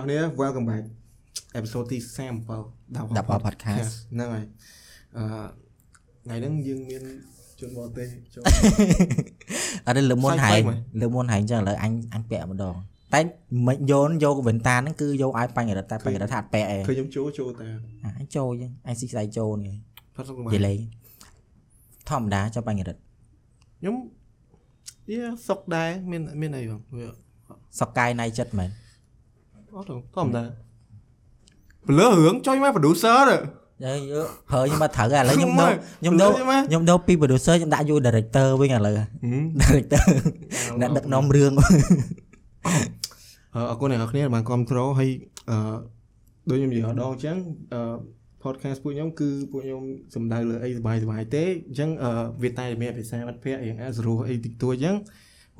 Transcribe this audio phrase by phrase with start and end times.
[0.00, 0.84] ទាំងអស់គ្នា welcome back
[1.58, 1.98] episode ទី
[2.46, 4.44] 37ដល់ podcast ហ្នឹងហើយ
[5.16, 5.24] អឺ
[6.24, 7.02] ថ្ងៃហ្នឹងយើងមាន
[7.60, 8.42] ជនបរទេសចូល
[9.86, 10.62] អត់លើមុនហែង
[11.00, 12.74] លើមុនហែងចឹងឥឡូវអញអញពាក់ម្ដង
[13.14, 13.20] តែ
[13.66, 17.68] មិនយោនយកវិនតាហ្នឹងគឺយកឲ្យបញ្ញរិទ្ធតែបញ្ញរិទ្ធថាអត់ពាក់ឯងឃើញខ្ញុំចូលចូលតា
[18.18, 19.76] អញចូលចឹងអញស៊ីស្ដៃចូលនេះ
[20.14, 20.78] ផាត់សុកនិយាយលេង
[22.10, 23.96] ធម្មតាចូលបញ្ញរិទ្ធខ្ញុំ
[25.12, 27.06] យេសុកដែរមានមានអីបងវា
[27.80, 28.70] សុកកាយណៃចិត្តមែន
[29.76, 30.44] អត់ធម្មតា
[31.86, 33.36] ពលឺរឿងចុយមក producer ទៅ
[33.84, 34.20] យើយើ
[34.50, 36.30] ប្រើខ្ញុំមកត្រូវឥឡូវខ្ញុំដូរខ្ញុំដូរ
[36.68, 38.94] ខ្ញុំដូរពី producer ខ្ញុំដាក់យក director វិញឥឡូវ
[39.62, 40.02] director
[40.80, 41.52] អ្នកដឹកនាំរឿង
[43.54, 45.10] អរគុណអ្នកនរគ្នាបានគ្រប់គ្រងហើយ
[45.50, 45.56] អឺ
[46.50, 47.36] ដូចខ្ញុំនិយាយដងអញ្ចឹង
[47.74, 47.82] អឺ
[48.44, 49.82] podcast ពួកខ្ញុំគឺពួកខ្ញុំ
[50.14, 51.90] សំដៅលើអីសុបាយសុបាយទេអញ្ចឹង
[52.42, 54.96] វាតែមានភាសាមិត្តភ័ក្ដិរៀងអាចស្រួលអីតិចតួចអញ្ចឹង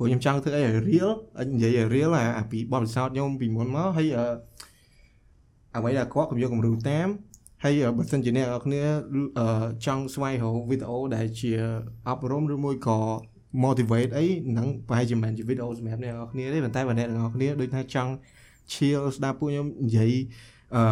[0.00, 1.10] រោះខ្ញុំចង់ធ្វើអីឲ្យ real
[1.52, 4.08] និយាយឲ្យ real អាពីបទពិសោធន៍ខ្ញុំពីមុនមកហើយ
[5.76, 7.08] អ្វីដែលគាត់ខ្ញុំយកគំរូតាម
[7.64, 8.82] ហើយបើសិនជាអ្នកនរគ្នា
[9.86, 11.52] ចង់ស្វែងរកវីដេអូដែលជា
[12.08, 12.98] អប់រំឬមួយក៏
[13.64, 18.12] motivate អីហ្នឹងប្រហែលជាមិនជាវីដេអូសម្រាប់អ្នកនរគ្នាទេប៉ុន្តែបើអ្នកនរគ្នាដូចថាចង់
[18.72, 20.12] chill ស្ដាប់ពួកខ្ញុំនិយាយ
[20.74, 20.82] អឺ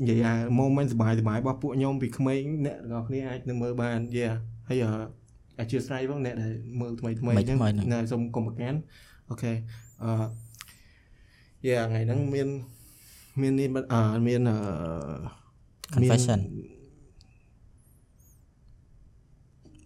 [0.00, 4.26] និយាយអា moment សบายសบายរបស់ពួកខ្ញុំពីក្មេងអ្នកទាំងអស់គ្នាអាចនឹងមើលបានយេ
[4.68, 4.84] ហើយ
[5.59, 7.57] អធិស្ឋានផងអ្នកដែលមើលថ្មីថ្មីអញ្ចឹង
[7.93, 8.77] ណាសូមកុំប្រកាន់
[9.29, 9.51] អូខេ
[10.03, 10.11] អឺ
[11.67, 12.47] យេថ្ងៃហ្នឹងមាន
[13.41, 13.53] មាន
[13.91, 14.57] អឺមានអឺ
[15.93, 16.39] confession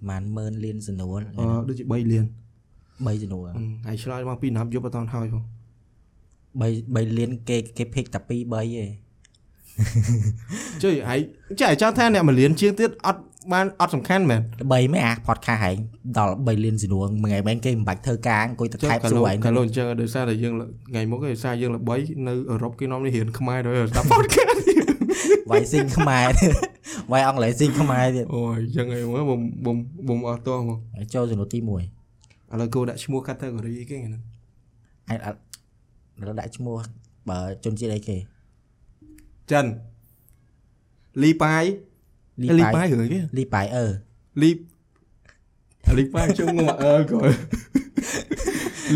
[0.10, 2.26] បានម៉ឺនលានសនួលអឺដូចជា3លាន
[3.06, 3.48] 3សនួល
[3.88, 5.44] ហើយឆ្លើយមកពីណាប់យប់អត់តន់ហើយផង
[6.62, 8.92] 3 3លានគេគេភិកតែ2 3ឯង
[10.82, 11.20] ជឿឯង
[11.62, 13.22] ចេះចង់ថាអ្នកមួយលានជាងទៀតអត់
[13.54, 15.78] បានអត់សំខាន់មែន3មែនអា podcast ហែង
[16.18, 20.54] ដល់3លានសនួងមួយថ្ងៃមែនគេមិនបាច់ធ្វើការអង្គុយទៅថែបសួរឯងកាលនោះអញ្ចឹងដោយសារតែយើង
[20.90, 21.96] ថ្ងៃមុខគេសារយើងល្បី
[22.28, 24.58] នៅអឺរ៉ុបគេនាំនេះរៀនខ្មែរដោយស្ដាប់ podcast
[25.50, 26.28] វាយស៊ីងខ្មែរ
[27.12, 29.78] វាយអង់គ្លេសស៊ីងខ្មែរទៀតអូយអញ្ចឹងឯងមើលបំបំ
[30.10, 30.78] បំអស់តោះមក
[31.14, 31.84] ចូលសនួទី1ឥ
[32.62, 34.24] ឡូវគោដាក់ឈ្មោះ category គេហ្នឹង
[35.10, 36.78] អញអត់ដាក់ឈ្មោះ
[37.30, 38.18] បើជនជាតិអីគេ
[39.52, 39.66] ចិន
[41.24, 41.64] លីប៉ាយ
[42.60, 43.86] លីប៉ាយរឿងគេលីប៉ាយអឺ
[44.42, 44.50] លី
[45.98, 47.20] លីប៉ាយជុំមកអឺក៏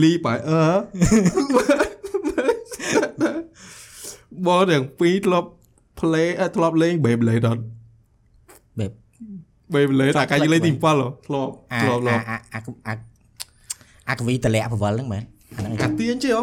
[0.03, 0.63] លីប៉ាយអឺ
[4.45, 5.49] បងទាំងពីរធ្លាប់
[5.99, 7.61] play ធ្លាប់លេង Beyblade អត់
[8.79, 8.91] Beyb
[9.73, 11.51] Beyblade អាកាយលេងទី7ធ្លាប់ធ្លាប់
[11.81, 12.59] ធ្លាប់អាអា
[14.09, 15.23] អាកវីតលាក់ពវលហ្នឹងមែន
[15.81, 16.41] កាទៀនជិហ៎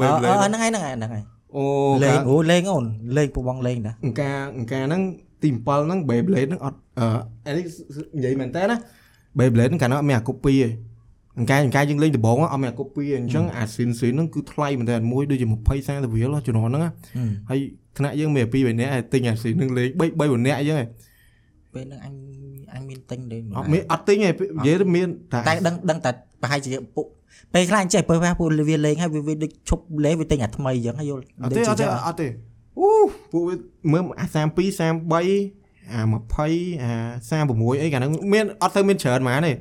[0.00, 1.24] Beyblade ហ្នឹងហើយហ្នឹងហើយហ្នឹងហើយ
[1.56, 1.64] អូ
[2.04, 2.84] លេងអូលេងអូន
[3.16, 5.02] លេងពបងលេងតាអង្ការអង្ការហ្នឹង
[5.44, 6.78] ទី7ហ្នឹង Beyblade ហ្នឹងអត់
[7.46, 7.64] អឺនេះ
[8.16, 8.76] និយាយមែនតើណា
[9.38, 10.68] Beyblade ហ្នឹងកាលនោះអត់មានអា copy ទេ
[11.38, 16.82] អង្ការអង្ការយើងលេងដំបងអត់មានអា copy ទេអញ្ចឹងអា sin sin ហ្នឹងគឺថ្លៃមែនតើមួយដូចជា20 30រៀលជំនាន់ហ្នឹង
[17.50, 17.60] ហើយ
[17.98, 20.00] ថ្នាក់យើងមាន2 3នាក់ទិញអា sin ហ្នឹងលេង3
[20.40, 20.78] 3នាក់អញ្ចឹង
[21.74, 22.14] ពេលហ្នឹងអញ
[22.74, 24.26] អញមានទិញទេអត់មានអត់ទិញទេនិ
[24.66, 25.08] យាយទៅមាន
[25.48, 26.10] តែដឹងដឹងតែ
[26.42, 27.06] ប្រហែលជាពួក
[27.54, 32.26] ពេលខ្លះអញចេះបើពួកវាលេងហើយវាដូចឈប់លេងវាទិញអាថ្មីអញ្ចឹងហើយយល់អត់ទេអត់ទេអត់ទេ
[32.78, 32.88] អូ
[33.32, 33.54] ពួកវា
[33.92, 34.38] មើលអា32 33
[35.92, 36.00] អា
[36.34, 36.92] 20អា
[37.30, 39.52] 36អីកាលហ្នឹងមានអត់ទៅមានច្រើនហ្មងទេ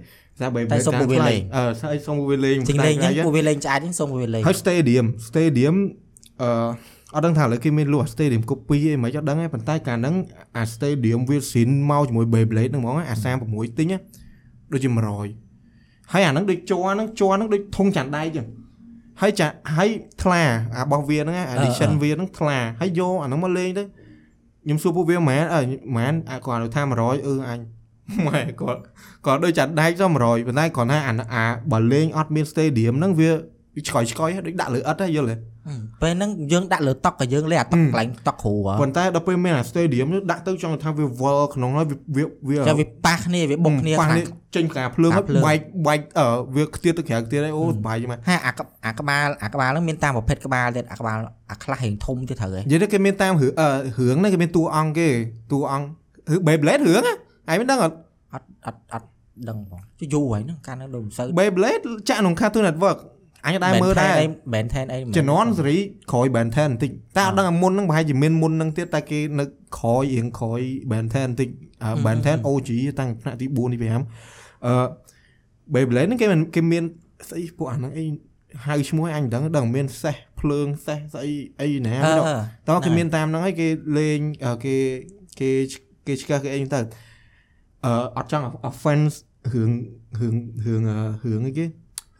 [0.42, 5.76] តែបើតែសុំពួកវាលេងអឺស្អីសុំពួកវាលេងចេញលេងពួកវាលេងឆ្អែតហ្នឹងសុំពួកវាលេងហើយ stadium stadium
[6.42, 6.50] អឺ
[7.16, 10.16] អត់ដឹងថាឥឡូវគេមានលក់ stadium copy អីមិនអត់ដឹងទេប៉ុន្តែកាលហ្នឹង
[10.58, 13.16] អា stadium វាស៊ីនមកជាមួយ Beyblade ហ្នឹងហ្មងអា
[13.48, 13.88] 36ទិញ
[14.72, 18.46] ដូចជា100ហើយអាហ្នឹងដូចជ័រហ្នឹងជ័រហ្នឹងដូចធុងចាន់ដៃចឹង
[19.22, 19.48] ហើយចា
[19.78, 19.90] ហើយ
[20.24, 20.42] ថ្លា
[20.76, 23.84] អារបស់វាហ្នឹង edition វាហ្នឹងថ្លាហើយយកអាហ្នឹងមកលេងទៅ
[24.64, 25.62] ខ្ញុំសួរពួកវាម៉ែអើ
[25.98, 26.08] ម៉ែ
[26.46, 27.60] គាត់ថា100អឺអញ
[28.28, 28.80] ម៉ែគាត់
[29.26, 30.98] គាត់ដូចចាត់ដែកទៅ100ប៉ុន្តែគាត់ថា
[31.34, 33.32] អាបើលេងអត់មាន stadium ហ្នឹងវា
[33.88, 35.36] ឆ្កយឆ្កយដូចដាក់លើអិតហ៎យល់ទេ
[36.02, 44.24] ពេលហ្នឹងយើងដាក់លើតុកក៏យើងលេអាតុកកន្លែងតុកគ្រូប៉ុន្តែដល់ពេលមានអា stadium នោះដាក់ទៅចង់ថាវាវល់ក្នុងហើយវាវាចាំវាប៉ះគ្នាវាបុកគ្នាប៉ះគ្នា
[44.56, 45.12] ចេញផ្កាភ្លើង
[45.46, 46.26] បែកបែកអឺ
[46.56, 48.52] វាខ្ទាតទៅក្រៅខ្ទាតហើយអូសុបាយមកហាអា
[48.86, 51.18] អាក្បាលអាក្បាលហ្នឹងមានតាមប្រភេទក្បាលទៀតអាក្បាល
[51.52, 53.68] អាខ្លះរៀងធំទៀតត្រូវហ៎និយាយទៅគេមានតាមរឿងអឺ
[54.00, 55.10] រឿងហ្នឹងគេមានតួអង្គគេ
[55.52, 57.96] តួអង្គរឿង Beyblade រឿងហ៎ឯងមិនដឹងអត់
[58.34, 59.08] អត់អត់អត់
[59.50, 59.82] ដឹងបង
[60.14, 62.98] យូរហើយហ្នឹងកាលហ្នឹងដូចមិនសូវ Beyblade ចាក់ក្នុង Cartoon Network
[63.46, 64.14] អញដែរមើលដែរ
[64.54, 65.78] Ben 10អីជំនាន់សេរី
[66.12, 69.46] ក្រោយ Ben 10បន្តិចតែអត់ដឹងមុនហ្នឹងប្រហែលជាមានមុនហ្នឹងទៀតតែគេនៅ
[69.78, 70.62] ក្រោយរៀងក្រោយ
[70.92, 71.50] Ben 10បន្តិច
[72.06, 72.70] Ben 10 OG
[73.00, 74.74] តាំងថ្នាក់ទី4ទី5អឺ
[75.74, 76.84] Beyblade ហ្នឹងគេគេមាន
[77.30, 78.06] ស្អីពួកអាហ្នឹងអី
[78.66, 81.32] ហៅឈ្មោះអញមិនដឹងដឹងមានសេះភ្លើងសេះស្អី
[81.62, 81.96] អីណា
[82.70, 83.68] តោះគេមានតាមហ្នឹងហើយគេ
[83.98, 84.20] លេង
[84.66, 84.76] គេ
[85.40, 85.50] គេ
[86.08, 86.80] គេឆ្កឹះគេអីទៅ
[87.86, 89.14] អឺអត់ចង់ offense
[89.54, 89.72] រឿង
[90.20, 90.36] រឿង
[90.66, 90.82] រឿង
[91.26, 91.66] រឿងអីគេ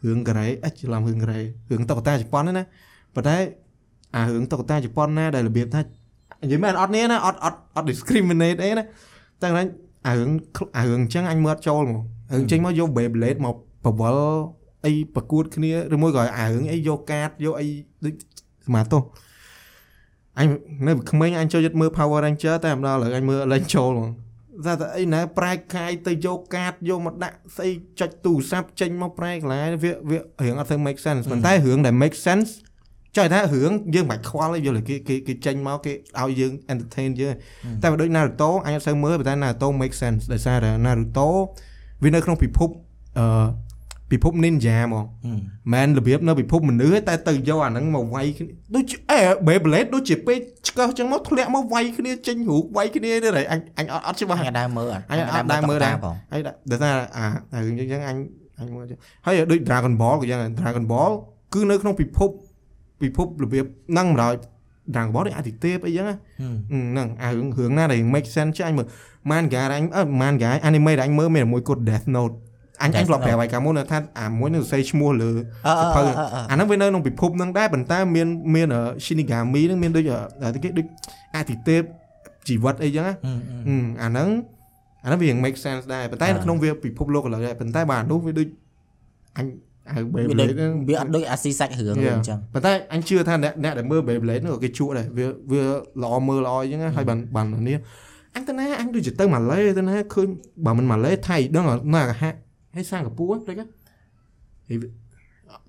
[0.04, 1.40] រឿងកូរ៉េអិចច្រឡំរឿងកូរ៉េ
[1.70, 2.64] រឿងតុក្កតាជប៉ុនណា
[3.14, 3.36] ប៉ុន្តែ
[4.16, 8.84] អារឿងតុក្កតាជប៉ុនណាដែលរបៀបថានិយាយមែនអត់នេះណាអត់អត់អត់ discriminate អីណា
[9.42, 9.66] តែហ្នឹង
[10.06, 10.30] អារឿង
[10.76, 12.02] អារឿងអញ្ចឹងអញមើលចូលមក
[12.32, 14.40] រឿងចេញមកយក Beyblade មកបវល់
[14.84, 17.66] អីប្រកួតគ្នាឬមួយក៏អារឿងអីយកកាតយកអី
[18.04, 18.14] ដូច
[18.66, 19.02] សមាទោស
[20.38, 20.46] អញ
[20.86, 24.10] នៅក្មេងអញចូលចិត្តមើល Power Ranger តែម្ដងឡើយអញមើលលេងចូលហ្មង
[24.66, 27.70] ថាតែអីណាប្រែកខាយទៅយកកាតយកមកដាក់ស្អី
[28.00, 32.50] ចុចទូរស័ព្ទចេញមកប្រែកន្លែងវាវារឿងអត់ទៅ make sense ប៉ុន្តែរឿងដែល make sense
[33.16, 37.34] ចង់ថារឿងយើងមិនបាច់ខ្វល់ទេយល់គេគេគេចេញមកគេឲ្យយើង entertain យើង
[37.82, 41.28] តែបើដូច Naruto អញអត់សូវមើលប៉ុន្តែ Naruto make sense ដោយសារតែ Naruto
[42.02, 42.68] វានៅក្នុងពិភព
[43.18, 43.24] អឺ
[44.14, 45.04] ពិភព ninja ហ្មង
[45.72, 50.38] មិនរបៀបនៅពិភពមនុស្សតែទៅយកអាហ្នឹងមកវាយគ្នាដូចអេ Beyblade ដូចជាពេល
[50.68, 55.94] ឆ្កឹះចឹងមកធ្លាក់មកវាយគ្នាចេញរូបវាយគ្នាទៅអញអញអត់អត់ច្បាស់អញដើរមើលអញអត់ដើរមើលដែរ
[56.32, 56.40] ហើយ
[56.70, 56.94] ដោយសារ
[57.52, 58.16] អារឿងចឹងអញ
[58.60, 58.84] អញមើល
[59.26, 61.12] ហើយដូច Dragon Ball ក៏ចឹង Dragon Ball
[61.54, 62.30] គឺនៅក្នុងពិភព
[63.02, 64.32] ពិភពរបៀបហ្នឹងម្ដង
[64.94, 68.86] Dragon Ball ដូចអាទិទេពអីចឹងហ្នឹងអារឿងរឿងណាដែល make sense ចាញ់មើល
[69.30, 72.34] manga អញអឺ manga anime ដែលអញមើលមានមួយគត់ Death Note
[72.82, 75.30] អញអញធ្លាប់ប្រាប់ឲ្យកាលមុនថាអាមួយនឹងសរសេរឈ្មោះលើ
[75.82, 76.02] សភៅ
[76.50, 78.68] អាហ្នឹងវានៅក្នុងពិភពហ្នឹងដែរប៉ុន្តែមានមាន
[79.04, 80.04] Shinigami ហ្នឹងមានដូច
[80.64, 80.86] គេដូច
[81.36, 81.82] អាទិទេព
[82.48, 83.04] ជីវិតអីចឹង
[84.02, 84.28] អាហ្នឹង
[85.04, 88.46] អាហ្នឹងវា make sense ដែរប៉ុន្តែក្នុងវាពិភពលោកឥឡូវដែរប៉ុន្តែបាទនោះវាដូច
[89.38, 89.46] អញ
[89.92, 90.52] ហៅ Beyblade
[90.88, 95.62] វាអត់ដូចអាស៊ីសាច់រឿងអញ្ចឹងប៉ុន្តែអញជឿថាអ្នកអ្នកដែលមើល Beyblade នោះក៏គេជក់ដែរវាវា
[96.02, 97.78] ល្អមើលល្អអញ្ចឹងហើយបានបាននេះ
[98.34, 100.28] អញទៅណាអញដូចទៅម៉ាឡេទៅណាឃើញ
[100.66, 102.30] បើមិនម៉ាឡេថៃដឹងណាកហា
[102.74, 103.56] ហើយសិង្ហបុរីដូច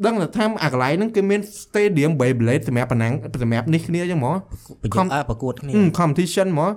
[0.06, 3.14] ដឹងថាអាកន្លែងហ្នឹងគេមាន stadium Beyblade សម្រាប់ប៉ុណ្ណឹង
[3.44, 4.36] សម្រាប់នេះគ្នាអញ្ចឹងហ្មង
[4.96, 6.72] ខំប្រកួតគ្នា competition ហ្មង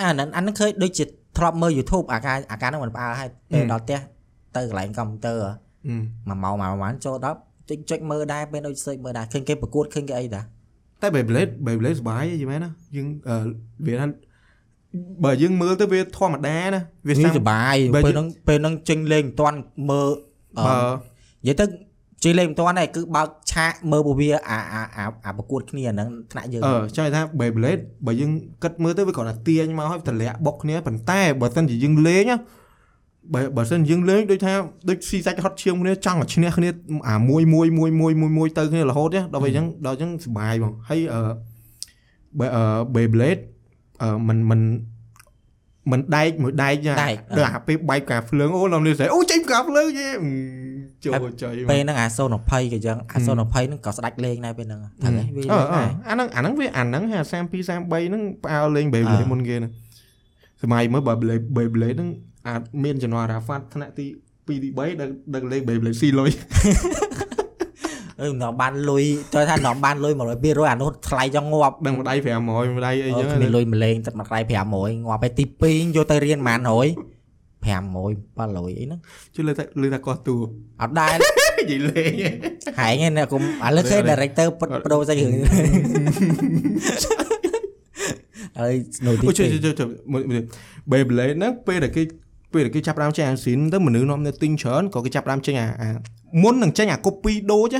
[0.00, 1.04] អាហ្នឹងអាហ្នឹងឃើញដូចជា
[1.38, 3.98] ធ្លាប់មើល YouTube អាការអាការហ្នឹងមិនផ្អើលឲ្យពេលដល់ផ្ទះ
[4.56, 5.40] ទៅកន្លែងកុំព្យូទ័រ
[6.28, 7.38] មួយម៉ោងមួយម៉ោងចូលដល់
[7.68, 10.44] ចុចចុចមើលដែរពេលដូចសើចមើលដែរឃើញគេប្រកួតឃើញគេអីដែរ
[11.02, 13.06] តែ Beyblade Beyblade សុបាយយីមែនណាយើង
[13.86, 14.06] វាថា
[15.24, 19.58] បើយើងមើលទៅវាធម្មតាណាវាសុបាយពេលហ្នឹងពេលហ្នឹងចេញលេងមិនទាន់
[19.90, 20.08] មើល
[20.66, 21.64] បើនិយាយទៅ
[22.24, 24.82] ជិះលេងមិនទាន់ទេគឺបើកឆាកមើលពវាអាអា
[25.24, 28.30] អាប្រកួតគ្នាហ្នឹងថ្នាក់យើងអឺចង់ថា Beyblade បើយើង
[28.62, 32.38] គិតមើលទៅវាគ្រាន់តែទាញមកហើយតម្លាក់បុកគ្នាប៉ុន្តែបើមិនជាយើងលេងណា
[33.34, 34.52] បើបើសិនយើងលេងដូចថា
[34.88, 36.68] ដូចស៊ីសាច់ហត់ឈាមគ្នាចង់ឲ្យឈ្នះគ្នា
[37.08, 41.20] អាមួយមួយមួយមួយមួយមួយទៅគ្នារហូតដល់ពេលអញ្ចឹងដល់អញ្ចឹងសុបាយបងហើយអឺ
[42.38, 43.51] បើអឺ Beyblade អឺ
[44.28, 44.60] មិនមិន
[45.90, 50.08] មិនដែកមួយដែកដល់អាពេលបែកកាភ្លើងអូឡំនេះស្អីអូចេញកាភ្លើងយេ
[51.04, 52.06] ចូលចៃពេលហ្នឹងអា
[52.38, 55.44] 020ក៏យ៉ាងអា020ហ្នឹងក៏ស្ដាច់លេងដែរពេលហ្នឹងហ្នឹងវា
[56.08, 59.72] អាហ្នឹងអាហ្នឹងវាអាហ្នឹង32 33ហ្នឹងផ្អើលលេង Beyblade មុនគេហ្នឹង
[60.62, 61.14] សម័យមើលបើ
[61.56, 62.10] Beyblade ហ្នឹង
[62.48, 66.30] អាចមានចំណរ៉ាហ្វាត់ថ្នាក់ទី2ទី3ដែលដែលលេង Beyblade ស៊ីលុយ
[68.20, 74.40] អឺនាំបានលុយចូលថានាំបានលុយ100 200អានោះថ្លៃចង់ងាប់ដឹងម្ដាយ500ម្ដាយអីចឹងមានលុយមួយលេងទឹកមួយដៃ
[74.74, 77.12] 500ងាប់ទៅទី2យកទៅរៀនប៉ុន្មាន100
[77.62, 77.66] 500
[78.36, 79.00] 700អីហ្នឹង
[79.34, 80.36] ជឿលើថាលើថាកោះតួ
[80.80, 81.14] អត់ដែរ
[81.58, 82.12] និយាយលេង
[82.78, 84.62] ហែងណាគុំឥឡូវឃើញ director ប
[84.92, 85.32] ដូរសាច់រឿង
[88.58, 88.74] ហើយ
[89.06, 89.88] នៅទីជួយជួយជួយ
[90.90, 92.02] Beyblade ហ្នឹងពេលដែលគេ
[92.54, 95.88] ពេលគេចាប់ដើមចេញអាស៊ីនទៅមនុស្សនាំនៅទិញច្រើនក៏គេចាប់ដើមចេញអា
[96.42, 97.76] មុននឹងចេញអា copy ដូច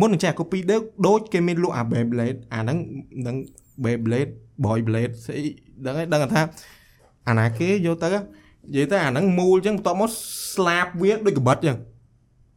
[0.00, 2.78] មុននឹងចេញអា copy ដូចដូចគេមានលក់អា Beyblade អាហ្នឹង
[3.26, 3.36] នឹង
[3.84, 4.32] Beyblade
[4.64, 5.42] Boy Blade ស្អី
[5.86, 6.42] ដឹងហើយដឹងថា
[7.28, 8.20] អាណាគេយកទៅនិ
[8.76, 10.10] យាយទៅអាហ្នឹងមូលអញ្ចឹងបន្ទាប់មក
[10.54, 11.78] ស្លាបវាដូចកបិតអញ្ចឹង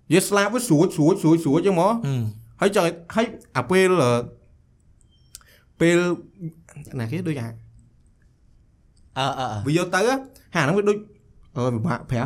[0.10, 1.94] និយាយស្លាបវាស្រួចស្រួចស្រួចស្រួចអញ្ចឹងមក
[2.62, 2.86] ហើយចង់
[3.16, 3.26] ហើយ
[3.58, 3.90] អាពេល
[5.80, 5.98] ពេល
[7.00, 7.48] ណាគេដូចអា
[9.18, 10.00] អឺអឺវាយកទៅ
[10.56, 10.98] ហាហ្នឹងវាដូច
[11.58, 12.26] អឺពិបាកប្រាឥ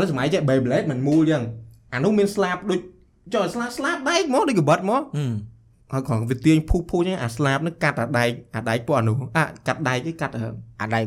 [0.00, 1.42] ឡូវសម័យចេះ Beyblade មិនមូលអញ្ចឹង
[1.92, 2.80] អានោះមានស្លាបដូច
[3.34, 5.02] ចុះស្លាបស្លាបដែកមកដូចកបិតមក
[5.92, 10.34] ហើយគ្រាន់វាទាញភូភូចឹងអាស្លាបនឹងកាត់អាដែកអាដែកពណ៌នោះអាកាត់ដែកឯកាត់
[10.80, 11.04] អាដែក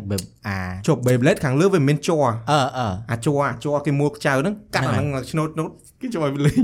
[0.47, 5.67] អាជប់ Beyblade ខាងលើវាមានជ័រអឺអឺអាជ័រអាជ័រគេមួលខ្ចៅហ្នឹងកាត់អាហ្នឹងឆ្នោតនោះ
[6.01, 6.59] គេជួយឲ្យលេង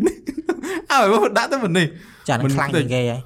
[0.91, 1.85] អើមកដាក់ទៅមិននេះ
[2.29, 3.21] ចានឹងខ្លាំងជាងគេហើយ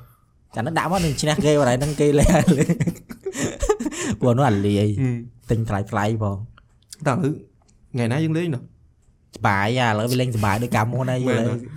[0.55, 2.45] ចានឹងដាក់មកនឹងឈ្នះគេបរិយនឹងគេលេង
[4.19, 4.87] ព្រោះនោះអាលាយ
[5.49, 6.37] ទិញថ្លៃថ្លៃបង
[7.07, 7.13] តើ
[7.93, 8.65] ថ្ងៃណាយើងលេងដល់
[9.37, 11.19] សបាយឥឡូវវាលេងសបាយដូចកាលមុនហើយ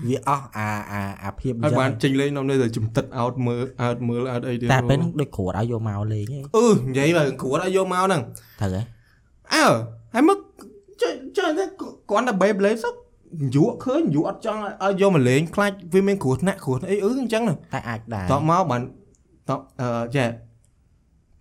[0.09, 8.23] វាអស់អាអាអាភាពអញ្ចឹងហើយបានចេញលេងនៅនេះទៅជំតិតអោតមើលអោតមើលអោតអីទៀតតែពេលហ្នឹងដូចគ្រួតឲ្យយកមកលេងអឺនិយាយបើគ្រួតឲ្យយកមកហ្នឹង
[8.61, 8.83] ត្រូវហ៎
[9.55, 9.65] អើ
[10.15, 10.39] ហើយមក
[11.01, 11.65] ចុះចុះតែ
[12.11, 12.95] គាត់តែ Beyblade សុក
[13.57, 17.43] យក់ឃើញយក់អត់ចង់ឲ្យយកមកលេងខ្លាចវាមានគ្រោះថ្នាក់គ្រោះអីអឺអញ្ចឹង
[17.75, 18.83] តែអាចដែរតបមកបាន
[19.49, 20.27] តបអឺចេះ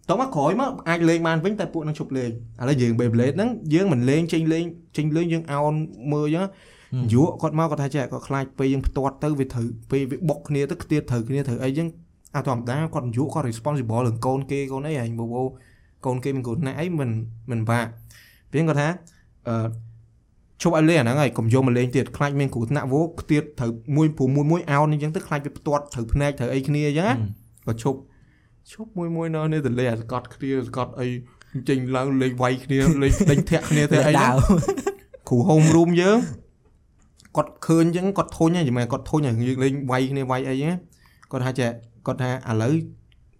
[0.09, 2.31] តមកក្រោយមកអាចលេងបានវិញតែពួកនឹងជប់លេង
[2.61, 4.65] ឥឡូវយើង Beyblade ហ្នឹងយើងមិនលេងចេញលេង
[4.97, 5.73] ចេញលេងយើងអោន
[6.13, 6.47] មើលអញ្ចឹង
[7.13, 11.87] យក់គាត់មកគាត់ថាចេះគាត់ខ្លាចពេលយើងផ្ទាត់ទៅវាត្រូវពេលវាបុកគ្នាទៅខ្ទាតត្រូវគ្នាត្រូវអីអញ្ចឹង
[12.35, 15.43] អាធម្មតាគាត់យុគាត់ responsible រឿងកូនគេកូនអីឯងបបោ
[16.05, 17.09] កូនគេមានកូនណាអីមិន
[17.51, 17.89] មិនបាក់
[18.51, 18.87] ពេលគាត់ថា
[19.47, 19.67] អឺ
[20.61, 27.15] ជប់ឲ្យលេងអាហ្នឹងហើយកុំយកមកលេងទៀតខ្លាចមានគ្រោះថ្នាក់វោទៀតត្រូវមួយព្រោះមួយមួយអោនអញ្ចឹងទៅខ្លាចវាផ្ទាត់ត្រូវភ្នែកត្រូវអីគ្នាអញ្ចឹងណា
[27.67, 27.99] ក៏ជប់
[28.71, 31.07] ជប់មួយមួយនៅនេះទៅលេងអាស្កត់គ្នាស្កត់អី
[31.69, 34.35] ចេញឡើងលេងវាយគ្នាលេងដេញធាក់គ្នាទៅអីហ្នឹង
[35.29, 36.17] គ្រូ home room យើង
[37.37, 40.77] គាត់ឃើញអញ្ចឹងគាត់ធុញហ្នឹងចាំមែនគាត់ធុញហ្នឹងយើងលេងវាយគ្នាវាយអីហ្នឹង
[41.31, 41.69] គាត់ថាចេះ
[42.07, 42.73] គាត់ថាឥឡូវ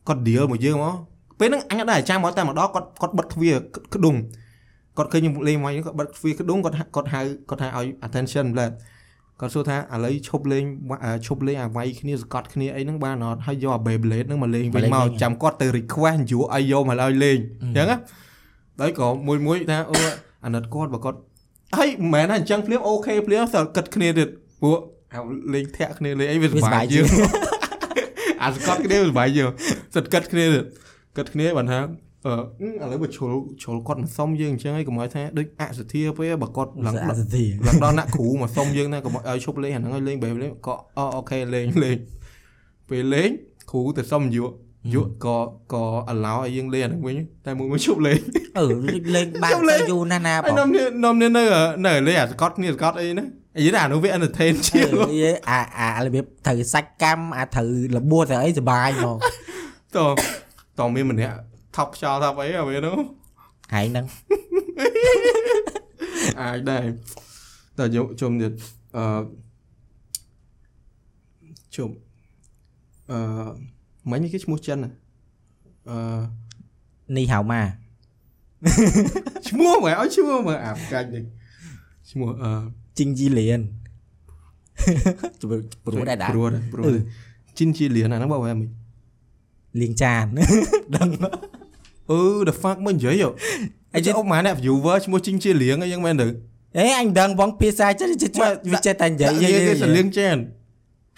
[0.07, 0.95] គាត់ deal មកយើងមក
[1.39, 3.55] ពេលហ្នឹងអញអត់ដែរចាំមកតែម្ដងគាត់គាត់បិទទ្វារ
[3.95, 4.15] ក្ដុង
[4.97, 8.69] គាត់ឃើញខ្ញុំលេងវាយហ្នឹងគាត់បិទទ្វារក្ដុងគាត់គាត់ហៅគាត់ហៅឲ្យ attention ម្ល៉េះ
[9.39, 10.63] គាត់សួរថាឥឡូវឈប់លេង
[11.25, 17.97] ឈប់លេងអាវាយគ្នាសកត់គ្នាអីហ្នឹងបានអត់ហើយយកអា Beyblade ហ្នឹងមកលេងវិញមកចាំគាត់ទៅ request យូរឲ្យយកមកឲ្យលេងអញ្ចឹងណា
[18.79, 19.95] ដល់ក៏មួយមួយថាអូ
[20.45, 21.17] អាណិតគាត់បើគាត់
[21.77, 24.29] ហើយមិនមែនថាអញ្ចឹងភ្លាមអូខេភ្លាមសើគិតគ្នាទៀត
[24.63, 24.79] ពួក
[25.53, 27.05] លេងធាក់គ្នាលេងអីវាសុបាយជាង
[28.43, 29.49] អាស្កត់គ្នាសុបាយជាង
[29.95, 30.65] សិតគិតគ្នាទៀត
[31.17, 31.79] គិតគ្នាបានថា
[32.25, 37.07] អឺឥឡូវបើជ្រុលជ្រុលគាត់មកសុំយើងអញ្ចឹងហើយកុំឲ្យថាដូចអសធាពេលបើគាត់ឡើងដល់
[37.67, 41.97] ឡើងដល់អ្នកគ្រូមកសុំយើងណាកុំឲ្យឈប់លេងអាហ្នឹងឲ្យលេងបែបលេងក៏អូខេលេងលេង
[42.89, 43.29] ពេលលេង
[43.71, 44.51] គ្រូទៅសុំយក
[44.95, 45.37] យកក៏
[45.73, 48.19] ក៏អាឡោឲ្យយើងលេងអាហ្នឹងវិញតែមួយមួយឈប់លេង
[48.57, 48.63] អឺ
[49.15, 51.43] លេងបានទៅយូរណាស់ណាបងនំនេះនំនេះនៅ
[51.85, 53.25] នៅលេងអាស្កតគ្នាស្កតអីណា
[53.57, 54.89] និយាយថាអានោះវា entertain ជាង
[55.49, 59.17] អាអារបៀបត្រូវសាច់កម្មអាត្រូវលបួត្រូវអីសុបាយមក
[59.95, 59.97] ត
[60.79, 61.35] តមានម្នាក់
[61.75, 62.97] ថប់ខ្យល់ថប់អីអាវានោះ
[63.73, 64.05] ហែងហ្នឹង
[66.41, 66.85] អាចដែរ
[67.79, 68.51] តើយកជុំទៀត
[68.97, 69.05] អឺ
[71.75, 71.89] ជុំ
[73.11, 73.19] អឺ
[74.11, 75.97] មិញគេឈ្មោះចិនអឺ
[77.17, 77.61] នេះហៅម៉ា
[79.49, 81.23] ឈ្មោះមើលឲ្យឈ្មោះមើលអាកាច់នេះ
[82.11, 82.51] ឈ្មោះអឺ
[82.97, 83.61] ជីងជីលៀន
[85.85, 86.85] ព្រោះដែរដែរព្រោះព្រោះ
[87.57, 88.69] ជីងជីលៀនអាហ្នឹងបើមិន
[89.81, 90.25] លៀងចាន
[90.95, 91.09] ដឹង
[92.11, 93.23] អឺ the fuck មិននិយាយ
[93.95, 96.27] អីចេះអុកម៉ាអ្នក viewer ឈ្មោះជីងជីលៀងអីយ៉ាងមែនទៅ
[96.77, 98.07] អេអញដឹងបងភាសាចេះ
[98.71, 100.37] វាចេះតែនិយាយយើងគេសលៀងចាន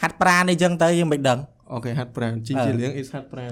[0.01, 1.39] ហាត់ប្រានអីចឹងទៅយើងមិនដឹង
[1.73, 3.49] អូខេហាត់ប្រានជីងជីលៀង is ហាត់ប្រាន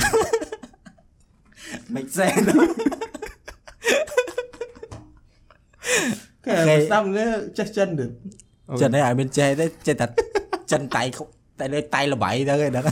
[1.96, 2.46] make sense
[6.46, 8.06] គេស្ដាប់នេះចេះចិនទៅ
[8.82, 10.06] ចិនឯងឲ្យមានចេះទេចេះតែ
[10.72, 11.04] ចិនតៃ
[11.60, 12.86] តែលើតៃល្បៃទៅឯហ្នឹង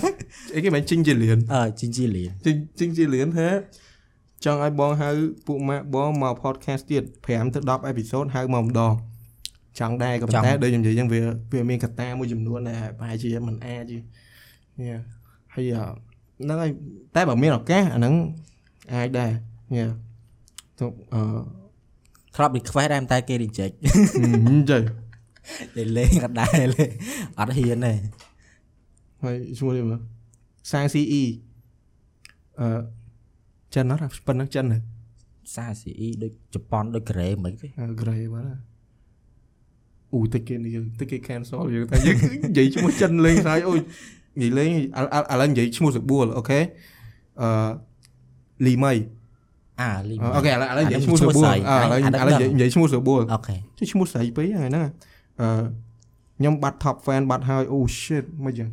[0.56, 3.50] អីគេមិនជីងជីលៀនអឺជីងជីលៀនជីងជីងជីលៀនហេ
[4.46, 5.10] ចង់ឲ្យបងហៅ
[5.48, 8.94] ពួកម៉ាក់បងមក podcast ទៀត5ទៅ10អេពីសូតហៅមកម្ដង
[9.80, 11.22] ចង់ដែរក៏ប៉ុន្តែដូចខ្ញុំនិយាយចឹងវា
[11.54, 13.98] វាមានកត្តាមួយចំនួនដែលប្រហែលជាមិនអាចទេ
[15.56, 15.72] ហើយ
[16.42, 16.72] ហ្នឹងហើយ
[17.16, 18.14] តែបើមានឱកាសអាហ្នឹង
[18.94, 19.32] អាចដែរ
[19.76, 19.88] ញ៉ា
[20.80, 21.22] ទៅអឺ
[22.36, 23.74] ធ្លាប់ request ដែរតែគេ reject
[24.70, 24.82] ចេះ
[25.78, 26.86] លេលេងអត់ដែរលេ
[27.40, 27.94] អត់ហ៊ានទេ
[29.24, 30.00] ហើយឈ្មោះនេះមើល
[30.72, 31.24] សាង CE
[32.60, 32.68] អឺ
[33.76, 34.66] ចិនអត់ប៉ុណ្ណឹងចិន
[35.56, 37.68] សា CE ដូចជប៉ុនដូចកូរ៉េមិនទេ
[38.00, 38.56] កូរ៉េបាទ
[40.14, 43.80] អូតិចគេនេះតិចគេ cancel យើងតែយើងនិយាយឈ្មោះចិនលេងស្រាយអូយ
[44.42, 46.60] និយាយលេងឥឡូវនិយាយឈ្មោះសបួលអូខេ
[47.42, 47.70] អឺ
[48.66, 48.94] លីមី
[49.82, 51.56] អាលីមីអូខេឥឡូវឥឡូវនិយាយឈ្មោះសបួលឥឡូវ
[51.90, 52.00] ឥឡូវ
[52.56, 53.56] និយាយឈ្មោះសបួលអូខេ
[53.92, 54.84] ឈ្មោះស្រីពេកហ្នឹងណា
[55.42, 55.48] អឺ
[56.38, 58.70] ខ្ញុំបាត់ top fan បាត់ហើយអូ shit មិនចឹង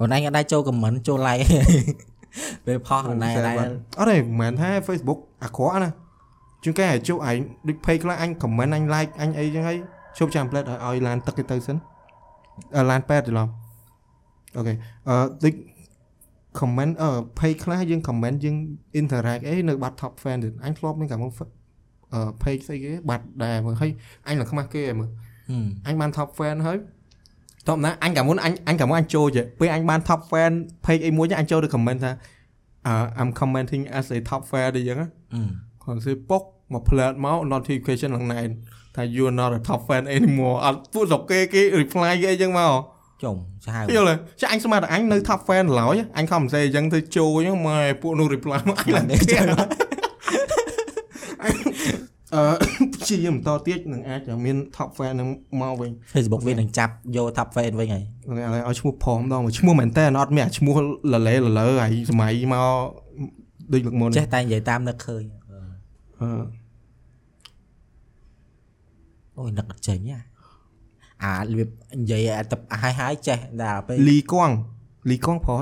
[0.00, 1.42] អូនឯងអត់ដែរចូល comment ចូល like
[2.66, 5.90] ពេលផុសណែដែរអត់ទេមិនមែនថា Facebook អាក្រក់ណា
[6.64, 9.78] ជួនកាលឲ្យជួបឯងដូច page ខ្លះអញ comment អញ like អញអីចឹងហើយ
[10.18, 11.76] ជប់ចាំផ្លែតឲ្យឲ្យឡានទឹកទៅសិន
[12.90, 13.48] ឡានប៉ែតច្រឡំ
[14.56, 14.74] អូខេ
[15.08, 15.54] អឺដូច
[16.58, 18.56] comment អឺ page ខ្លះយើង comment យើង
[19.00, 21.32] interact អីនៅបាត់ top fan ទៀតអញធ្លាប់មានកាលមក
[22.14, 23.90] អឺ page ស្អីគេបាត់ដែរមើលហើយ
[24.28, 25.10] អញឡើងខ្មាស់គេមើល
[25.86, 26.78] អញបាន top fan ហើយ
[27.68, 30.52] តោះណាអញកាលមុនអញអញកាលមុនអញចូលចេះពេលអញបាន top fan
[30.84, 32.12] page អីមួយអញចូលទៅ comment ថា
[33.20, 34.98] I'm commenting as a top fan អីចឹង
[35.82, 38.40] គាត់សើពុកមកផ្លែតមក notification ឡើងណែ
[38.96, 42.72] ថា you are not a top fan anymore អត់ពួកស្រុកគេគេ reply គេអីចឹងមក
[43.22, 49.44] ចុំសាហាវយល់ទេចាអញស្មានតែអញនៅ top fan ឡើយអញខំសរសេរអញ្ចឹងទៅចូលអញ្ចឹងមកពួកនោះ reply មកអញឡើងទៀត
[52.34, 52.42] អឺ
[52.94, 55.28] ព្យាយាមបន្តទៀតនឹងអាចមាន top fan នឹង
[55.60, 60.76] មកវិញ Facebook វានឹងចាប់យក top fan វិញហើយឥឡូវឲ្យឈ្មោះផងម្ដងឈ្មោះមែនតើអត់មានអាឈ្មោះ
[61.12, 62.66] លលេលលើហើយសម័យមក
[63.72, 65.24] ដូចលើកមុនចេះតែនិយាយតាមនឹកឃើញ
[66.20, 66.28] អឺ
[69.38, 69.98] អូយនឹកអត់ចេញ
[71.24, 71.68] អារបៀប
[72.00, 74.50] និយាយតែហើយហើយចេះដល់ពេលលីកង
[75.10, 75.58] លីកងប្រុស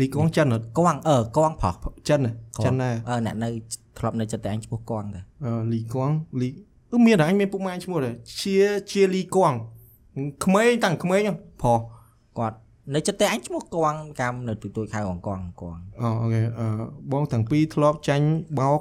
[0.00, 1.74] លីកងចិនអត់កងអឺកងប្រុស
[2.08, 2.20] ចិន
[2.64, 3.48] ចិនដែរអឺអ្នកនៅ
[3.98, 6.48] ធ្លាប់នៅចិត្តតែអញឈ្មោះកងដែរអឺលីកងលី
[6.92, 8.56] អឺមានតែអញមានពុកម៉ែឈ្មោះដែរជា
[8.90, 9.52] ជាលីកង
[10.44, 11.20] ក្មេងតាំងក្មេង
[11.62, 11.80] ប្រុស
[12.38, 12.56] គាត់
[12.94, 16.66] នៅចិត្តតែអញឈ្មោះកងកម្មនៅទូទួយខៅកងកងកងអូអូខេអឺ
[17.12, 18.26] បងទាំងពីរធ្លាប់ចាញ់
[18.60, 18.80] បោក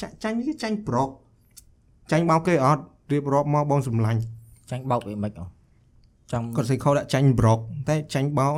[0.00, 1.08] ចាចាញ់គេចាញ់ប្រក
[2.12, 2.82] ចាញ់បោកគេអត់
[3.12, 4.20] រៀបរាប់មកបងសម្លាញ់
[4.70, 5.44] ចាញ់បោកវាមិនអូ
[6.32, 7.58] ចង់គាត់សេខោដាក់ចាញ់ប្រក
[7.88, 8.52] តែចាញ់បោក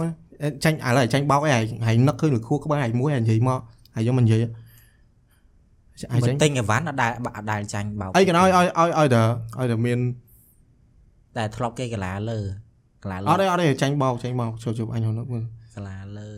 [0.65, 3.61] ចាញ់ឥឡូវចាញ់បោកអីហើយហើយនឹកឃើញលខួរក្បាលហើយមួយហើយនិយាយមក
[3.97, 4.43] ហើយយកមិននិយាយ
[6.13, 9.23] ហើយមិនចាញ់ទិញអីវ៉ាន់អត់ដែលអត់ដែលចាញ់បោកអីក៏ឲ្យឲ្យឲ្យឲ្យតែ
[9.59, 9.99] ឲ្យតែមាន
[11.37, 12.39] តែធ្លាប់គេកាឡាលើ
[13.05, 16.31] កាឡាលើអត់ទេអត់ទេចាញ់បោកចាញ់បោកចូលជប់អញហ្នឹងមើលកាឡាលើ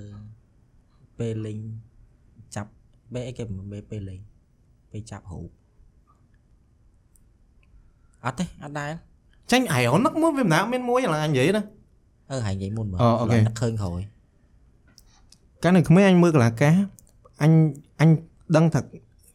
[1.18, 1.58] ពេលលេង
[2.54, 2.70] ចាប់
[3.12, 4.20] ពេលអីគេមិនពេលលេង
[4.90, 5.48] ពេលចាប់រូប
[8.24, 8.90] អត់ទេអត់ដែល
[9.52, 11.62] ចាញ់អាយអននឹកមួយវាមិនដាមានមួយឡើយអញនិយាយណា
[12.30, 14.00] អឺហើយនិយាយមុនមើលអូអូខេនឹកឃើញក្រោយ
[15.62, 16.74] កាលនៅក្មេងអញមើលកលាការ
[17.42, 17.52] អញ
[18.00, 18.10] អញ
[18.56, 18.80] ដឹងថា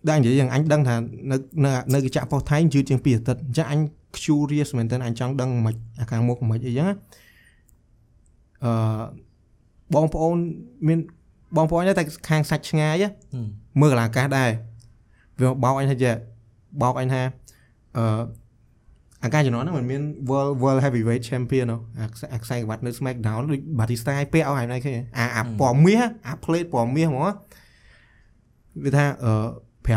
[0.09, 0.95] ដែរនិយាយយ៉ាងអញដឹងថា
[1.31, 3.79] នៅនៅនៅកញ្ចក់ប៉ុស្តិ៍ថៃយឺតជាង2អាទិត្យអញ្ចឹងអញ
[4.23, 6.95] curious មែនតើអញចង់ដឹងមិនអាខាងមុខមិនអីចឹងណា
[8.63, 8.73] អឺ
[9.93, 10.35] បងប្អូន
[10.87, 10.99] មាន
[11.57, 13.47] បងប្អូនតែខាងសាច់ឆ្ងាយណាហឹម
[13.81, 14.49] មើលកលាកាសដែរ
[15.39, 16.13] វាបោកអញថាចេះ
[16.81, 17.21] បោកអញថា
[17.97, 18.23] អឺ
[19.23, 27.25] អាការជំនាន់ហ្នឹងมันមាន World World Heavyweight Champion នោះអាខ្សែអាខ្សែក្បាត់នៅ SmackDown ដូច Batista ឲ្យពាក់ឲ្យហើយណៃឃើញអាអាពណ៌មាសអា plate ពណ៌មាសហ្មង
[28.83, 29.33] វាថាអឺ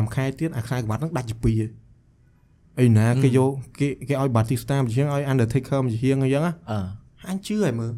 [0.04, 1.62] 5ខែទៀតអាខ្សែក្បាត់ហ្នឹងដាច់ជាពីរ
[2.80, 6.78] អីណាគេយកគេគេឲ្យ Batista មកជាងឲ្យ Undertaker មកជាងអីចឹងណាអឺ
[7.30, 7.92] អញជឿហើយមើល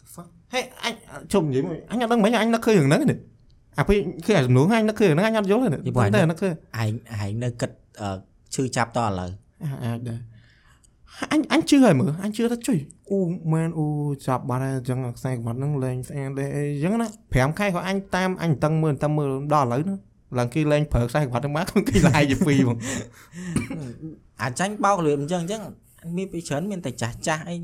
[0.00, 0.94] The fuck ហេអញ
[1.32, 3.18] ជុំនិយាយមកអញអត់ដឹងមិនអញនឹកឃើញរឿងហ្នឹងនេះ
[3.78, 7.70] អាពេលឃើញអាសំណួរអញនឹកឃើញរឿងហ្នឹងអញអត់យល់ទេតែនឹកឃើញឯងឯងនៅគិត
[8.00, 8.08] អឺ
[8.54, 9.30] ឈឺចាប់តឥឡូវ
[9.84, 10.18] អាចដែរ
[11.32, 12.78] អញអញជឿហើយមើលអញជឿថាជួយ
[13.10, 13.18] អូ
[13.52, 13.86] មែនអូ
[14.26, 19.98] ចាប់បាត់ហើយអញ្ចឹងខ្សែក្បាត់ហ្នឹងលេងស្អាតដែរអីអញ្ចឹងណា5ខែក៏អញតាមអញតឹងមើលតឹងមើលដល់ឥឡូវហ្នឹង
[20.38, 22.78] ឡើងគេលេងប្រើខ្សែក្បាត់ហ្នឹងមកគេឡាយជាពីរហ្មង
[24.42, 25.62] អាចចាញ់បោករបៀបអញ្ចឹងអញ្ចឹង
[26.16, 27.56] មានពីច្រើនមានតែចាស់ចាស់អី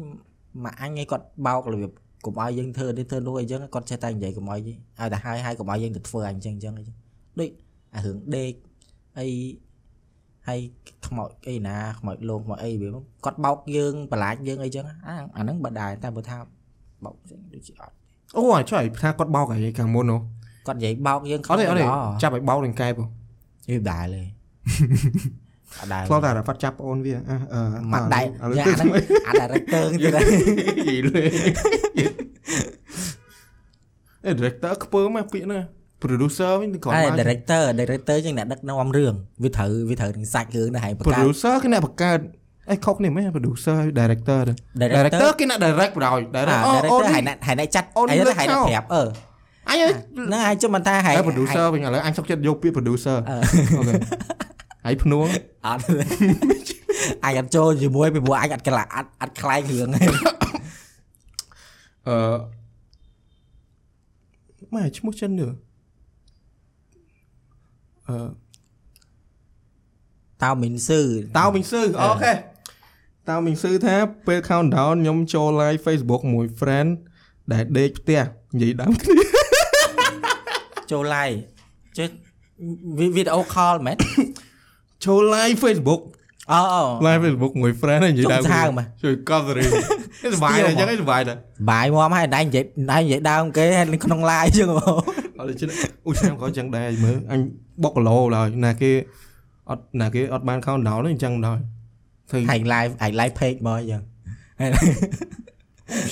[0.64, 1.92] មកអញឯងគាត់បោករបៀប
[2.24, 6.96] កុំឲ្យយើងធ្វើនេះធ្វើនោះអីចឹងគាត់ចេះតែនិយាយកុំឲ្យឲ្យតែហើយហើយកុំឲ្យយើងទៅធ្វើអញ្ចឹងអញ្ចឹងអីចឹង
[7.40, 7.50] ដូច
[7.94, 8.52] អារឿងដេក
[9.18, 9.26] អី
[10.50, 10.60] ហើយ
[11.06, 12.88] ខ្មោចអីណាខ្មោចលងខ្មោចអីវា
[13.24, 14.94] គាត់បោកយើងបន្លាចយើងអីចឹងអា
[15.36, 16.36] អាហ្នឹងបើដែរតែបើថា
[17.04, 17.94] បោកចឹងដូចជាអត់
[18.36, 20.20] អូអាជួយថាគាត់បោកហើយខាងមុននោះ
[20.66, 23.06] គាត់និយាយបោកយើងអត់ទេអត់ទេល្អចាប់ឲ្យបោកនឹងកែបហ៎
[23.68, 24.22] វាមិនដែរលេ
[25.80, 27.60] អត់ដែរឆ្លោះតែរ៉ាហ្វាត់ចាប់ប្អូនវាអឺអឺ
[27.92, 28.88] មកដែរឥឡូវយ៉ាទឹកអាហ្នឹង
[29.26, 30.26] អា director ទៀតហើយ
[30.88, 31.24] យីលេ
[34.26, 35.60] អេ director ខ្ពើមកពាក្យណា
[36.02, 42.18] producer វិញគាត់អើមក director director ជាងអ្នកដឹកនាំរឿងវាត្រូវវាត្រូវនឹងសាច់រឿងដែរហើយបង្កើត producer គឺអ្នកបង្កើត
[42.70, 49.02] អេខុសគ្នាមែន producer ហើយ director ទៅ director គេអ្នក direct បណ្ដោយអា direct អូ director អូហើយអ្នកហើយអ្នកចាត់អូនហើយលើកហើយចោអ្នកលប្រាប់អឺ
[49.68, 53.36] អញហ្នឹងហើយជុំមិនថាហើយហើយ producer វិញឥឡូវអញសុកចិត្តយកពាក្យ producer អឺ
[53.78, 53.94] អូខេ
[54.84, 55.26] ហើយភ្នួង
[55.66, 55.82] អត់
[57.24, 60.12] អញអត់ចូលជាមួយពីព្រោះអញអត់ក្លាអត់អត់ខ្លែងរឿងហ្នឹង
[62.08, 62.16] អឺ
[64.74, 65.69] ម៉ែឈ្មោះចិននេះអឺ
[70.44, 71.02] តៅមីនស៊ឺ
[71.38, 72.32] តៅមីងស៊ឺអូខេ
[73.28, 73.96] តៅមីងស៊ឺថា
[74.26, 76.90] ពេល countdown ខ្ញុំចូល live Facebook មួយ friend
[77.52, 78.22] ដែលដេកផ្ទះ
[78.54, 79.24] និយាយដើមគ្នា
[80.90, 81.36] ចូល live
[81.98, 82.08] ចេះ
[83.16, 83.96] វីដេអូ call មែន
[85.04, 86.02] ចូល live Facebook
[86.52, 89.64] អូអូ live Facebook មួយ friend ហើយនិយាយដើមចុះសាវមកជួយកត់រី
[90.32, 91.34] សុបាយតែអញ្ចឹងឯងសុបាយតែ
[91.70, 94.92] បាយមកហើយណៃនិយាយណៃនិយាយដើមគេហើយនៅក្នុង live ចឹងហ៎
[95.38, 95.68] អត់ជិះ
[96.06, 97.40] អូឆ្នាំក៏អញ្ចឹងដែរមើលអញ
[97.82, 98.92] បុកគីឡូឡើយណាគេ
[99.70, 101.58] អត់ណាគេអត់បាន countdown ទេអញ្ចឹងដែរ
[102.30, 104.02] ធ្វើហើយ live ហើយ live page មកអញ្ចឹង
[104.60, 104.70] ហើយ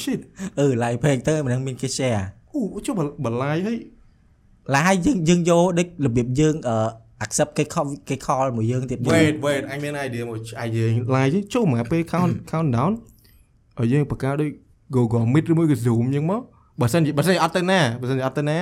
[0.03, 0.21] shit
[0.59, 2.23] អឺ live page ទៅមិនដឹងមានគេ share
[2.55, 3.79] អូចុះបលាយហើយ
[4.75, 6.77] ឡាហើយយើងយើងយកដូចរបៀបយើងអឺ
[7.25, 12.93] accept គេ call គេ call មួយយើងទៀតយើង wait wait អញមាន idea មួយអាយយើង live ចុះមកពេល count countdown
[13.79, 14.51] ឲ្យយើងបង្កើតដូច
[14.97, 16.43] Google Meet ឬមួយក៏ Zoom អញ្ចឹងមក
[16.81, 18.59] បើសិនជាបើសិនជាអត់ទៅណាបើសិនជាអត់ទៅណា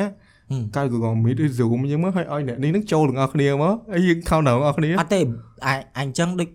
[0.76, 5.20] កើត Google Meet ឬ Zoom អញ្ចឹងមកឲ្យឲ្យអ្នកនេះនឹងចូលទាំងអស់គ្នាមកហើយយើង countdown ទាំងអស់គ្នាអត់ទេ
[5.66, 6.48] អញអញ្ចឹងដូច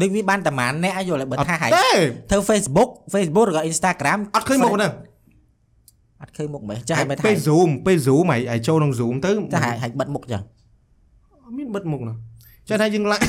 [0.00, 1.88] ដូចវាបានតែម៉ានអ្នកយល់ហើយបើថាហើយទេ
[2.30, 4.92] ធ្វើ Facebook Facebook ឬក៏ Instagram អត់ឃើញមុខហ្នឹង
[6.22, 10.42] អត់ឃើញមុខមិនចាស់ហើយបើថាពេល Zoom ពេល Zoom ឲ្យឲ្យចូលក្នុង Zoom ទៅចាស់ហើយហើយបិទមុខចឹង
[11.44, 12.14] អត់មានបិទមុខណា
[12.68, 13.24] ចាស់ថាយើង live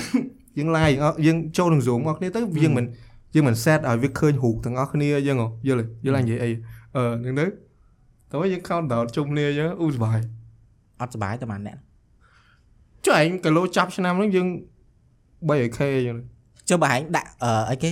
[0.58, 2.86] យើង live យើងចូលក្នុង Zoom អស់គ្នាទៅយើងមិន
[3.36, 6.50] យើងមិន set ឲ្យវាឃើញរូបទាំងអស់គ្នាអញ្ចឹងហ៎យល់ទេយល់អញនិយាយអី
[6.96, 7.46] អឺហ្នឹងទៅ
[8.32, 10.20] តើយើង count down ជុំគ្នាអញ្ចឹងអ៊ូសុបាយ
[11.02, 11.78] អត់សុបាយតែម៉ានអ្នក
[13.06, 14.48] ចុះឯងគីឡូចាប់ឆ្នាំហ្នឹងយើង
[15.50, 16.18] 3k អញ្ចឹង
[16.70, 17.92] ចុះបើហែងដាក់អឺអីគេ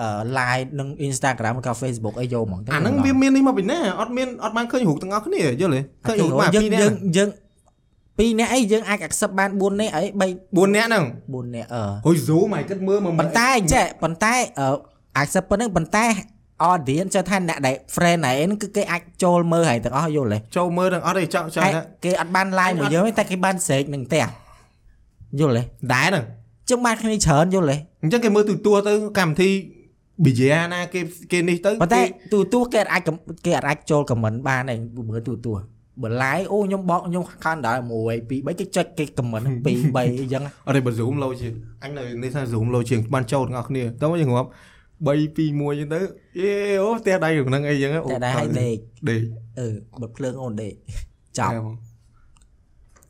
[0.00, 7.28] អឺ live និង Instagram ឬក៏ Facebook អីយកហ្មងទៅអាហ្នឹងវាមាននេះមកពីណាអត់មានអត់បានឃើញរូបទាំងអស់គ្នាយល់ទេឃើញរូបមកយើងពីរនាក់យើងយើង
[8.18, 14.68] ពីរនាក់អីយើងអាច accept បាន4នាក់អី3 4នាក់ហ្នឹង4នាក់អឺហុយ Zoom ឲ្យគិតមើលមកប៉ុន្តែចេះប៉ុន្តែអឺ
[15.22, 16.06] accept ប៉ុណ្ណឹងប៉ុន្តែ
[16.70, 24.24] audience ចុះថាអ្នកដែល friend ឯងគឺគេអាចចូលមើលហើយទាំងអស់យល់ទេចូលមើលទាំងអត់ទេចង់ចង់ហើយថាគេអត់បាន live មួយយើងទេតែគេបានស្រែកនឹងផ្ទះ
[25.40, 25.62] យល់ទេ
[25.94, 26.24] ដែរហ្នឹង
[26.70, 29.50] ចឹងបានគ្នាច្រើនយល់ទេអញ្ចឹងគេមើលទូទួលទៅកម្មវិធី
[30.24, 31.00] ប៊ីយ៉ាណាគេ
[31.32, 33.16] គេនេះទៅប៉ុន្តែគេទូទួគេអាចកំ
[33.46, 34.78] គេអាចចូល comment បានដែរ
[35.10, 35.52] មើលទូទួ
[36.02, 39.48] បើ live អូខ្ញុំបកខ្ញុំខានដល់1 2 3គេចុចគេ comment 2
[39.94, 44.48] 3អីចឹងអត់ទេបើ zoom លោជាងអញនៅនេះថា zoom លោជាងបានចូលទាំងអស់គ្នាតោះយើងងាប់
[45.04, 46.00] 3 2 1អញ្ចឹងទៅ
[46.40, 48.76] យេអូផ្ទះដៃក្នុងអីចឹងតែដែរឲ្យដេក
[49.10, 49.22] ដេក
[49.58, 49.66] អឺ
[50.00, 50.74] បិទភ្លើងអូនដេក
[51.38, 51.52] ចប់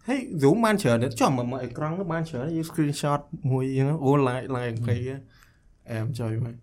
[0.09, 3.21] ហើយ zoom បានច្រើនទេចំមកអេក្រង់បានច្រើនយើង screenshot
[3.51, 4.97] មួយអញ្ចឹងអូ like like គេ
[5.91, 6.55] អែមចុយមក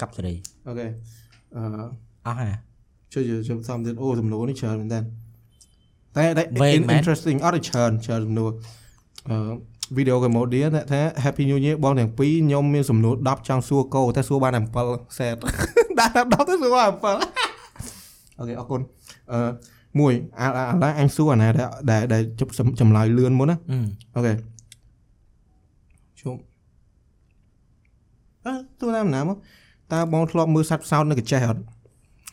[0.00, 0.34] កាប់សេរី
[0.66, 0.86] អូខេ
[1.56, 1.62] អឺ
[2.26, 2.50] អស់ហ่า
[3.12, 5.00] ជួយជួយសំទៀតអូសំណួរនេះច្រើនមែនតើ
[6.16, 8.50] តែតែវែងមែន interesting អត់ច្រើនច្រើនសំណួរ
[9.30, 9.36] អឺ
[9.96, 15.36] video Cambodia ថាថា Happy New Year បងទាំងពីរខ្ញុំមានសំណួរ10ចង់សួរកោតែសួរបានតែ7 set
[15.98, 18.80] ដាក់តែ10ទៅសួរបាន7អូខេអរគុណ
[19.32, 19.40] អឺ
[20.00, 23.78] មួយអាអាអាឡាអញសួរអាណាដែលដែលដែលជប់ចម្លើយលឿនមុនណាអឺ
[24.16, 24.32] អូខេ
[26.20, 26.34] ជុំ
[28.46, 29.36] អឺទូតាមណាមក
[29.92, 31.62] តើបងធ្លាប់មើលសត្វផ្សោតនៅកញ្ចេះអត់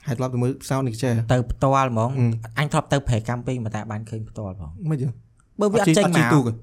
[0.08, 2.26] ហើយធ្លាប់ទៅមើលផ្សោតនៅកញ្ចេះអត់ទៅផ្ទាល់ហ្មងអឺ
[2.60, 5.12] អញធ្លាប់ទៅប្រែកម្មពេញមកតែបានឃើញផ្ទាល់ផងមិនចឹង
[5.60, 6.54] បើវាអត់ចេញជីមកទូកទេ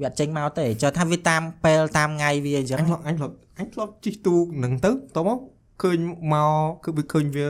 [0.00, 5.38] វាអត់ចេញមកទេចុះថាវាតាមពេលតាមថ្ងៃវាអញ្ចឹងអញធ្លាប់អញធ្លាប់អញធ្លាប់ជីទូកហ្នឹងទៅតោះមក
[5.82, 5.98] ឃើញ
[6.32, 6.52] មក
[6.84, 7.46] គឺវាឃើញវា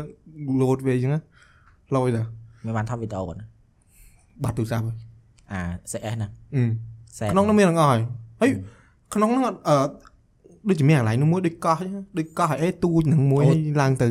[0.62, 1.20] លោតវាអញ្ចឹងណា
[1.96, 2.22] លយតា
[2.64, 3.44] មិនបានថតវីដេអូណា
[4.44, 4.96] បាត់ទូរស័ព្ទហើយ
[5.52, 6.62] អា CS ហ្នឹងអឺ
[7.18, 8.00] សែនក្នុងនោះមានទាំងអស់ហើយ
[8.40, 8.50] ហើយ
[9.14, 9.76] ក្នុងនោះអឺ
[10.68, 14.08] ដូចជាមានកន្លែងនោះមួយដូចកោះអញ្ចឹងដូចកោះហើយអេទូចហ្នឹងមួយហើយឡើងទៅ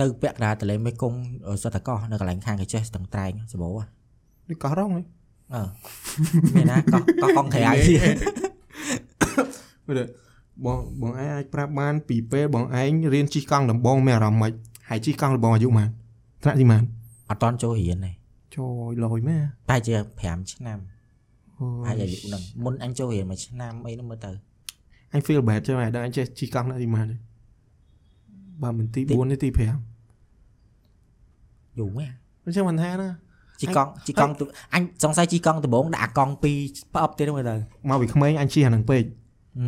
[0.00, 1.18] នៅពាក់កណ្ដាលទន្លេមេគង្គ
[1.62, 3.84] សតកោះនៅកន្លែងខាងកញ្ចេះស្ទឹងត្រែងសបោហ៎
[4.48, 5.04] ដូចកោះរងហ្នឹង
[5.54, 5.62] អឺ
[6.54, 7.74] មានណាកោះកោះកងត្រែង
[9.86, 10.00] មើល
[10.64, 14.52] បងបងឯងអាចប្រាប់បាន ពីពេលបងឯងរៀនជិះកង់ដំបងមានអារម្មណ៍ម៉េច
[14.88, 15.88] ហើយជិះកង់ដំបងអាយុប៉ុន្មាន
[16.42, 18.12] ថ្នាក់ទីប៉ុន្មានអត់តន់ចូលរៀនទេ
[18.56, 20.78] ចូលលយមែនតែជា5ឆ្នាំ
[21.58, 24.30] អូហើយអាយុហ្នឹងមុនអញចូលរៀនមួយឆ្នាំអីហ្នឹងមើលទៅ
[25.12, 27.16] អញ feel bad ចឹងហើយដល់អញចេះជិះកង់ថ្នាក់ទីប៉ុន្មានទេ
[28.62, 29.60] បើមិនទី4ទេទី5
[31.78, 32.12] យូរមែន
[32.44, 33.08] អញ្ចឹងមិនថាណា
[33.60, 34.44] ជីកង់ជីកង់ទៅ
[34.74, 37.54] អញសង្ស័យជីកង់ដំបងដាក់អាកង់2ផ្អប់ទៀតមើលទៅ
[37.88, 39.02] មកពីក្មេងអញជិះអាហ្នឹងពេក
[39.58, 39.66] អឺ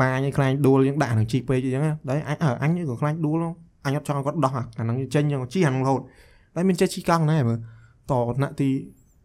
[0.00, 6.00] ប៉ាអញឲ្យខ្លាញ់ដួលយើងដាក់អាហ្នឹងជិះពេកអញ្ចឹងណាដល់អញអើអញក៏ខ្លាញ់ដួលហ្នឹងអញអត់ចង់ឲ្យគាត់ដោះអាហ្នឹងចេញអញ្ចឹងជិះអាហ្នឹងរហូត
[6.54, 7.58] តែមានចេះជិះកង់ដែរមើល
[8.10, 8.68] តថ្នាក់ទី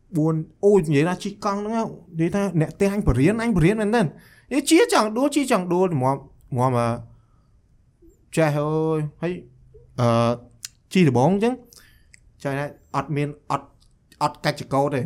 [0.04, 1.74] 4អូនិយាយថាជិះកង់ហ្នឹង
[2.20, 6.18] និយាយថាអ្នកផ្ទះអញបរៀនអញបរៀនមែនទេនេះជិះចង់ដួលជិះចង់ដួលមក
[6.58, 6.94] មកមក
[8.36, 9.32] ចេះអើយហើយ
[10.00, 10.08] អឺ
[10.94, 11.54] ជិះដបងអញ្ចឹង
[12.44, 13.68] ចង់ថាអត់មានអត់
[14.24, 15.02] អត់កាច់ចកោតទេ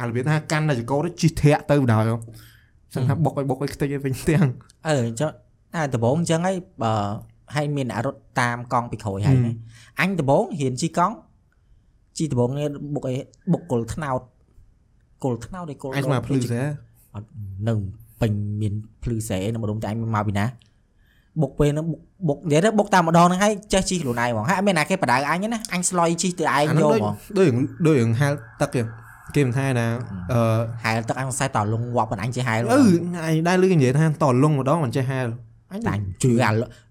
[0.00, 2.02] អារបៀបថាកាន់តែចកោតជិះធាក់ទៅបណ្ដោយ
[2.94, 4.46] សឹងថាបុកឲ្យបុកឲ្យខ្ទេចឲ្យវិញទាំង
[4.88, 5.30] អឺចុះ
[5.74, 6.92] អាដំបងអញ្ចឹងហើយបើ
[7.54, 9.52] ហើយមានអ្នករត់តាមកង់ពីក្រោយហើយណា
[10.00, 11.14] អញដំបងរៀនជីកង់
[12.18, 13.14] ជីដំបងនេះបុកអី
[13.52, 14.20] បុកគល់ថ្នោត
[15.24, 16.62] គល់ថ្នោតឯគល់អញស្មានភ្លឺស្អែ
[17.14, 17.28] អត់
[17.68, 17.74] នៅ
[18.20, 20.46] ពេញមានភ្លឺស្រែនៅម្ដុំតែអញមកពីណា
[21.40, 27.48] បុកពេលហ្នឹងបុកបុកនិយាយទៅបុកតាមម្ដងហ្នឹងហើយចេះជីខ្លួនឯងហ្មងហើយអត់មានណាគេបដៅអញទេណាអញស្លុយជីទៅឯងអាយកនោះហ្មងដូច
[27.86, 28.80] ដូចរឿងហាលទឹកគេ
[29.34, 29.86] គេមិនថាណា
[30.32, 30.40] អឺ
[30.84, 35.28] ហែលទឹកអញសរសៃតលងងាប់មិនអញចេះហែលអឺថ្ងៃដែរលឺគេនិយាយថាតលងម្ដងមិនចេះហាល
[35.72, 36.50] អញតែអញជឿអា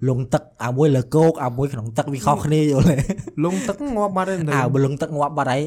[0.10, 2.98] លងទឹកអាមួយលើគោកអាមួយក្នុងទឹកវាខុសគ្នាយល់ទេ
[3.44, 5.62] លងទឹកងាប់បាត់ហើយអើបលឹងទឹកងាប់បាត់ហើយ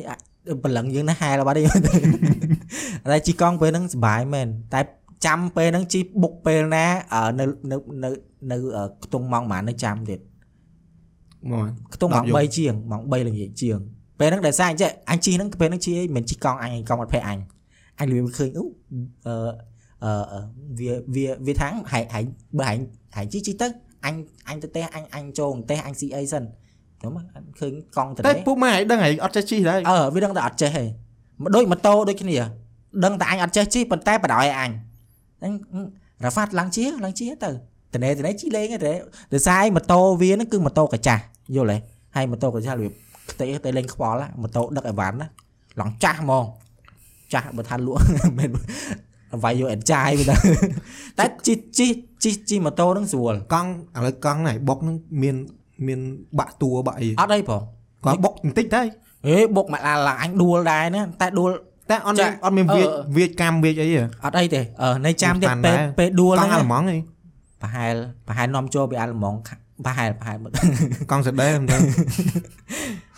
[0.50, 1.66] អាបលឹងយើងណាហែលបាត់ហើយ
[3.12, 4.80] តែជីកង់ពេលហ្នឹងសុបាយមែនតែ
[5.26, 8.10] ចាំពេលហ្នឹងជីបុកពេលណាអឺនៅនៅនៅ
[8.50, 10.20] នៅអឺខ្ទង់ម៉ោងប៉ុន្មាននៅចាំទៀត
[11.50, 13.78] មកខ្ទង់ម៉ោង10យប់3ជាងម៉ោង3ល្ងាចជាង
[14.18, 17.38] ពេលហ្នឹងដែលសារអញ្ចឹងអញជីហ្នឹងពេលហ្នឹងជីអីមិនជីកង់អញអញកង់អត់ភ័យអញ
[17.98, 18.64] អញលឿនឃើញអូ
[19.26, 19.34] អឺ
[20.04, 20.40] អឺអឺ
[20.78, 22.24] វាវាវាថាងហែងហែង
[22.58, 22.78] បើហែង
[23.16, 23.66] ហែងជីជីទៅ
[24.04, 24.14] អញ
[24.48, 26.44] អញទៅផ្ទះអញអញចូលផ្ទះអញស៊ីអីសិន
[27.02, 30.84] ទៅមកអញឃើញកង់ទៅតែពុកម៉ែឯងដឹងឯងអត់ចេះជិះដែរអឺវាដឹងតែអត់ចេះទេ
[31.42, 32.36] មកដូចម៉ូតូដូចគ្នា
[33.04, 34.70] ដឹងតែអញអត់ចេះជិះប៉ុន្តែបដ ாய் អញ
[35.44, 35.54] អញ
[36.24, 37.50] រ៉ាហ្វាត់ឡើងជាឡើងជាទៅ
[37.94, 38.94] តនេតនេជីលេងទេ
[39.32, 41.22] ដោយសារឯងម៉ូតូវាហ្នឹងគឺម៉ូតូកាចាស់
[41.56, 41.76] យល់ទេ
[42.16, 42.92] ហើយម៉ូតូកាចាស់របៀប
[43.30, 45.28] ខ្ទេទៅលេងខ្វល់ណាម៉ូតូដឹកអីវ៉ាន់ណា
[45.80, 46.44] ឡងចាស់ហ្មង
[47.32, 48.00] ចាស់បើថាលក់
[48.38, 48.50] មិន
[49.44, 50.36] វាយយកអេនចាយវាទៅ
[51.18, 51.86] តែជីជី
[52.22, 55.36] ជីជីម៉ូតូហ្នឹងស្រួលកង់ឥឡូវកង់នេះបុកនឹងមាន
[55.86, 56.00] មាន
[56.38, 57.62] បាក់តួបាក់អីអត់អីផង
[58.04, 58.86] គាត់បុកបន្តិចដែរ
[59.26, 61.50] ហេបុកមកឡាឡើងអញដួលដែរណាតែដួល
[61.90, 67.00] តែអត់ចាមានអត់មានវាចអឺវាចកម្មវាចអីទេអត់អីទេអឺនៅចាំទៀតតាមពេលដែរពេលដួលកហ្នឹងង់អាណាល្លឺម៉ង់ឯង
[67.62, 67.94] ប្រហែល
[68.28, 70.50] ប្រហែលនាំចូលពីអាល្លឺម៉ង់ខាប្រហែលប្រហែលមើល
[71.10, 71.80] កង់សេដេមិនដឹង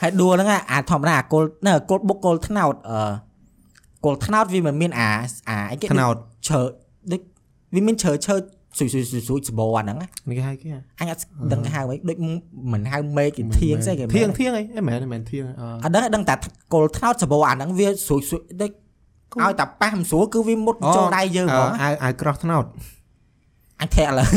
[0.01, 2.99] ហើយដួលហ្នឹងអាអាធម្មតាអាគល់នៅអាគល់បុកគល់ថ្នោតអឺ
[4.05, 5.11] គល់ថ្នោតវាមិនមានអា
[5.49, 6.15] អាអីគេថ្នោត
[6.49, 6.61] ឈើ
[7.11, 7.21] ដូច
[7.75, 8.35] វាមានឈើឈើ
[8.79, 10.69] ស៊ុយស៊ុយស៊ុយស៊ុយសបោអាហ្នឹងណានេះគេហៅគេ
[11.01, 11.21] អញអត់
[11.53, 12.17] ដឹងគេហៅអីដូច
[12.73, 16.35] មិនហៅមេឃគេធៀងស្អីគេធៀងធៀងអីអីមែនមែនធៀងអឺអត់ដឹងដឹងតែ
[16.73, 18.71] គល់ថ្នោតសបោអាហ្នឹងវាស៊ុយស៊ុយដូច
[19.41, 22.65] ឲ្យតែប៉ះមិនស្រួលគឺវាមុតចូលដៃយើងហ្មងអាវអាវក្រោះថ្នោត
[23.81, 24.31] អញធាក់ឡើយ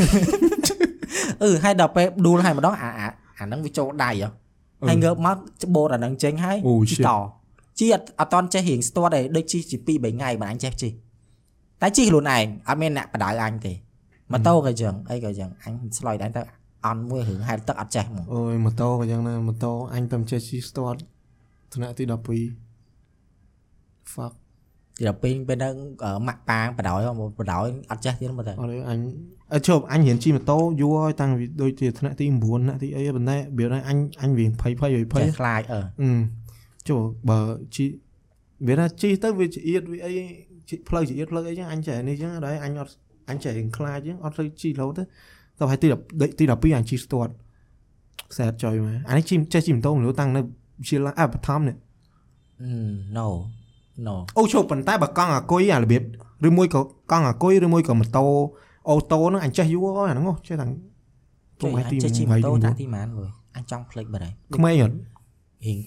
[1.42, 4.28] អឺហើយដល់ពេលដួលហើយម្ដងអាអាអាហ្នឹងវាចូលដៃហ៎
[4.88, 7.10] ហើយងើបមកច្បូតអាហ្នឹងចេញហើយអូជី shit ត
[7.78, 10.88] ជីអត់អត់តន់ចេះរៀងស្ទាត់ទេដូចជីជា2 3ថ្ងៃមិនអញចេះជី
[11.80, 13.72] តែជីខ្លួនឯងអត់មានអ្នកបដៅអញទេ
[14.32, 16.42] ម៉ូតូក៏ចឹងអីក៏ចឹងអញឆ្លើយដែរទៅ
[16.86, 21.00] អន់មួយរឿងហែលទឹកអត់ចេះហ្មងអូយម៉ូតូក៏យ៉ាងដែរម៉ូតូអញតែមិនចេះជិះស្ទាត់
[21.74, 22.12] ថ្នាក់ទី12
[24.14, 24.32] fuck
[24.98, 28.98] ទីដល់ពេលពេលហ្នឹងអឺម៉ាក់ប៉ាងបដ ாய் មកបដ ாய் អត់ចេះទៀតមើលទៅអត់ទេអញ
[29.52, 36.10] អើជប់អញរៀនជិះម៉ូតូយូរហើយតាំងពីដូចជាថ្នាក់ទី9ថ្នាក់ទីអីប៉ុន្តែវាអញអញវាភ័យភ័យភ័យភ័យចេះខ្លាចអឺអឺ
[36.88, 37.38] ចុះបើ
[37.74, 37.84] ជី
[38.66, 40.12] វាថាជីទៅវាចៀតវាអី
[40.68, 42.92] ជីផ្លូវចៀតផ្លូវអីចឹងអញចេះនេះចឹងដែរអញអត់
[43.30, 45.02] អញចេះរៀងខ្លាចចឹងអត់ទៅជីរហូតទៅ
[45.58, 47.32] ទៅហើយទី10ទី12អញជីស្ទាត់
[48.32, 51.76] ខ្សែចុយមកអានេះជីចេះជីម៉ូតូមិនรู้តាំងនៅវិទ្យាល័យអបឋមនេះ
[53.16, 53.26] no
[54.06, 56.02] no អូជុំប៉ុន្តែបើកង់អាគុយអារបៀប
[56.48, 58.24] ឬមួយក៏កង់អាគុយឬមួយក៏ម៉ូតូ
[58.88, 60.70] អូតូហ្នឹងអញចេះយូរហើយអាហ្នឹងហ៎ចេះតាំង
[61.60, 64.94] ចុយអញចេះជិះម៉ូតូតាំងទីម៉ានវើយអញចង់ផ្លេចបាត់ហើយក្មេងអត់
[65.66, 65.78] រៀង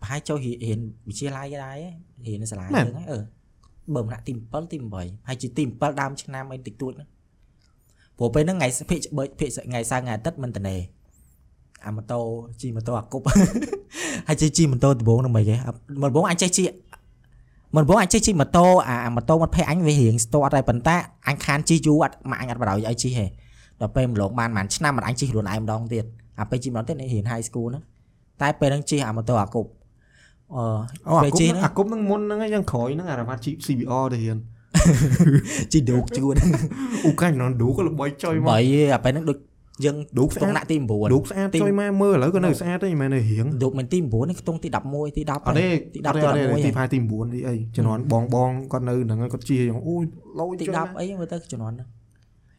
[0.00, 1.78] ប្រហែលចូលរៀនវិទ្យាល័យដែរ
[2.26, 3.18] រៀននៅសាលាមែនយើងហ្នឹងអឺ
[3.94, 7.08] បើមិនដាក់ទី7ទី8ហើយជាទី7ដើមឆ្នាំអីតិចតួចហ្នឹង
[8.18, 10.76] ព្រោះពេលហ្នឹងថ្ងៃភិកបើភិកថ្ងៃសៅរ៍ថ្ងៃអាទិត្យមិនតនេ
[11.86, 12.20] អាម៉ូតូ
[12.60, 13.24] ជិះម៉ូតូអាគប់
[14.28, 15.56] ហើយជិះជិះម៉ូតូដំបងហ្នឹងមិនហី
[16.04, 16.68] ដំបងអញចេះជិះ
[17.74, 20.96] មិនដំបងអញចេះជិះម៉ូតូអាអាម៉ូតូមាត់ភ័យអញវារៀងស្ទាត់ហើយប៉ុន្តែ
[21.28, 23.26] អញខានជិះយូរអត់មកអញអត់បដ ாய் ឲ្យជិះហេ
[23.80, 26.04] ដល់ពេលម្លងបានប្រហែលឆ្នាំមិនអញជិះខ្លួនឯងម្ដងទៀត
[26.40, 27.82] អាពេលជិះម្ដងទៀតនេះរៀន high school ហ្នឹង
[28.42, 29.68] តែពេលហ្នឹងជិះអាម៉ូតូអាគប់
[30.54, 30.64] អឺ
[31.08, 34.38] អូអាពេលគុំជិះហ្នឹងអាគុំហ្នឹងមុនហ្នឹងឯងយ៉ាងក្រោយហ្នឹងអារ៉ាម៉ាត់ជី CBR ទៅរៀន
[35.72, 36.34] ជីដូកជួន
[37.06, 38.60] អូកាញ់ណនឌូក៏ល្បីចុយមកបី
[38.94, 39.38] អាពេលហ្នឹងដូច
[39.84, 50.04] យើងឌូកខ្ទង់ដាក់ទី9ឌូកស្អាតចុយមកមើលឥឡូវក៏នៅស្អាតទេមិនមែននៅរៀងឌូកមិនទី9នេះខ្ទង់ទី11ទី10អត់ទេទីអត់10ទេទីអត់ទេទី11ផាយទី9ទីអីជំនាន់បងបងគាត់នៅហ្នឹងហើយគាត់ជាយ៉ាងអូយ
[50.40, 51.88] លោយទីចុយ10អីមើលទៅជំនាន់ហ្នឹង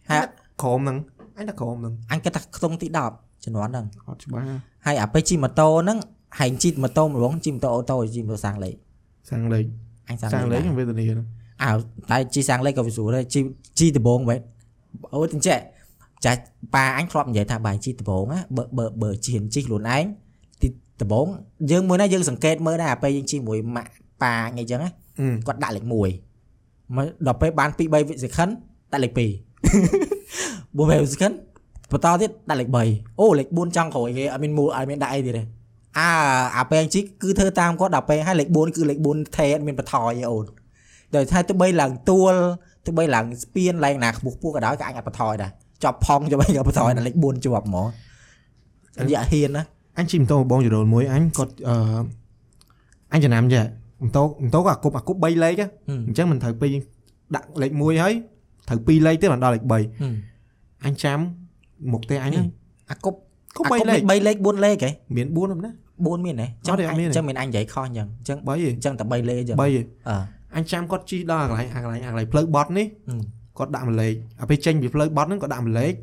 [0.10, 0.24] ហើយ
[0.62, 0.98] ក្រមហ្នឹង
[1.38, 4.44] អញថាក្រមហ្នឹងអញគិតថាខ្ទង់ទី10ជំនាន់ហ្នឹងអត់ច្បាស់
[4.86, 5.98] ហើយអាពេលជិះម៉ូតូហ្នឹង
[6.40, 8.76] ហែងជិះម៉ូតូម្ដងជិះម៉ូតូអូតូជិះម៉ូតូសាំងលេខ
[9.32, 9.66] សាំងលេខ
[10.10, 11.28] អញសាំងសាំងលេលេខខវេទនាហ្នឹង
[11.64, 11.72] អើ
[12.12, 13.44] តែជិះសាំងលេខក៏វាស្រួលដែរជិះ
[13.80, 14.40] ជិះដំបងបែប
[15.16, 15.58] អូតិចចេះ
[16.26, 16.40] ចាស់
[16.76, 20.04] ប៉ាអញធ្លាប់និយាយថាបើជិះដំបងណាបើបើបើជិះជិះខ្លួនឯង
[20.62, 20.68] ទី
[21.02, 21.26] ដំបង
[21.72, 23.92] យើងមួយណាយើងសង្កេតមើលដែរអាពេលយើងជិះមួយម៉ាក់
[24.24, 28.50] ប៉ាអញអីចឹងណាអឺគាត់ដាក់លេខ1មកដល់ពេលបាន2 3វិសេខិន
[28.94, 31.32] ដាក់លេខ2 4 5វិសេខិន
[31.92, 35.44] បន្តទៀតដាក់លេខ3អូលេខ4ចង់ក្រោយគេអត់មានមូលអត់មានដាក់អីទៀតទេ
[35.98, 36.10] អា
[36.58, 40.46] អាពេលជីគឺធ្វើតាមគាត់ដល់ពេលហើយលេខ4គឺលេខ4ថេអត់មានបន្ថយទេអូន
[41.14, 42.34] ដល់ថាទៅបីឡើងទួល
[42.86, 45.52] ទៅបីឡើងស្ពានឡើងណាខ្ពស់ពោះក៏ដោយក៏អញអត់បន្ថយដែរ
[45.84, 47.88] ចប់ផងចុះបីក៏បន្ថយដល់លេខ4ជាប់ហ្មង
[49.00, 49.64] អញយ៉ាហ៊ានណា
[49.98, 51.76] អញជិះម៉ូតូបងចរលមួយអញគាត់អឺ
[53.14, 53.64] អញចំណាំចេះ
[54.02, 56.70] ម៉ូតូម៉ូតូក៏អាគប់អាគប់3លេខហ៎ហឹមអញ្ចឹងមិនត្រូវពេក
[57.36, 58.14] ដាក់លេខ1ហើយ
[58.68, 60.14] ត្រូវ2លេខទៀតបានដល់លេខ3ហឹម
[60.86, 61.20] អញចាំ
[61.92, 62.46] មុខទេអញហ្នឹង
[62.92, 63.18] អាគប់
[63.58, 65.72] គប់3លេខ3លេខ4លេខហ៎មាន4ហ្នឹងណា
[66.06, 69.68] 4មានហ៎ចឹងអត់ទេអត់មានទេចឹងមានអញនិយាយខុសអញ្ចឹងអញ្ចឹង3ទេអញ្ចឹងតែ3លេខអញ្ចឹង3ទេ
[70.10, 70.18] អឺ
[70.56, 73.20] អញចាំគាត់ជិះដល់កន្លែងអាកន្លែងអាកន្លែងផ្លូវបត់នេះហឹម
[73.58, 75.94] គាត់ដាក់មួយលេខអាពេលចេញពីផ្លូវបត់ហ្នឹងគាត់ដាក់មួយលេខ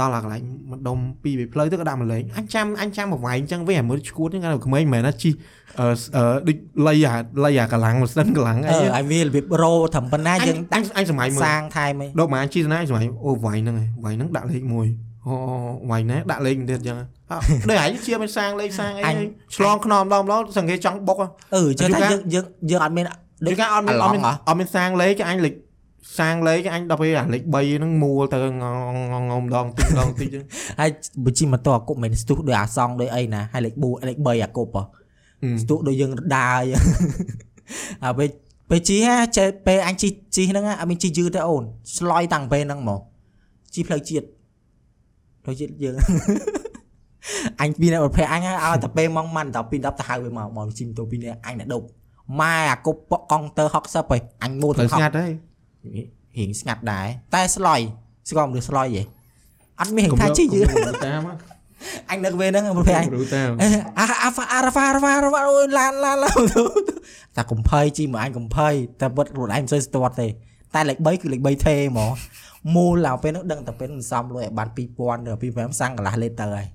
[0.00, 5.32] ដល់អាកន្លែងម្ដុំពីពីផ្លូវទៅគាត់ដាក់មួយលេខអញចាំអញចាំប្រវែងអញ្ចឹងវិញអាមើលឈួតហ្នឹងគាត់ក្មេងមិនមែនណាជិះ
[5.80, 6.56] អឺអឺដូច
[6.86, 15.34] លៃអាលៃអាកម្លាំងម៉ាស៊ីនកម្លាំងអឺអីឲ្យវារបៀបរោត្រឹមប៉ុណ្ណាអញយើងអញអញសម័យមើលសាងថែមឯងដកមកអញជិះស្នាសម័យអូវាយហ្នឹងឯងវាយហ្នឹងដាក់លេខ1អូ
[15.90, 17.08] វាយណាដាក់លេខទៀតអញ្ចឹងអ่ะ
[17.68, 19.12] ដូចឯងជាមិនសាងលេខសាងអី
[19.56, 21.16] ឆ្លងខ្នងម្ដងម្ដងសង្កេតចង់បុក
[21.54, 23.04] អឺចឹងថាយូរកាលយើងយើងយើងអត់មាន
[23.46, 25.54] ដូចគេអត់មានអត់មានហ៎អត់មានសាងលេខអញលេខ
[26.18, 28.64] សាងលេខអញដល់ពេលអាលេខ3ហ្នឹងមួលទៅង
[29.12, 30.44] ងងម្ដងតិចម្ដងតិចហ្នឹង
[30.80, 30.90] ហើយ
[31.24, 34.82] បើជិះម៉ូតូអាគប់មិនស្ទុះដោយអាសងដោយអីណាហើយលេខ4លេខ3អាគប់ហ៎
[35.62, 36.84] ស្ទុះដោយយើងដើរអញ្ចឹង
[38.04, 38.28] អាពេល
[38.70, 41.64] ពេលជិះហ่าចេះពេលអញជិះជិះហ្នឹងហ่าអត់មានជិះយឺតទេអូន
[41.96, 43.00] ស្លយតាំងពេលហ្នឹងមក
[43.74, 44.26] ជិះផ្លូវជាតិ
[45.44, 45.94] ផ្លូវជាតិយើង
[47.60, 51.86] អញពីអ្នកប្រភេទអញហ่าឲ្យតែពេលម៉ោងម៉ាន់ដល់ពី10ទៅហៅវាមកមកជិះម៉ូតូពីនេះអញអ្នកដប់
[52.40, 55.32] ម៉ែអាគប់ពកកង់ទៅ60ហីអញមូលផ្លូទៅវស្ងាត់ហើយ
[56.38, 57.80] រៀងស្ងាត់ដែរតែស្លយ
[58.28, 59.02] ស្គាល់មនុស្សស្លយហ៎
[59.80, 60.60] អត់មានថាជិះយឺ
[61.06, 61.22] តាម
[62.10, 63.66] អញនឹកពេលហ្នឹងប្រភេទអញរូតាមអេ
[63.98, 66.34] អាអាហ្វាអារ៉ាហ្វាអារ៉ាហ្វាអារ៉ាហ្វាអូយឡានឡានឡាន
[67.36, 68.68] តែកំភៃជីមកអញកំភៃ
[69.00, 70.28] តែពិតខ្លួនឯងមិនសូវស្ទាត់ទេ
[70.74, 72.12] តែលេខ3គឺលេខ3ថេហ្មង
[72.74, 76.66] មូលឡើងពេលហ្នឹងដឹងតែពេលហ្នឹងសំលុយឲ្យបាន2000ទៅ2500សាំងកន្លះលេតទៅហើយ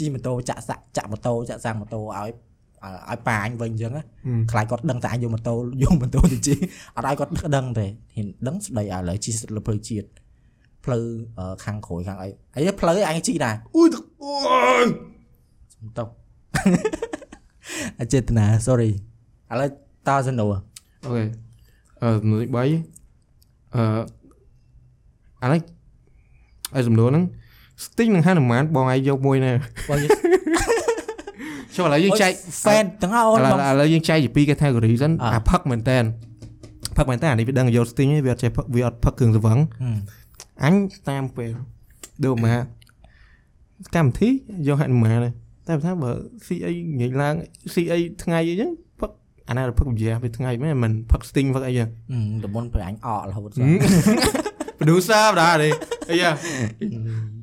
[0.00, 2.30] ជីម៉ូតូចាក់សាក់ចាក់ម៉ូតូចាក់សាំងម៉ូតូឲ្យ
[3.10, 4.04] ឲ្យប៉ាអញវិញអញ្ចឹងណា
[4.50, 6.56] ខ្លាចគាត់ដឹងតែអញយកម៉ូតូយកម៉ូតូទៅជិះ
[6.96, 10.08] អត់ឲ្យគាត់ដឹងទេហ៊ានដឹងស្ដីឥឡូវជិះលើផ្លូវជាតិ
[10.84, 11.04] ផ្លូវ
[11.38, 13.88] អឺខាងក្រួយខាងអីអីផ្លូវអញជីដែរអូយ
[14.22, 14.32] អូ
[14.84, 14.86] យ
[15.74, 16.08] សុំទោស
[18.00, 18.90] អចេតនា sorry
[19.50, 19.68] ឥឡូវ
[20.08, 20.54] តសំណួរ
[21.04, 21.24] អូខេ
[22.02, 22.56] អឺសំណួរទី3
[23.74, 23.82] អឺ
[25.42, 25.60] អានេះ
[26.74, 27.24] ឲ្យសំណួរហ្នឹង
[27.84, 29.52] Sting និង Hanuman បងឯងយកមួយណែ
[29.88, 30.10] បងយើង
[31.76, 35.98] ចុះឥឡូវយើងចែក fan ទាំងអស់អូឥនឡូវបងឥឡូវយើងចែកជាពីរ category សិនអ่ะអាផឹកមែនតើ
[36.96, 39.96] ផឹកមែនតើអានេះវាដឹងយក Sting ឯងវាអត់ចេះផឹកវាអត់ផឹកគ្រឿងស្រវឹងហឹម
[40.64, 40.74] អញ
[41.08, 41.50] តាមពេល
[42.24, 42.64] ដូចមក
[43.94, 44.28] កម្មវិធី
[44.68, 45.30] យកហនុមានទេ
[45.68, 46.10] តែថាបើ
[46.46, 47.34] ស៊ីអីងាយឡើង
[47.74, 49.10] ស៊ីអីថ្ងៃអីចឹងផឹក
[49.48, 53.66] អាណាផឹកវិជាពេលថ្ងៃមែនមិនផឹក Sting ផឹកអីចឹងហឹមតំមុនពេលអញអករហូតសោះ
[54.80, 55.72] producer បណ្ដានេះ
[56.10, 56.30] អីយ៉ា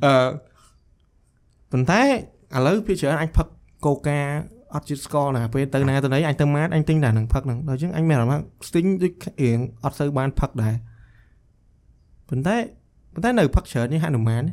[0.06, 0.28] អឺ
[1.72, 2.08] ប៉ុន្តែឥ
[2.68, 3.48] ឡូវពីច្រើនអញផឹក
[3.86, 4.20] កូកា
[4.76, 10.76] អត់ជាតិស្ករណាពេលទៅណាទៅណីអញទៅម៉ាតអញទិញតែនឹងផឹកហ្នឹងដល់ចឹងអញមានអារម្មណ៍ថា Sting ដូចរៀងអត់សូវបានផឹកដែរ
[12.30, 12.56] ប៉ុន្តែ
[13.14, 14.44] ប៉ុន្តែនៅផឹកច្រើននេះហនុមាន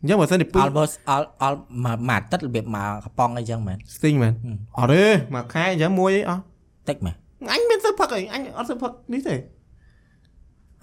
[0.00, 1.54] អញ្ចឹងបើសិនជាពីរ almost all all
[1.84, 5.04] មួយមួយអាទិត្យរបៀបមកកំប៉ុងអីចឹងមែន Sting មែនហឹមអត់ទេ
[5.34, 6.42] មួយខែអញ្ចឹងមួយអីអស់
[6.88, 7.14] តិចមែន
[7.52, 9.34] អញមានទៅផឹកអីអញអត់ទៅផឹកនេះទេ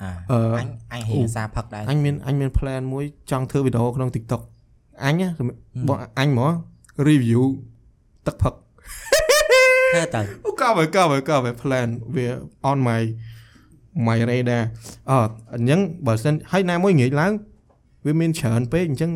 [0.02, 4.42] អាអឺអញអញរៀនសារផឹកដែរអញមានអញមាន plan មួយចង់ធ្វើវីដេអូក្នុង TikTok
[5.06, 5.28] អញណា
[5.88, 6.52] បងអញហ្មង
[7.08, 7.42] review
[8.28, 12.28] ទឹកផឹកធ្វើទៅអូកោបើកោបើកោបើ plan វា
[12.70, 13.02] on my
[14.08, 14.64] my radar
[15.10, 17.32] អត់អញ្ចឹងបើសិនហើយណាមួយងាយឡើង
[18.06, 19.12] វាមានច្រើនពេកអញ្ចឹង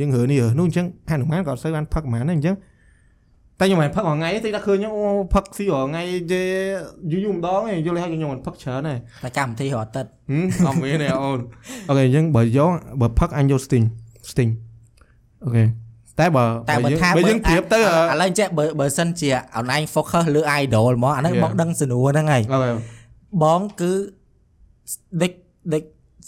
[0.00, 2.56] យើងរើនេះរើនោះអញ្ចឹងហនុមានក៏អត់សូវបានផឹកហ្មងដែរអញ្ចឹង
[3.60, 6.42] តែខ្ញុំមិនផឹករាល់ថ្ងៃទេតែឃើញខ្ញុំអូផឹកស៊ីរាល់ថ្ងៃទេ
[7.10, 8.94] យូរយូរម្ដងឯងយល់ហើយខ្ញុំមិនផឹកច្រើនទេ
[9.24, 10.06] តែកម្មវិធីរត់ទឹក
[10.66, 11.38] ហឹមអត់មានទេអូន
[11.88, 12.70] អូខេអញ្ចឹងបើយក
[13.00, 13.86] បើផឹកអញយក sting
[14.30, 14.50] sting
[15.44, 15.64] អូខេ
[16.18, 17.82] តែបើតែបើយើងថាបើយើងប្រៀបទៅឥ
[18.22, 21.44] ឡូវចេះបើបើសិនជាអនឡាញ focus លើ idol ហ្មងអាហ្នឹង Yeah.
[21.44, 22.70] បងដឹងសនួរហ្នឹងហើយអូខេ
[23.42, 23.92] បងគឺ
[25.22, 25.32] ដូច
[25.72, 25.82] ដូច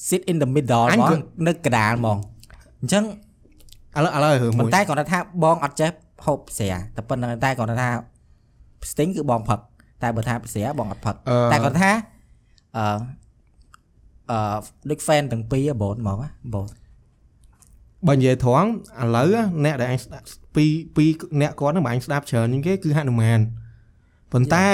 [0.08, 2.18] sit in the middle អញហ្មគឺងនៅកណ្ដាលហ្មង
[2.80, 3.04] អញ្ចឹង
[3.96, 5.90] ឥឡូវឥឡូវរើមួយប៉ុន្តែគាត់ថាបងអត់ចេះ
[6.24, 7.88] ហូបស្រាតែប៉ុណ្្នឹងតែគាត់ថា
[8.90, 9.60] sting គឺបងផឹក
[10.02, 11.90] តែបើថាស្រាបងអត់ផឹកអឺតែគាត់ថា
[12.76, 12.84] អឺ
[14.30, 14.56] អឺ
[14.90, 16.66] ដូច fan ទាំងពីរហ៎បងហ្មងណាបង
[18.08, 18.68] បើនិយាយត្រង់
[19.02, 20.24] ឥឡូវអ្នកដែលអញស្ដាប់
[20.56, 20.64] ពី
[20.96, 21.04] ពី
[21.40, 23.38] អ្នកគាត់ហ្នឹងបើអញស្ដាប់ច្រើនជាងគេគឺហនុមាន
[24.32, 24.68] ប៉ុន្តែ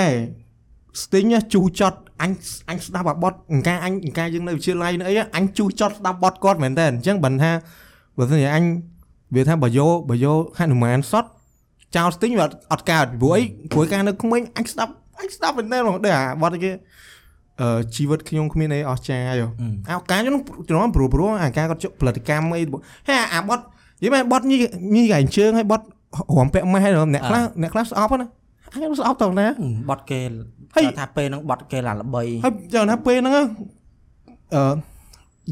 [1.03, 2.31] sting ជូរចត់អញ
[2.69, 7.53] អញស្ដាប់អាបត់អង្ការអញអង្ការយើងនៅវិទ្យាល័យនៅអីអញជូរចត់ស្ដាប់បត់គាត់មែនតើអញ្ចឹងបើថា
[8.17, 8.65] បើសិនជាអញ
[9.35, 11.25] វាថាបើយកបើយកហនុមានសត
[11.97, 16.73] ចោល sting វាអត់អត់កើតពីព្រោះអីព្រោះការនៅក្មេងអញស្ដាប់អញស្ដាប់មែនតើហ្មងដូចអាបត់អីគេ
[17.61, 20.37] អឺជីវិតខ្ញុំគ្មានអីអស្ចារ្យយោអឺអាការខ្ញុំ
[20.69, 22.63] ជំនាន់ព្រោះព្រោះអាការគាត់ជក់ផលិតកម្មអី
[23.09, 23.63] ហេអាបត់
[24.03, 24.57] និយាយមែនបត់ញី
[24.97, 25.87] ញីកែជើងឲ្យបត់
[26.39, 28.29] រំពាក់ម៉ែហើយអ្នកខ្លះអ្នកខ្លះស្អប់ណា
[28.73, 29.47] អញស្អប់តោះណា
[29.91, 30.21] បត់គេ
[30.75, 33.35] ហើយគាត់ថាពេលហ្នឹងបត់គេឡាល្បីហើយចាំថាពេលហ្នឹង
[34.55, 34.63] អឺ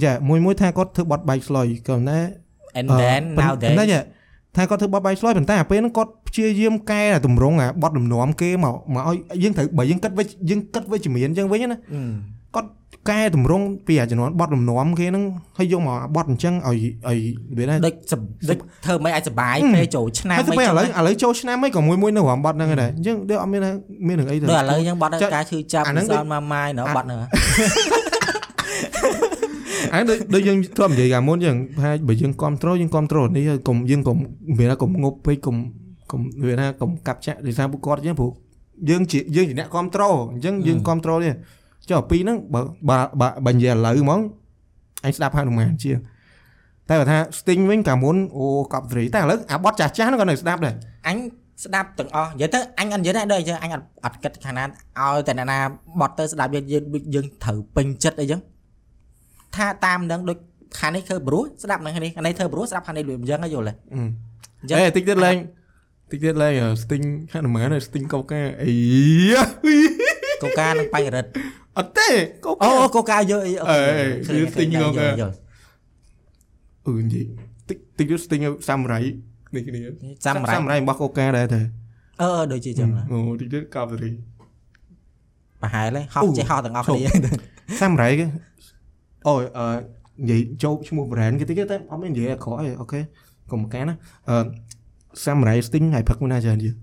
[0.03, 2.18] យ៉ាមួយមួយថាគាត់ធ្វើបត់បែកស្លុយក៏ណែ
[2.79, 4.01] and then ប៉ុន្ nowadays តែយ៉ា
[4.57, 12.03] ថាគាត់ធ្វើបត់បែកស្លុយប៉ុន្តែអាពេលហ្នឹងគាត់ ព្យាយាមកែអាតម្រងអាបត់លំនាំគេមកមកឲ្យយើងត្រូវបើយើងគិតវិជ្ជយើងគិតវិជ្ជមានអញ្ចឹងវិញណាអឺ
[12.57, 12.69] គាត់
[13.11, 15.25] កែតម្រង់ពីអាចំនួនបត់លំនាំគេហ្នឹង
[15.59, 16.77] ហើយយកមកបត់អញ្ចឹងឲ្យ
[17.09, 17.19] ឲ្យ
[17.59, 18.15] វាណាដូចស
[18.49, 23.62] ដូចធ្វើមិនឲ្យសុបាយហឹមពេលចូលឆ្នាំហើយទៅមិនពេលឥចឹងឡូវឥឡូវចូលឆ្នាំអីក៏មួយមួយនៅរំបត់ហ្នឹងដែរអញ្ចឹងដូចអត់មាន
[24.07, 27.19] មាននឹងអីទៅដូចឥឡូវយើងបត់ចុះការឈឺចាប់អាហ្នឹងមិនសល់មកម៉ាយនៅបត់ហ្នឹង
[29.95, 34.17] អាដូចដូចយើងធ្លាប់និយាយកាលមុនអញ្ចឹងថាបើយើងគ្រប់ត្រូលយើងគ្រប់ត្រូលនេះហើយកុំយើងកុំ
[34.59, 35.57] មានថាកុំងប់ពេកកុំ
[36.11, 38.33] កុំវាថាកុំកាប់ចាក់ដោយសារពួកគាត់អញ្ចឹងព្រោះ
[38.88, 41.35] យើងជាយើងជាអ្នកគ្រប់ត្រូលអញ្ចឹងយើងគ្រប់ត្រូលនេះ
[41.90, 44.21] ចុះពីហ្នឹងបើបើបើបើនិយាយឥឡូវហ្មង
[45.05, 45.99] អញស្ដាប់ហនុមានជាង
[46.88, 50.75] តែបើថា sting វិញកាលមុនអូកប់ត្រីតែឥឡូវអាបត់ចាស់ចាស់ហ្នឹងក៏នៅស្ដាប់ដែរ
[51.09, 51.16] អញ
[51.64, 55.59] ស្ដាប់ទាំងអស់និយាយទៅអញអត់និយាយដែរដូចអញ្ចឹងអញអត់អត់គិតខាងណាឲ្យតែអ្នកណា
[56.01, 58.40] បត់ទៅស្ដាប់យើងយើងយើងត្រូវពេញចិត្តអីចឹង
[59.57, 60.38] ថាតាមនឹងដូច
[60.79, 64.01] ខាងនេះធ្វើព្រោះស្ដាប់នឹងខាងនេះខាងនេះធ្វើព្រោះស្ដាប់ខាងនេះដូចអញ្ចឹងហ៎យល់ទេអឺ
[64.61, 65.37] អញ្ចឹងអេតិចទៀតលេង
[66.11, 68.72] តិចទៀតលេង sting ហនុមាន sting កោកាអី
[69.30, 69.43] យ៉ា
[70.43, 71.30] កូកានឹងបញ្ញរិទ្ធ
[71.78, 72.09] អត់ទេ
[72.45, 75.35] កោអូកាអូកូកាយកអីអូអេឃើញវាទិញឃើញដែរកូកាយល់យល់
[76.87, 77.26] អឺនិយាយ
[77.68, 79.01] តិចតិចទៀត sting សាមរ៉ៃ
[79.55, 79.80] នេះគ្នា
[80.24, 81.61] សាមរ៉ៃសាមរ៉ៃរបស់កូកាដែរទេ
[82.22, 84.11] អឺអឺដូចជាអញ្ចឹងណាអូតិចទៀតកាប់រី
[85.62, 87.11] ប្រហែលទេហោះអូចេះហោះទាំងអស់ជុំគ្នា
[87.80, 88.26] សាមរ៉ៃគេ
[89.28, 89.66] អូយអឺ
[90.20, 93.01] និយាយចូលឈ្មោះ brand គេតិចទៀតតែអត់មាននិយាយអក្រក់ទេអូខេ
[93.53, 93.95] កុំកាណា
[94.28, 94.37] អឺ
[95.25, 96.75] សាមរ៉ៃ sting ហើយផឹកមួយណាច្រើនទៀត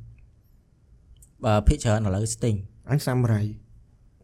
[1.46, 2.58] បើភិកច្រើនឥឡូវ sting
[2.90, 3.42] អញសាមរ៉ៃ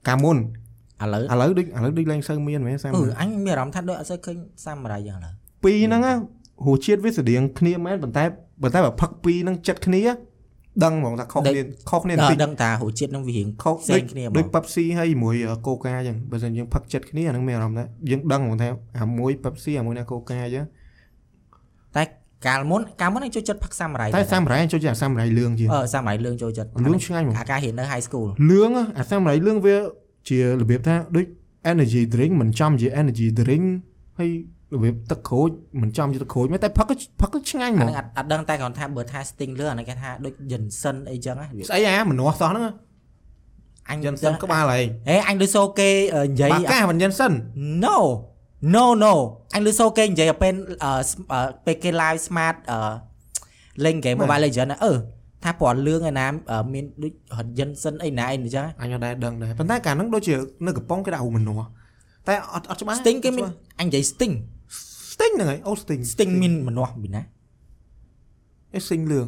[0.07, 5.33] កាលមុនឥឡូវឥឡូវដូចឥឡូវដូចឡើងសូវមានមែនសាមអឺរ៉ៃអញមានអារម្មណ៍ថាដូចអត់សូវឃើញសាមរ៉ៃយ៉ាងឡើយ
[5.63, 6.17] ពីរហ្នឹងណារ
[6.75, 8.23] សជាតិវាស្តៀងគ្នាមែនប៉ុន្តែ
[8.61, 10.01] ប៉ុន្តែបើផឹកពីរហ្នឹងចិត្តគ្នា
[10.83, 15.35] ដឹងហ្មងថាខុសគ្នាខុសគ្នាដល់បន្តិចដឹងថារសជាតិនឹងវារៀងខុសផ្សេដូចងគ្នាហ្មដូចង Pepsi ហើយមួយ
[15.65, 20.78] Coca អញ្ចឹងបើមិនយើងផឹកចិត្តគ្នាអាហ្នឹងមានអារម្មណ៍ថាយើងដឹងហ្មងថាអាមួយ Pepsi អាមួយណា Coca អញ្ចឹងតែ
[22.47, 29.77] កាលមុនកាលមុនខ្ញុំចូលចិត្តផឹកសាមរ៉ៃតែសាមរ៉ៃចូលជាអាសាមរ៉ៃលឿងជាងអឺសាមរ៉ៃលឿងចូលចិត្តលឿងឆ្ងាញ់ហ្មងអាការរៀននៅ high school លឿងហ៎អាសាមរ៉ៃលឿងវា
[30.29, 31.25] ជារបៀបថាដូច
[31.71, 33.65] energy drink មិនចំជា energy drink
[34.19, 34.29] ហើយ
[34.75, 35.49] របៀបទឹកក្រូច
[35.81, 42.65] មិនចំជាទឹកក្រូចមែនតែផឹកក៏ផឹកក៏ឆ្ងាញ់ហ្មអាងហ្នឹងអត់អត់ដឹងតែគាត់ថាបើថា sting លឿងអាហ្នឹងគេថាដូច Jensen អីចឹងណាវាស្អីអាម្នាស់សោះហ្នឹង
[43.89, 47.31] អញយិនសិនក្បាលហើយហេអញដូចសូគេអឺនិយាយបាកាមិនយិនសិន
[47.83, 47.97] No
[48.75, 49.13] no no
[49.55, 50.53] អញលឺសូគេនិយាយឲ្យពេល
[50.83, 50.91] អឺ
[51.31, 52.79] អឺពេលគេ live smart អឺ
[53.85, 54.93] លេង game Mobile Legends ណាអឺ
[55.43, 60.33] ថាពណ៌លឿងឯណាអឺមានដូចរត់ Jensen អីណាអីអញ្ចឹងអញអត់ដែរដឹងដែរប៉ុន្តែកាលហ្នឹងដូចជា
[60.65, 61.69] នៅកំប៉ុងគេដាក់រូបម្នាស់
[62.27, 63.45] តែអត់អត់ច្បាស់ Sting គេមាន
[63.79, 64.35] អញនិយាយ Sting
[65.13, 67.21] Sting ហ្នឹងហើយអូ Sting Sting មានម្នាស់ពីណា
[68.73, 69.27] អេ Sting លឿង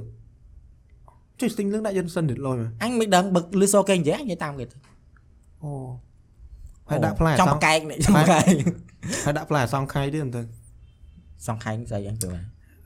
[1.40, 4.78] ជួយ Sting លឿងដាក់យិនសិនទៀតលយមើលអញមិនដឹងបើលឺសូគេនិយាយអញនិយាយតាមគេទៅ
[5.64, 5.72] អូ
[6.92, 8.46] ហើយដាក់ផ្លែចំសបងកែកនេះចំបកែក
[9.26, 10.42] ហើយដាក់ផ្លែសងខៃទៀតទៅ
[11.48, 12.30] សងខែងស្អីអញទៅ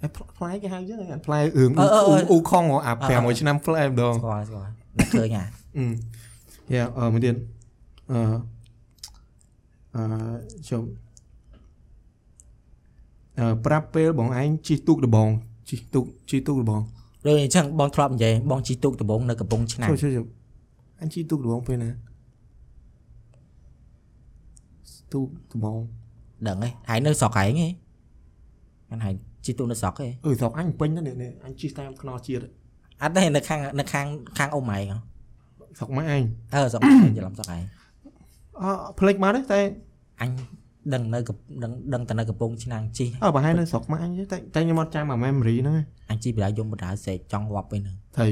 [0.02, 5.46] ហើយផ្លែគេហៅចឹងអាផ្លែរឿងអឺអឺអឺអ៊ូខុងអាអឺអឺ5ឆ្នាំផ្លែម្ដងស្គាល់ស្គាល់តែឃើញហ่า
[5.78, 5.86] អឺ
[6.74, 7.36] យ៉ាអឺមួយទៀត
[8.12, 8.20] អឺ
[9.96, 10.04] អឺ
[10.70, 10.84] ជុំ
[13.40, 15.30] អឺប្រាប់ពេលបងឯងជិះទូកដបង
[15.70, 16.82] ជិះទូកជិះទូកដបង
[17.26, 20.26] ដូចអញ្ចឹងបងធ្លាប់និយាយបងជីទូកដំបងនៅកំពង់ឆ្នាំងជួយជួយជួយ
[21.02, 21.90] អញជិះទូកដបងពេលណា
[25.16, 25.78] ទូកដបង
[26.48, 27.68] ដឹងហ៎ហើយនៅស្រុកឯងហ៎
[28.88, 29.14] ហ្នឹងហើយ
[29.46, 32.46] ជីទូកនៅស្រុកហ៎អឺស្រុកអញពេញណាស់នេះនេះអញជិះតាមខ្នល់ជាតិ
[33.02, 34.08] អត់ទេនៅខាងនៅខាង
[34.38, 34.98] ខាងអ៊ំឯងហ៎
[35.78, 37.64] ស្រុកម៉ែឯងអឺស្រុកឯងច្រឡំស្រុកឯង
[38.62, 39.60] អឺផ្លេចមកទេតែ
[40.22, 40.32] អញ
[40.94, 48.28] ដឹងនៅកំដឹងដឹងតែនៅកំពង់ឆ្នាំងជីអើប្រហែលនៅស្រុកម៉ែអញទេតែតែខ្ញុំអត់ចាំអា memory ហ្នឹងឯងអញជីបដាយំបដាសេកចង់វាប់ពេលហ្នឹងថៃ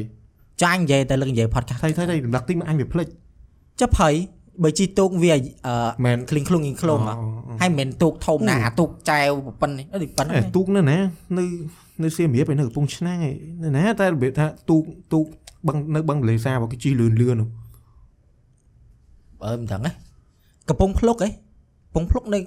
[0.64, 3.08] ចាញ់និយាយតែលើកនិយាយ podcast ថៃថៃថៃរំលឹកតិចមកអញវាផ្លេច
[3.80, 4.14] ចុះភ័យ
[4.62, 5.76] បើជីទូកវាអឺ
[6.06, 7.16] មែនឃ្លីងឃ្លុងឃ្លីងឃ្លុងហ៎
[7.62, 9.30] ហើយមិនមែនទូកធំណាអាទូកចែវ
[9.62, 10.98] ប៉ុណ្ណេះអីប៉ុណ្ណេះអេទូកនៅណា
[11.38, 11.44] នៅ
[12.04, 13.32] នៅសៀមរាបឯនៅកំពង់ឆ្នាំងឯ
[13.64, 14.84] នៅណាតែរបៀបថាទូក
[15.14, 15.26] ទូក
[15.68, 17.50] បឹងនៅបឹងទន្លេសាបគេជិះលឿនលឿននោះ
[19.46, 19.92] អឺមិនដឹងហ៎
[20.70, 22.40] កំពង់ភ្លុកហ៎កំពង់ភ្លុកនៅ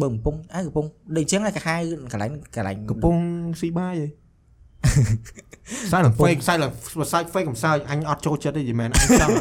[0.00, 1.74] បើកំពង់អើកំពង់ដូចអញ្ចឹងឯងគេហៅ
[2.12, 3.20] កន្លែងកន្លែងកំពង់
[3.60, 4.10] ស៊ីបាយឯង
[5.92, 6.72] សាយឡើង fake សាយឡើង
[7.12, 9.32] សាយ fake កំសាយអញអត់ចូលចិត្តទេយីមែនអញចង់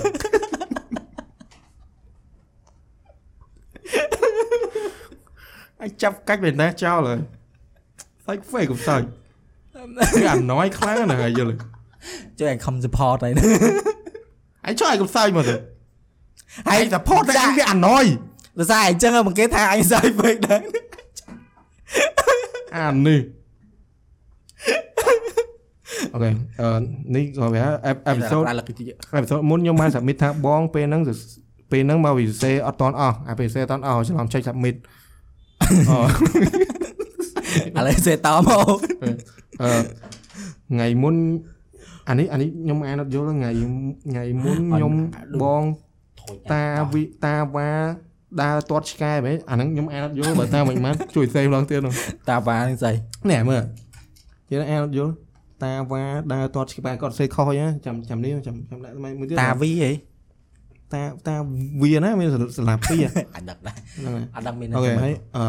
[5.82, 7.20] អញចាប់កាច់មែនណាចោលហើយ
[8.26, 9.02] សាយ fake កំសាយ
[10.16, 11.56] វាអាណយខ្លាំងណាស់ហើយយល់
[12.38, 13.34] ជួយអញខំ support ហើយ
[14.68, 15.56] អញចោលឲ្យកំសាយមកទៅ
[16.70, 18.06] ហើយ support តែអញវាអាណយ
[18.60, 20.62] ដោយសារអញ្ចឹងហ៎មកគេថាអញសាយពេកដែរ
[22.78, 23.22] អានេះ
[26.14, 26.30] អូខេ
[26.62, 26.70] អឺ
[27.16, 28.74] នេះក៏វាអេពីសូតដល់គឺ
[29.14, 31.02] អេពីសូតមុនខ្ញុំបាន submit ថាបងពេលហ្នឹង
[31.72, 34.76] ពេលហ្នឹងមកវិសេអត់តន់អស់អាពេលវិសេអត់តន់អស់ច្រឡំចុច submit
[35.90, 36.00] អូ
[37.78, 38.78] ឥឡូវសេតមក
[39.62, 39.72] អឺ
[40.72, 41.16] ថ្ងៃមុន
[42.10, 43.52] អានេះអានេះខ្ញុំអានអត់យល់ថ្ងៃ
[44.10, 44.94] ថ្ងៃមុនខ្ញុំ
[45.44, 45.64] បង
[46.54, 47.72] តាវិតាវ៉ា
[48.42, 51.94] ដើរទាត់ឆ្កែបែបអាហ្នឹងខ្ញុំអានអត់យល់បើតាមិនបានជួយសេម្ដងទៀតនោះ
[52.30, 52.94] តាវ៉ានឹងស្អី
[53.30, 53.64] នេះមើល
[54.52, 55.14] យើងអានអត់យល់
[55.64, 56.04] តាវ៉ា
[56.34, 59.92] ដើរទាត់ឆ្កែគាត់សេខុសហ្នឹងចាំចាំនេះចាំចាំដាក់មួយទៀតតាវីហី
[60.94, 61.36] តាតា
[61.82, 63.06] វាណាមានស្លាបពីរ
[63.36, 65.46] អត់ដឹងដែរហ្នឹងហើយអត់ដឹងមានអូខេហើយអឺ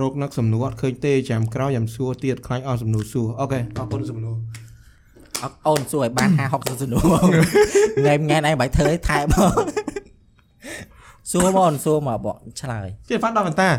[0.00, 4.36] រោគនឹកសំណួរអត់ឃើញទេចាំក្រោយចាំសួរទៀតខ្លាចអស់សំណួរសួរអូខេអរគុណសំណួរ
[5.42, 7.02] អត់អូនសួរឲ្យបាន50 60សនួរ
[7.98, 9.52] ថ្ងៃថ្ងៃឯងបាយធ្វើឲ្យថែមក
[11.30, 13.70] សួរមកសួរមកបកឆ្លើយជិះហ្វាត់ដល់កន្តា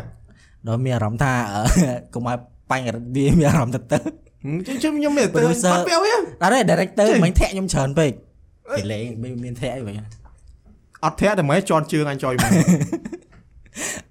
[0.68, 1.60] ដល់មានអារម្មណ៍ថាអឺ
[2.14, 2.36] កុំឲ្យ
[2.70, 3.98] បញ្ហាវាមានអារម្មណ៍ទៅទៅ
[4.66, 8.12] ជិះខ្ញុំមានទៅ Producer អត់ពាវទេដល់ទេ director ចេះមិញធាក់ខ្ញុំច្រើនពេក
[8.78, 9.94] គេលេងមានមានធាក់អីវិញ
[11.04, 12.50] អត់ធាក់តែមិនជន់ជើងអញចុយមក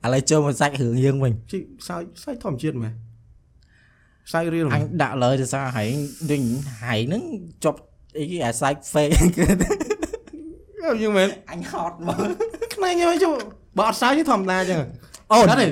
[0.05, 2.93] ឥឡូវចូលមកសាច់រឿងយើងវិញជិះសើចសើចធម្មជាតិមែន
[4.31, 5.93] សើចរៀលអញដាក់លើទៅសារហែង
[6.31, 6.41] ដូច
[6.83, 7.23] ហែងហ្នឹង
[7.63, 7.79] ជាប់
[8.17, 9.13] អីគេអាសាច់ fake
[11.01, 12.17] យើងមែនអញហត់មក
[12.75, 13.33] ខ្នែងខ្ញុំជុំ
[13.77, 14.79] បើអត់សើចទេធម្មតាអញ្ចឹង
[15.31, 15.67] អូនអត់ទេ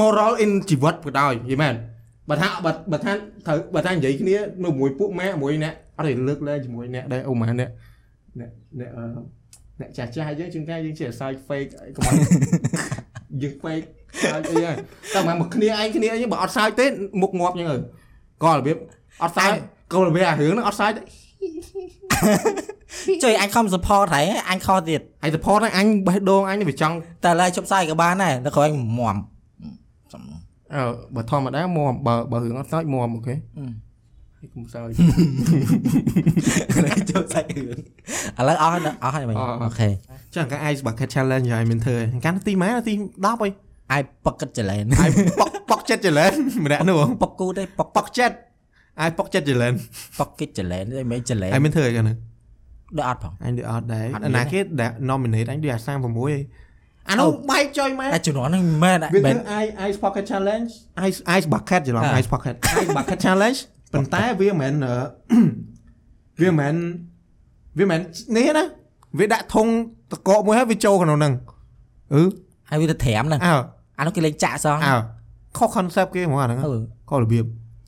[0.00, 1.74] moral in ជីវិតក៏ដោយយីមែន
[2.28, 3.12] បើថាបើបើថា
[3.46, 7.70] ត្រូវបើថានិយាយគ្នានៅមួយពួកម៉ែមួយអ្នកអត់ទេលើកលែងជាមួយអ្នកដែរអូម៉ាអ្នក
[8.38, 9.04] អ្នកអ្នកអឺ
[9.82, 12.16] អ្នកចាស់ចាស់យើងជាងកាយយើងជាសើច fake អីកុំឲ្យ
[13.42, 13.86] យើង fake
[14.24, 14.76] សើចអីហ្នឹង
[15.14, 16.86] តែមកមកគ្នាឯងគ្នាអីបើអត់សើចទេ
[17.22, 17.76] មុខងាប់អញ្ចឹងទៅ
[18.44, 18.76] ក៏របៀប
[19.22, 19.52] អត់សើច
[19.92, 21.02] ក៏របៀបអារឿងហ្នឹងអត់សើចទេ
[23.22, 29.00] ជួយអញខំ support ហើយអញខុសទៀតហើយ support ហ្នឹងអញបេះដូងអញវាចង់តែឡើយជប់សាយក៏បានដែរតែក្រោយមម
[30.74, 30.82] អឺ
[31.14, 33.34] បើធម្មតាមមបើបើរឿងអត់សើចមមអូខេ
[34.42, 34.88] អកុំសើច
[37.10, 37.78] ចូលសាច់រឿង
[38.38, 39.88] ឥឡូវអស់ហើយអស់ហើយមិញអស់អស់អូខេ
[40.34, 43.50] ចឹងកា ice bucket challenge ហើយមានធ្វើកានទីម៉ែនទី10ហើយ
[43.92, 46.32] អាយប៉ុកកិតចលែនអាយប៉ុកប៉ុកចិត្តចលែន
[46.64, 48.36] ម្នាក់នោះប៉ុកគូទេប៉ុកប៉ុកចិត្ត
[49.00, 49.72] អាយប៉ុកចិត្តចលែន
[50.20, 52.10] ប៉ុកកិតចលែនទេមិនចលែនអាយមានធ្វើអីកាន
[52.96, 56.40] ដូចអត់ផងអញដូចអត់ដែរអត់មានអាណាគេដែល nominate អញដូចអា36ហើយ
[57.10, 60.70] អានោះបែកចុយម៉ែតែជំនាន់ហ្នឹងមិនមែនវាមែគឺន ice ice pocket challenge
[61.06, 63.60] ice ice bucket ច្រឡំអ่า ice pocket ice bucket challenge
[63.92, 64.94] ប៉ុន្តែវាមិនមែនអឺ
[66.40, 66.74] វាមិនមែន
[67.78, 68.64] វាមិនមែននេះណា
[69.18, 69.66] វាដាក់ធុង
[70.12, 71.34] តកកមួយហើយវាចូលក្នុងហ្នឹង
[72.14, 72.22] អឺ
[72.70, 73.54] ហើយវាទៅត្រាំហ្នឹងអើ
[73.98, 74.94] អានោះគេលេងចាក់សងអើ
[75.56, 77.44] ខុស concept គេហ្មងអាហ្នឹងអឺខុសរបៀប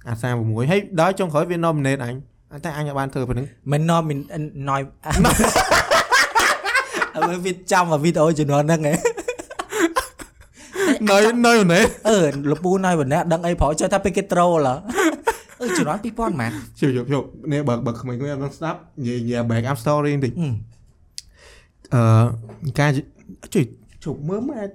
[0.06, 2.14] អា36ហើយដល់ចុងក្រោយវា nominate អញ
[2.64, 4.18] តែអញអត់បានធ្វើប៉ុណ្្នឹងមិនណមិន
[4.68, 4.80] ណយ
[7.16, 8.96] អើវាចាំមកវីដេអូជំនាន់ហ្នឹងឯង
[11.10, 14.68] នៅនៅណែអឺលពូណយម្នាក់ដឹងអីប្រហែលចេះថាពេលគេត្រូល
[15.60, 22.00] អឺជំនាន់2000ម៉ានជិះជប់ជប់នេះបើបើក្មេងៗអត់បានស្ដាប់និយាយនិយាយ back up story បន្តិចអឺ
[22.64, 22.90] អឺការ
[23.54, 23.64] ជួយ
[24.04, 24.68] ជប់មើលមក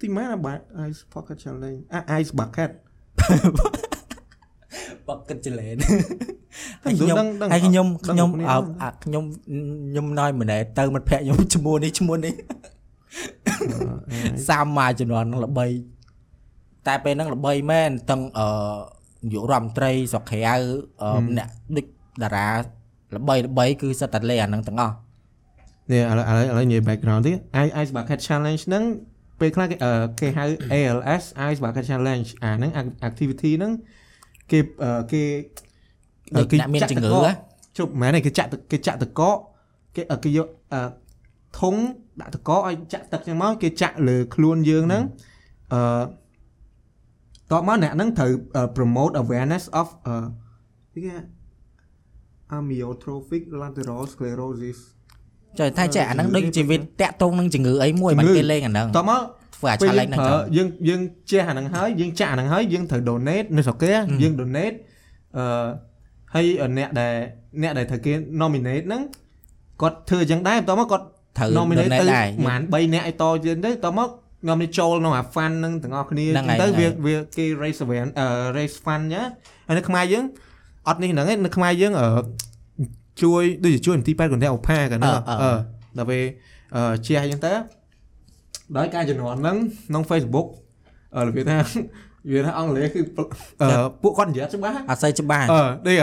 [0.00, 0.58] ទីម៉ែណាបាទ
[0.88, 2.70] ice pocket challenge អា ice bucket
[5.08, 5.76] បកកិតចលែន
[6.84, 9.24] ហើយខ្ញុំដឹងដឹងហើយខ្ញុំដឹងខ្ញុំគ្នាអើដឹងអាខ្ញុំ
[9.90, 12.34] ខ្ញុំណយម្នាក់ទៅមិត្តភក្តិខ្ញុំឈ្មោះនេះឈ្មោះនេះ
[14.48, 15.66] សាមមកជំនាន់ហ្នឹងល្បី
[16.86, 18.46] តែពេលហ្នឹងល្បីមែនទាំងអឺ
[19.26, 20.54] នាយករដ្ឋមន្ត្រីស្រុកក្រៅ
[21.02, 21.86] អឺម្នាក់ដូច
[22.22, 22.48] តារា
[23.16, 24.94] ល្បីល្បីគឺសិតតែលេអាហ្នឹងទាំងអស់
[25.90, 28.84] នេះឥឡូវឥឡូវឥឡូវនិយាយ background តិច ice ice bucket challenge ហ្នឹង
[29.40, 32.70] ពេលខ្លះគេអឺគេហៅ ALS ice bucket challenge អាហ្នឹង
[33.08, 33.72] activity ហ្នឹង
[34.50, 35.22] គេអឺគេ
[36.36, 37.32] ដូចអ្នកមានជំងឺហ៎
[37.78, 39.36] ជប់មែនទេគេចាក់ទឹកគេចាក់ទឹកកក
[39.96, 40.80] គេអឺគេយកអឺ
[41.60, 41.74] ធុង
[42.20, 45.02] ដាក់ទឹកកកឲ្យចាក់ទឹកចឹងមកគេចាក់លើខ្លួនយើងហ្នឹង
[45.72, 45.80] អឺ
[47.52, 50.16] តបមកអ្នកហ្នឹងត្រូវអឺ promote awareness of អឺ
[50.94, 51.14] គេគេ
[52.58, 54.78] amyotrophic lateral sclerosis
[55.58, 59.20] ចុះថាចេះអាហ្នឹងដូចជាវាតាក់ទងនឹងជំងឺអីមួយជំងឺមិនគេលេងអាហ្នឹងតបមក
[59.56, 63.88] ធ្វើអាពេល challenge ហ្នឹងប្រើទៅយើងយើងចេះអាហ្នឹងហើយយើងចាក់អាហ្នឹងហើយយើងត្រូវ donate នៅស្រុកគេ
[64.22, 64.76] យើង donate
[65.36, 65.66] អឺ
[66.34, 66.46] ហើយ
[66.78, 67.14] អ្នកដែល
[67.62, 69.02] អ្នកដែលត្រូវគេ nominate ហ្នឹង
[69.82, 71.04] គាត់ធ្វើអញ្ចឹងដែរបន្ទាប់មកគាត់
[71.38, 74.08] ត្រូវ nominate ទៅ donate ដែរប្រហែល3នាក់ឲ្យតទៀតទៅបន្ទាប់មក
[74.48, 78.26] nominate ចូលក្នុងអា fund ហ្នឹងទាំងអស់គ្នាហ្នឹងអញ្ចឹងទៅហើយវាវាគេ raise awareness អឺ
[78.56, 79.22] raise fund ណា
[79.66, 80.24] ហើយនៅខ្មែរយើង
[80.88, 82.06] អត់នេះហ្នឹងឯងនៅខ្មែរយើងអឺ
[83.22, 85.58] ជួយដូចជាជួយមន្ទីរពេទ្យកណ្ដាលឧផាកាលនោះអឺអឺអឺ
[85.98, 86.22] ដល់ពេល
[86.76, 87.52] អឺជាអញ្ចឹងទៅ
[88.76, 89.56] ដោយការជំនាន់ហ្នឹង
[89.88, 90.46] ក្នុង Facebook
[91.16, 91.56] អឺរបៀបថា
[92.32, 93.00] វាថាអង់គ្លេសគឺ
[93.62, 93.68] អឺ
[94.02, 95.96] ពួកគាត់និយាយអត់ច្បាស់អត់សូវច្បាស់អឺដូច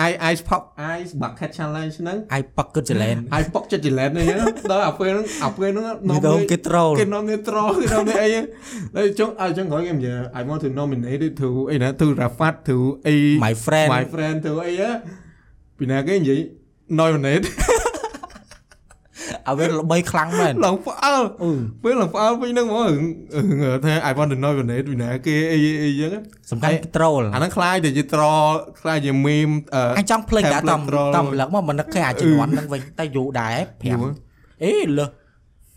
[0.00, 0.62] អឺ i ice pop
[0.96, 4.26] ice bucket challenge ហ្នឹងអាយប៉កគិតចលែនហើយប៉ុកចិត្តចលែនហ្នឹង
[4.72, 8.44] ដល់អាពេលហ្នឹងអាពេលហ្នឹងវីដេអូគេត្រូលគេ nominate troll គេ nominate អីហ្នឹង
[8.96, 12.76] ហើយចុងឲ្យចុងក្រោយគេនិយាយ I want to nominate it to អីណា to Rafat to
[13.06, 14.90] អី my friend my friend to អីហ៎
[15.78, 16.40] ពីណាគេនិយាយ
[17.00, 17.46] nominate
[19.50, 26.12] ឲ្យវាល្បីខ្លាំងមែនឡើងផ្អើលអឺពេលឡើងផ្អើលវិញហ្នឹងហ្មងរឿងថា I want to nominate ពីណាគេអីអីចឹង
[26.50, 33.56] សំខាន់គេត្រូលអាហ្នឹងខ្លាយទៅជា troll ខ្លាយជា meme អឺអញចង់ភ្លេចតែ Tablet តំ troll តំលឹកមកមិននឹកឃើញអាជំនាន់ហ្នឹងវិញតែយូរដែរ
[33.88, 34.04] យូរ
[34.38, 35.10] 5អេលើស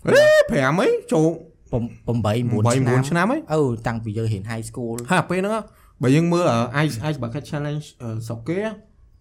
[0.06, 1.28] អេ5អីចូល
[1.74, 2.22] 8 9
[2.64, 5.64] 8ឆ្នាំ9ឆ្នាំអីអឺតាំងពីយើងរៀន high school ហើយអាពេលហ្នឹង
[6.02, 6.44] បើយើងមើល
[6.84, 8.58] ice ice bucket challenge អឺស្រុកគេ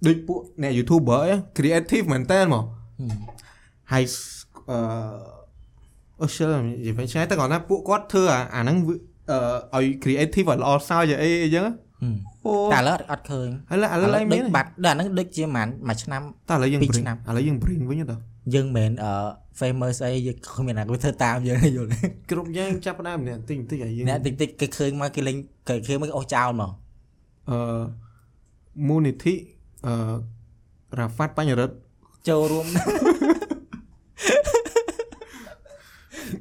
[0.05, 2.63] ដូចពួកអ្នក YouTuber អី creative មែនតើមក
[3.91, 4.03] ហើយ
[4.71, 4.77] អឺ
[6.21, 8.95] អូឈើនិយាយវិញឆ្ងាយតែគាត់ណាពួកគាត់ធ្វើអាអាហ្នឹងវា
[9.73, 11.65] អឺឲ្យ creative ឲ្យល្អសើចអីអីចឹង
[12.45, 18.15] អូតែឥឡូវអត់ឃើញហើយឥឡូវឥឡូវអីមានបាត់ដល់អាហ្នឹងដូចជាប្រហែលមួយឆ្នាំតែឥឡូវយើងពីរ bring ឆ្នាំឥឡូវយើង bring វិញទៅ
[18.53, 19.11] យើងមិនមែនអឺ
[19.59, 21.97] famous អីយើងគ្មានអ្នកគេធ្វើតាមយើងទេយល់ទេ
[22.31, 25.37] គ្រប់យ៉ាងចាប់ផ្ដើមម្នាក់តិចតិចឲ្យយើងអ្នកតិចតិចគេឃើញមកគេលេង
[25.69, 26.71] គេឃើញមកគេអស់ចោលមក
[27.49, 27.57] អឺ
[28.87, 29.33] មូនិធិ
[29.85, 29.93] អឺ
[30.99, 31.75] រ៉ាហ្វាត់បញ្ញរិទ្ធ
[32.29, 32.65] ចូលរួម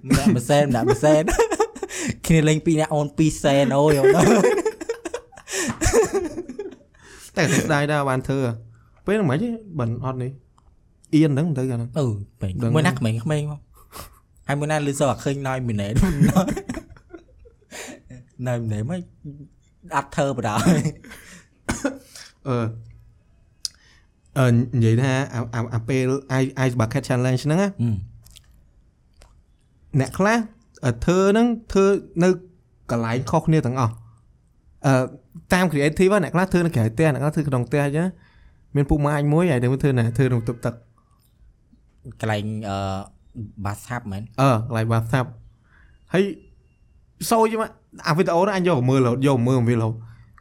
[0.09, 1.23] ម្នាក់មួយសែនម្នាក់មួយសែន
[2.27, 4.07] គ្នាលេងពីរអ្នកអូន2សែនអូយអូន
[7.37, 8.41] តែគេស្ដាយដែរបានធ្វើ
[9.07, 10.31] ពេលហ្នឹងមិនហិចបិណ្ឌអត់នេះ
[11.15, 12.07] អៀនហ្នឹងទៅកាលហ្នឹងអឺ
[12.41, 13.61] ពេញដឹងមួយណាក្មេងៗមក
[14.49, 15.93] ហើយមួយណាលឺសូរអាឃើញណយមីណេត
[18.47, 19.01] ណយមីណេតមក
[19.97, 20.51] អត់ធ្វើបដ
[22.49, 22.57] អឺ
[24.39, 26.07] អឺនិយាយថាអាអាអាពេល
[26.41, 27.69] Ice Ice Bucket Challenge ហ្នឹងណា
[30.01, 30.39] អ្នកខ្លះ
[30.85, 31.87] អឺធ្វើហ្នឹងធ្វើ
[32.25, 32.29] នៅ
[32.91, 33.95] កន្លែងខុសគ្នាទាំងអស់
[34.87, 34.95] អឺ
[35.53, 38.09] តាម creative ហ្នឹងអ្នកខ្លះធ្វើនៅក្រៅផ្ទះអ្នកខ្លះធ្វើក្នុងផ្ទះអញ្ចឹង
[38.77, 40.75] មានពុកម៉ាអញមួយហើយទៅធ្វើណាធ្វើក្នុងទឹកទឹក
[42.21, 42.77] កន្លែងអឺ
[43.65, 45.27] បាសាប់មែនអឺកន្លែង bathtub
[46.13, 46.25] ហើយ
[47.31, 47.69] សូចមក
[48.09, 49.95] អាវីដេអូហ្នឹងអញយកមកមើលរហូតយកមកមើលវារហូត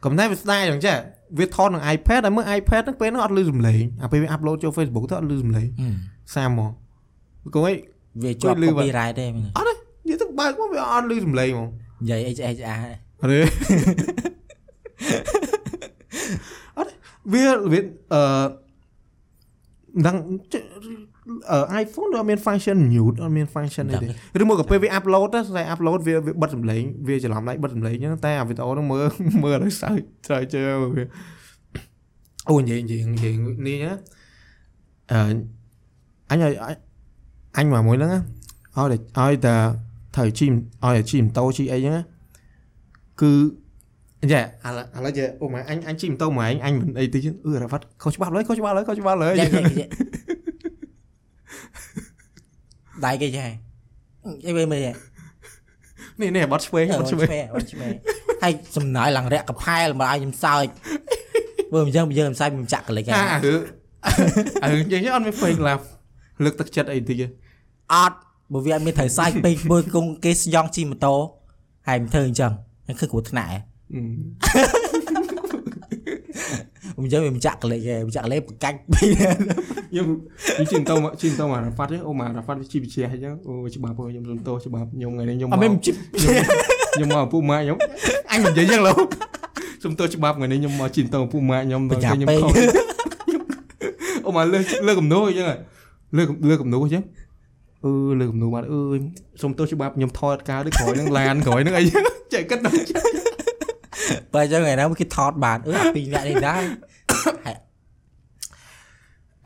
[0.04, 0.96] កំណែវាស្ដាយចឹងចេះ
[1.38, 5.66] វាថតនឹង iPad ហើយមើល iPad ហ្នឹងពេលហ្នឹងអត់លឺសំឡេងអាពេលវា upload ចូល Facebook ទៅអត់លឺសំឡេង
[6.34, 6.70] សាមហ្មង
[7.54, 7.74] គង់អី
[8.22, 9.74] វាជាប់លឺបាត់ copyright ទេមែនអត់ទេ
[10.08, 11.68] និយាយទៅបើកមកវាអត់លឺសំឡេងហ្មង
[12.02, 12.80] និយាយ HHR
[13.20, 13.38] អត់ទេ
[16.76, 16.94] អត់ទេ
[17.32, 17.80] វាវា
[18.12, 18.22] អឺ
[19.94, 20.16] មិនដឹង
[21.50, 24.06] អឺ iPhone វាអត់មាន function mute អត់មាន function អីទេ
[24.42, 29.06] ឬមកក៏ពេលវា upload ទៅតែ upload វាវាបិទសំឡេងវាច្រឡំដៃបិទសំឡេងអញ្ចឹងតែអាវីដេអូហ្នឹងមើល
[29.44, 31.04] មើលឲ្យសើចសើចជើវា
[32.50, 33.34] អូនិយាយនិយាយនិយាយ
[33.66, 33.94] នេះណា
[35.12, 35.34] អឺ
[36.30, 36.52] អញឲ្យ
[37.56, 38.20] អញមកមួយហ្នឹងណា
[38.76, 39.54] ឲ្យតែឲ្យតែ
[40.14, 40.52] ត្រូវជីម
[40.84, 42.02] ឲ្យតែជីម៉ូតូជីអីហ្នឹងណា
[43.20, 43.32] គឺ
[44.32, 49.86] យ៉ាឥឡូវឥឡូវចេះអូម៉ែអញអញជីម៉ូតូមកឯងអញមិនអីតិចអឺរ៉ាវ៉ាត់ខុសច្បាប់លើខុសច្បាប់លើខុសច្បាប់លើយ៉ាយ៉ា
[53.04, 53.44] ដៃគេចា
[54.46, 57.92] អីវិញមើលនេះនេះបត់ឆ្វេងបត់ឆ្វេងអត់ឆ្វេង
[58.42, 60.66] ហើយសំណើឡើងរាក់កផែលមកឲ្យខ្ញុំសើច
[61.74, 63.60] មើលយើងយើងមិនសើចមិនចាក់កលិចអាអារឿង
[64.62, 65.84] អារឿងចឹងអត់មាន fake laugh
[66.44, 67.26] លើកទឹកចិត្តអីតិចទេ
[67.94, 68.16] អត់
[68.52, 71.14] បើវាអត់មានត្រូវសើចពេកមើលគង់គេស្យងជិះម៉ូតូ
[71.88, 72.52] ហើយមិនធ្វើអញ្ចឹង
[72.86, 73.54] ហ្នឹងគឺគ្រោះថ្នាក់
[76.94, 79.06] ខ្ញុំយើងមិនចាក់កលិចទេមិនចាក់កលិចប្រកាច់ពី
[79.90, 80.06] ខ្ញុំ
[80.56, 85.96] ខ្ញុំជីម៉ូតូមកជីម៉ូតូមករ៉ាហ្វាត់ចឹងអូមករ៉ាហ្វាត់វាជីបជាអញ្ចឹងអូច្បាប់ខ្ញុំសុំទោសច្បាប់ខ្ញុំថ្ងៃនេះខ្ញុំអត់មានជីប
[86.94, 87.78] ខ្ញុំមកឪពុកម៉ាក់ខ្ញុំ
[88.30, 88.96] អញមិននិយាយចឹងឡូវ
[89.82, 92.52] សុំទោសច្បាប់ថ្ងៃនេះខ្ញុំមកជីម៉ូតូឪពុកម៉ាក់ខ្ញុំប្រដល់ញាប់ខ្ញុំពេកខុស
[94.26, 95.46] អូមកលើលើកំណោអញ្ចឹង
[96.16, 97.02] លើលើកំណោអញ្ចឹង
[97.84, 98.98] អឺលើកំណោបាត់អើយ
[99.42, 101.84] សុំទោសច្បាប់ខ្ញុំថតការដូចក្រោយហ្នឹងឡានក្រោយហ្នឹងអី
[102.34, 102.74] ចេះគិតដល់
[104.32, 106.62] បើអញ្ចឹងថ្ងៃណាគេថតបានអឺអាពីរអ្នកនេះដែរ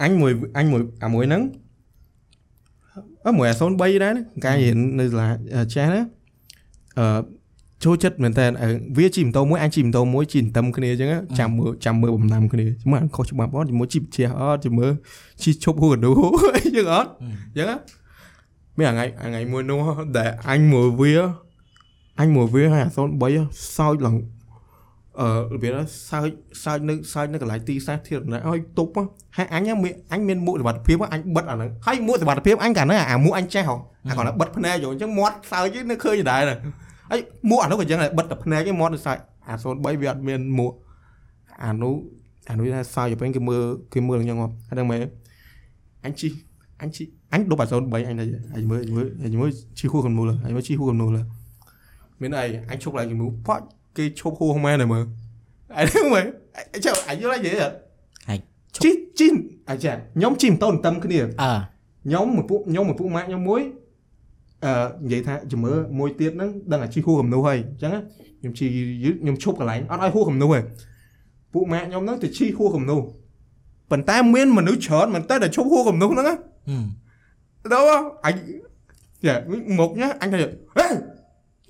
[0.02, 1.42] អញមួយអញមួយអាមួយហ្នឹង
[3.26, 5.28] អើមួយអា03ដែរណាកាយរៀននៅសាលា
[5.74, 6.00] ចេះណា
[6.98, 7.06] អឺ
[7.84, 8.46] ចូលចិត្តមែនតើ
[8.98, 14.92] វាជីម៉ូតូមួយអញជីម៉ូតូមួយជីតឹមគ្នាអញ្ចឹងចាំមើលចាំមើលបំណាំគ្នាមើលខុសច្បាប់អត់ជាមួយជីជះអត់ជិះមើល
[15.42, 16.10] ជីឈប់ហួរកណ្ដូ
[16.56, 17.68] អញ្ចឹងអត់អញ្ចឹង
[18.78, 21.12] មានថ្ងៃថ្ងៃមួយនោះដែលអញមួយវា
[22.20, 24.16] អញមួយវាហើយអា03សោចឡើង
[25.20, 25.76] អឺរបៀប
[26.10, 26.28] សើច
[26.64, 28.92] សើចនៅសើចនៅកន្លែងទីសាធារណៈឲ្យទប់
[29.36, 33.76] ហើយអញមានអញមានមួកសុវត្ថិភាពអញបិទអាហ្នឹងហើយមួកសុវត្ថិភាពអញកាលហ្នឹងអាមួកអញចេះហ៎
[34.08, 36.42] អាគាត់បិទភ្នែកយកអញ្ចឹងមាត់សើចនៅឃើញដែរ
[37.10, 37.20] ហើយ
[37.50, 39.18] មួកអានោះក៏អញ្ចឹងដែរបិទតែភ្នែកឯងមាត់សើច
[39.48, 40.72] អា03វាអត់មានមួក
[41.64, 41.94] អានោះ
[42.50, 43.62] អានោះថាសើចទៅពេលគេមើល
[43.92, 45.00] គេមើលអញ្ចឹងហ៎ហ្នឹងមែន
[46.04, 46.28] អញជី
[46.82, 47.04] អញជី
[47.36, 48.24] អញដប់អា03អញទៅ
[48.56, 51.10] អញមើលមើលអញមើលជីហួរកំនូលអញមើលជីហួរកំនូល
[52.20, 53.54] មានអីអញឈប់ឡើងកំនូប៉
[53.96, 55.02] គេឈប់ហួរមែនទេមើល
[55.78, 56.24] អញហ្នឹងមើល
[56.74, 57.74] អញចុះអញយល់អីនិយាយអត់
[58.28, 58.38] ហើយ
[58.84, 59.28] ជីជី
[59.70, 61.52] អាចាខ្ញុំជីម៉ូតូតឹមគ្នាអើ
[62.06, 63.60] ខ្ញុំមួយពួកខ្ញុំមួយពួកម៉ាក់ខ្ញុំមួយ
[64.64, 64.72] អឺ
[65.04, 67.92] និយាយថាជំរឿមួយទៀតហ្នឹងដឹងអាជីហួរកំនោះហើយអញ្ចឹង
[68.40, 68.66] ខ្ញុំជី
[69.04, 70.60] យឺតខ្ញុំឈប់កន្លែងអត់ឲ្យហួរកំនោះទេ
[71.52, 73.00] ពួកម៉ាក់ខ្ញុំហ្នឹងទៅជីហួរកំនោះ
[73.90, 77.05] ប៉ុន្តែមានមនុស្សច្រើនមែនតើដែលឈប់ហួរកំនោះហ្នឹងណាដល់អញយ៉ាមកញ៉ាអញទៅហេ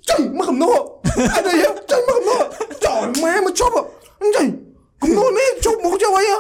[0.09, 0.77] ចេញមកកំនោះ
[1.35, 1.53] អញទៅ
[1.91, 2.41] ចេញមកកំនោះ
[2.85, 3.75] ចោលម៉ែមកឈប់
[4.23, 4.47] អញចេញ
[5.03, 6.39] កំនោះនេះឈប់មកចុះអីហ៎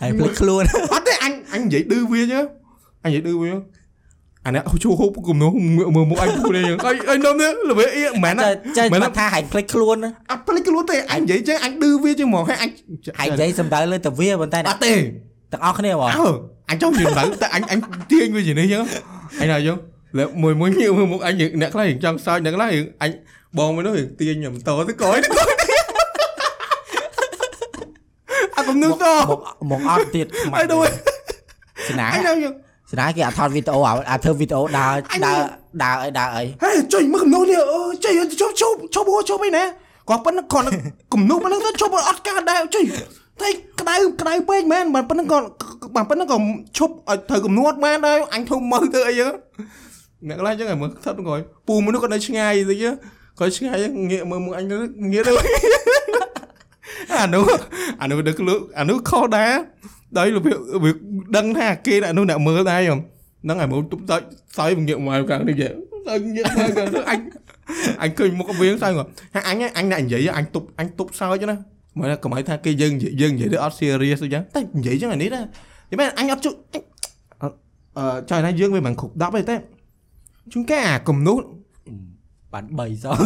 [0.00, 2.44] ហើយភ្លេចខ្លួនអត់ទេអញអញនិយាយឌឺវាចឹង
[3.04, 3.50] អញនិយាយឌឺវា
[4.44, 9.96] អានេះជួហូបគំនោះមើលមកអញพูดយ៉ាងអីអញនំនេះល្បីអីមែនណាចេះច្បាស់ថាហើយភ្លេចខ្លួន
[10.30, 12.70] អត់ភ្លេចខ្លួនទេអញនិយាយចឹងអញឌឺវាចឹងហ្មងហើយអញ
[13.18, 14.92] ហើយនិយាយសំដៅលើតែវាប៉ុន្តែអត់ទេ
[15.52, 16.28] ទាំងអស់គ្នាបងអើ
[16.70, 17.78] អញចង់និយាយបើតែអញអញ
[18.10, 18.82] ទាញវាជានេះចឹង
[19.40, 19.76] អញថាចឹង
[20.18, 22.68] លើមួយមួយញៀវមើលមុខអញអ្នកខ្លះចង់សើចអ្នកខ្លះ
[23.02, 23.10] អញ
[23.58, 25.52] បងមួយនោះទាញខ្ញុំតទៅក្រោយទៅក្រោយ
[28.56, 29.40] អត់គំនឹកតមក
[29.70, 30.88] មកអត់ទៀតខ្មៅអីដូច
[31.88, 32.32] ស្នាអញថា
[32.92, 33.80] ស្នាគេអាថតវីដេអូ
[34.10, 34.94] អាធ្វើវីដេអូដើរ
[35.26, 35.38] ដើរ
[35.82, 39.64] ដើរអីដើរអីហេចុយមកកំណោនេះអឺចុយជប់ជប់ជប់ហូជប់អីណា
[40.08, 40.66] គាត់ប៉ុណ្ណឹងគាត់
[41.12, 42.84] កំណោប៉ុណ្ណឹងទៅជប់អត់ការដែរចុយ
[43.42, 43.48] តែ
[43.80, 45.38] ក្តៅក្តៅពេកមែនបើប៉ុណ្ណឹងក៏
[45.96, 46.38] បើប៉ុណ្ណឹងក៏
[46.78, 49.32] ឈប់ឲ្យត្រូវកំណត់បានដែរអញធំមើលទៅអីចឹង
[50.28, 52.84] អ្នកកន្លែងចឹងឲ្យមើលថតទៅគាត់ពូមនុស្សគាត់នៅឆ្ងាយតិច
[53.38, 53.76] គាត់ឆ្ងាយ
[54.10, 54.64] ងាកមើលមុខអញ
[55.12, 55.32] ងាកទៅ
[57.14, 57.44] អានោះ
[58.00, 59.52] អានោះដឹកលក់អានោះខុសដែរ
[60.18, 60.28] ដោយ
[60.84, 60.90] វា
[61.36, 63.00] ដឹងថាគេអានោះអ្នកមើលដែរហ្នឹង
[63.44, 64.12] ហ្នឹងឲ្យមើលទុបត
[64.58, 65.72] សើយងាកមកខាងនេះចឹង
[66.06, 67.20] សើយងាកមកខាងនេះអញ
[68.02, 71.56] អញឃើញមុខវាសើយគាត់ហើយអញអញអ្នកនិយាយអញទុបអញទុបសើចណា
[71.96, 76.46] មើលកុំឲ្យថាគេយើងយើងនិយាយទៅអត់ serious អញ្ចឹងតែនិយាយចឹងអានេះណាយល់មែនអញអត់ជ
[77.98, 79.56] អឺចង់ថាយើងវាមិនគ្រប់10ទេតែ
[80.52, 81.42] ជួនកាលអាគំនូស
[82.52, 83.16] បាន3សោះ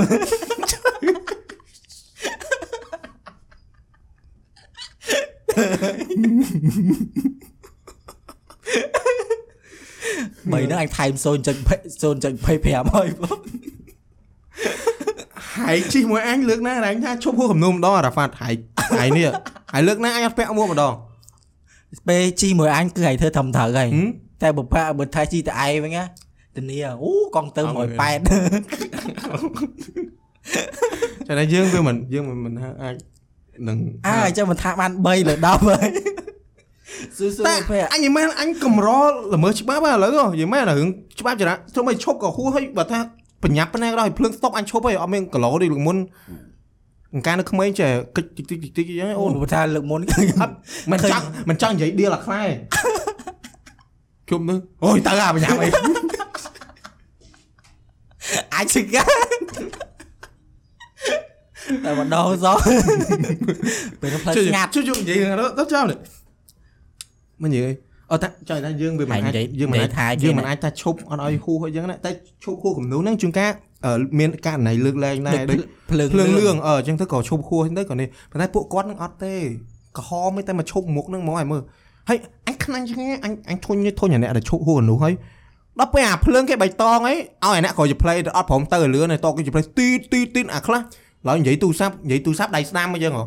[10.53, 13.39] បីហ្នឹងអញថែម0.0.25ហើយបង
[15.57, 18.57] ហែកជិះមួយអញលើកណាអញថាឈប់ហួរគំនូសម្ដងអារ៉ាហ្វាត់ហែក
[19.05, 19.29] ឯនេះ
[19.77, 20.93] ឯលើកណាអញអត់ពាក់មួកម្ដង
[22.09, 24.07] ពេលជីមួយអញគឺឲ្យធ្វើធំត្រូវហើយហឹម
[24.43, 26.05] តែបើប៉ាបើថៃជីតឯងវិញណា
[26.57, 28.25] ធានាអូកង់ទៅអត់មែន180
[31.27, 32.95] តែតែយើងវាមិនយើងមិនមិនអាច
[33.69, 33.77] នឹង
[34.07, 35.89] អើអញ្ចឹងមិនថាបាន3លើ10ហើយ
[37.17, 38.89] ស៊ូស៊ូតែពេលអញមិនមែនអញកម្រ
[39.35, 40.89] ល្មើសច្បាប់ហ៎ឥឡូវហ៎និយាយមែនរឿង
[41.21, 42.99] ច្បាប់ចរាចុះមិនឈប់ក៏ហួសហើយបើថា
[43.43, 45.97] បញ្ញាប់ប៉ុណ្ណាក៏ដោយភ្លើងស្តុបអញឈប់ហើយអត់មានគីឡូដូចលើកមុន
[47.15, 50.55] អង្ការនៅក្មេងចេះគិចតិចតិចតិចតិចអញ្ចឹងអូអូននបើថាលើកមុនអត់
[50.91, 52.43] មិនចង់មិនចង់និយាយដៀលអាខ្លែ
[54.31, 55.69] ជុំទៅអូយទៅអាបញ្ញាប់អី
[58.55, 59.03] អាចសិកា
[61.85, 62.57] តែម្ដងសោះ
[64.01, 65.19] ពេលនោះផ្លែស្ងាត់ជួយជួយនិយាយ
[65.59, 65.99] ទៅចាំនេះ
[67.43, 72.11] មិននិយាយអ ត់តែចង់ថាយើងវាមិនអាចយើងមិនអាចយើងមិនអាចថាឈប់អត់ឲ្យហួសអីចឹងណាតែ
[72.45, 73.51] ឈប់ហួសគំនូហ្នឹងជួនកាល
[74.19, 75.59] មានករណីលើកលែងដែរដូច
[75.91, 79.35] ភ្លើងភ្លើងលឿងអឺអញ្ចឹងទៅក៏ឈប់ហួសទៅក៏នេះប៉ុន្តែពួកគាត់នឹងអត់ទេ
[79.99, 81.63] ក្រហមទេតែមកឈប់មុខហ្នឹងហ្មងឲ្យមើល
[82.09, 85.15] ហើយអញខ្លាញ់ចឹងអញអញធុញធុញអាអ្នកដែលឈប់ហួសនោះហើយ
[85.79, 90.81] ដល់ពេលអាភ្លើងគេបៃតងអីឲ្យអាអ្នកក៏ជា play ទៅអត់ព្រមទៅលឿនទៅគេជា play ទីទីទីអាខ្លះ
[91.29, 93.25] ឡើយនិយាយទូរស័ព្ទនិយាយទូរស័ព្ទដៃស្ដាំអញ្ចឹងហ៎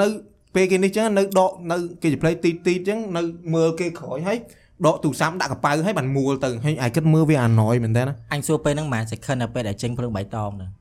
[0.00, 0.06] នៅ
[0.55, 3.21] ពេលគេនេះចឹងនៅដកនៅគេជា play ទីទីចឹងនៅ
[3.55, 4.37] មើលគេក្រោយហើយ
[4.85, 10.71] ដកទូរស័ព្ទដាក់កប៉ៅហើយបានមួលទៅហើយអាយគិតមើលវាអាណយមែនតើណា អញសួរពេលហ្នឹងម៉ាន second នៅពេលដែលចេញភ្លើងបៃតងហ្នឹង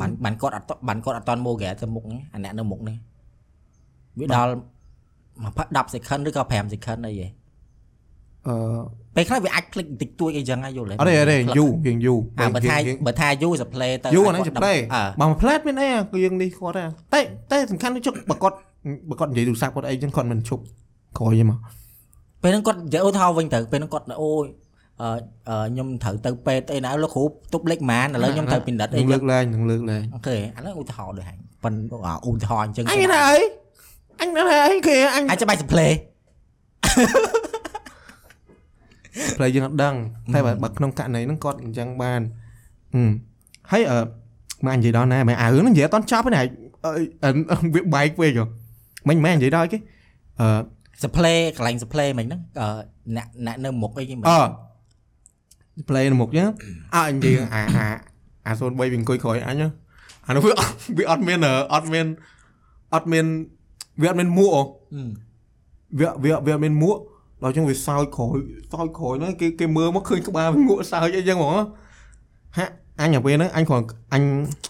[0.00, 2.96] បានបានគាត់អត់បានគាត់អត់តន់មកក្រែទៅមុខហ្នឹងអាអ្នកនៅមុខនេះ
[4.20, 4.50] វាដល់
[5.86, 7.28] 10 second ឬក៏5 second អីហ៎
[8.48, 8.80] អឺ
[9.16, 17.20] ពេលខ្លះវាអាចคลิกបន្តិចតួចអីចឹងហើយយល់ទេ អត់ទេអត់ទេយូរៀងយូ អាបើថា រៀង បើថាយូសប្លេទៅ យូអាហ្នឹងជា play អើ បើមួយផ្លែតមានអីអាគឺយើងនេះគាត់ទេតែ
[17.50, 18.56] តែសំខាន់គឺជឹកបើគាត់
[19.09, 20.63] បើគាត់និយាយទូរស័ព្ទគាត់អីចឹងគាត់មិនឈប់
[21.17, 21.59] ក្រោយទេមក
[22.43, 24.45] ពេលហ្នឹងគាត់និយាយអូថោវិញទៅពេលហ្នឹងគាត់អូយ
[25.01, 25.09] អឺ
[25.49, 27.23] អឺខ្ញុំត្រូវទៅពេទ្យអីណាលោកគ្រូ
[27.53, 31.73] ទប់លេខម៉ានឥឡូវខ្ញុំត្រូវពិនិត្យអីនឹងលើចឹងកលែងនឹងលើកលែងអូខេអាហ្នឹងឧទាហរណ៍ដូចហ្នឹងប៉ិន
[32.07, 33.37] អាឧទាហរណ៍អញ្ចឹងអញថាអី
[34.21, 35.87] អញថាអីគេអញអាចច្បាច់សប្លេ
[39.37, 39.95] ផ្លេយើងអត់ដឹង
[40.33, 42.21] តែបើបើក្នុងករណីហ្នឹងគាត់អញ្ចឹងបាន
[42.95, 43.11] ហឹម
[43.71, 43.97] ហើយអឺ
[44.65, 46.41] មកនិយាយដល់ណាមែនអារឿងហ្នឹងនិយាយអត់តន់ចប់ទេណា
[47.23, 47.29] អឺ
[47.75, 48.45] វាបែកពេកហ៎
[49.09, 49.77] មិនមែននិយាយដល់គេ
[50.39, 50.47] អឺ
[51.03, 52.67] សប្លេកន្លែងសប្លេមិញហ្នឹងអឺ
[53.15, 54.27] អ្នកអ្នកនៅមុខអីគេមើល
[55.79, 56.49] អ play នៅមុខចឹង
[56.95, 57.87] អើនិយាយអាអា
[58.45, 59.69] អា03វាអង្គុយក្រោយអញហ៎
[60.27, 61.39] អានោះវាអត់វាអត់មាន
[61.73, 62.05] អត់មាន
[62.93, 63.25] អត់មាន
[64.01, 65.03] វាអត់មានមួកហ៎អឺ
[65.99, 66.97] វាវាវាអត់មានមួក
[67.43, 68.37] ដល់ចឹងវាសោយក្រោយ
[68.73, 71.53] សោយក្រោយហ្នឹងគេគេមើលមកឃើញក្បាលវាងក់សើចអីចឹងហ្មង
[72.57, 74.23] ហាក់អញអាពេលហ្នឹងអញគ្រាន់អញ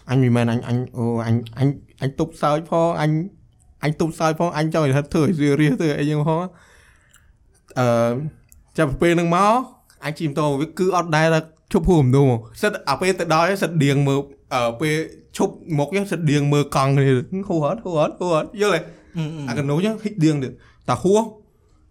[0.10, 1.68] អញមិនមែនអញអញអូអញអញ
[2.02, 3.12] អញទប់សើចផងអញ
[3.84, 6.40] អញទប់សើចផងអញចង់ឲ្យធ្វើឲ្យរៀរៀធ្វើអីចឹងផង
[7.80, 7.88] អឺ
[8.78, 9.54] ចាប់ពីពេលហ្នឹងមក
[10.06, 11.28] អញជិះម៉ូតូវាគឺអត់ដែរ
[11.72, 12.24] ឈប់ហួរគំនូ
[12.62, 14.20] សិតអាពេលទៅដល់សិតដៀងមើល
[14.54, 14.96] អឺពេល
[15.38, 17.06] ឈប់មុខចឹងសិតដៀងមើលកង់គ្នា
[17.50, 18.80] ហួរអត់ហួរអត់ហួរអត់យល់ទេ
[19.50, 20.52] អាកណ្ដូចឹងហិចដៀងទៀត
[20.90, 21.22] តាហួស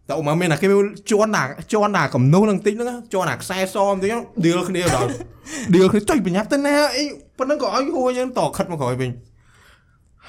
[0.09, 0.67] តែអូមកមានអាគេ
[1.11, 5.09] ជន់ណាជន់ណាកំនោះនឹងតិចហ្នឹងជន់អាខ្សែសមតិចហ្នឹងឌីលគ្នាដល់
[5.73, 7.03] ឌីលគ្នាចុយប្រញាប់ទៅណាអី
[7.39, 9.11] ប៉ុណ្ណឹងក៏ឲ្យហួសចឹងតខិតមកក្រោយវិញ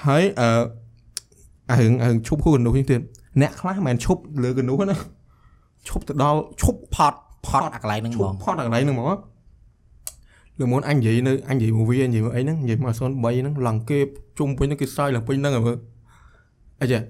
[0.05, 0.49] ហើយអឺ
[1.71, 3.01] អារឿងអារឿងឈប់ហួសកណ្នោះនេះទៀត
[3.41, 4.95] អ្នកខ្លះមិនមែនឈប់លើកណ្នោះណា
[5.89, 7.13] ឈប់ទៅដល់ឈប់ផត
[7.45, 9.11] ផតអាកន្លែងហ្នឹងឈហ្មប់ងផត់អាកន្លែងហ្នឹងហ្មង
[10.59, 13.99] លើមុនអញនិយាយនៅអញនិយាយមួយវានិយាយមកអីហ្នឹងនិយាយមក03ហ្នឹងឡើងគេ
[14.39, 15.77] ជុំពេញហ្នឹងគេសើចឡើងពេញហ្នឹងហើយមើល
[16.81, 17.01] អីចេះ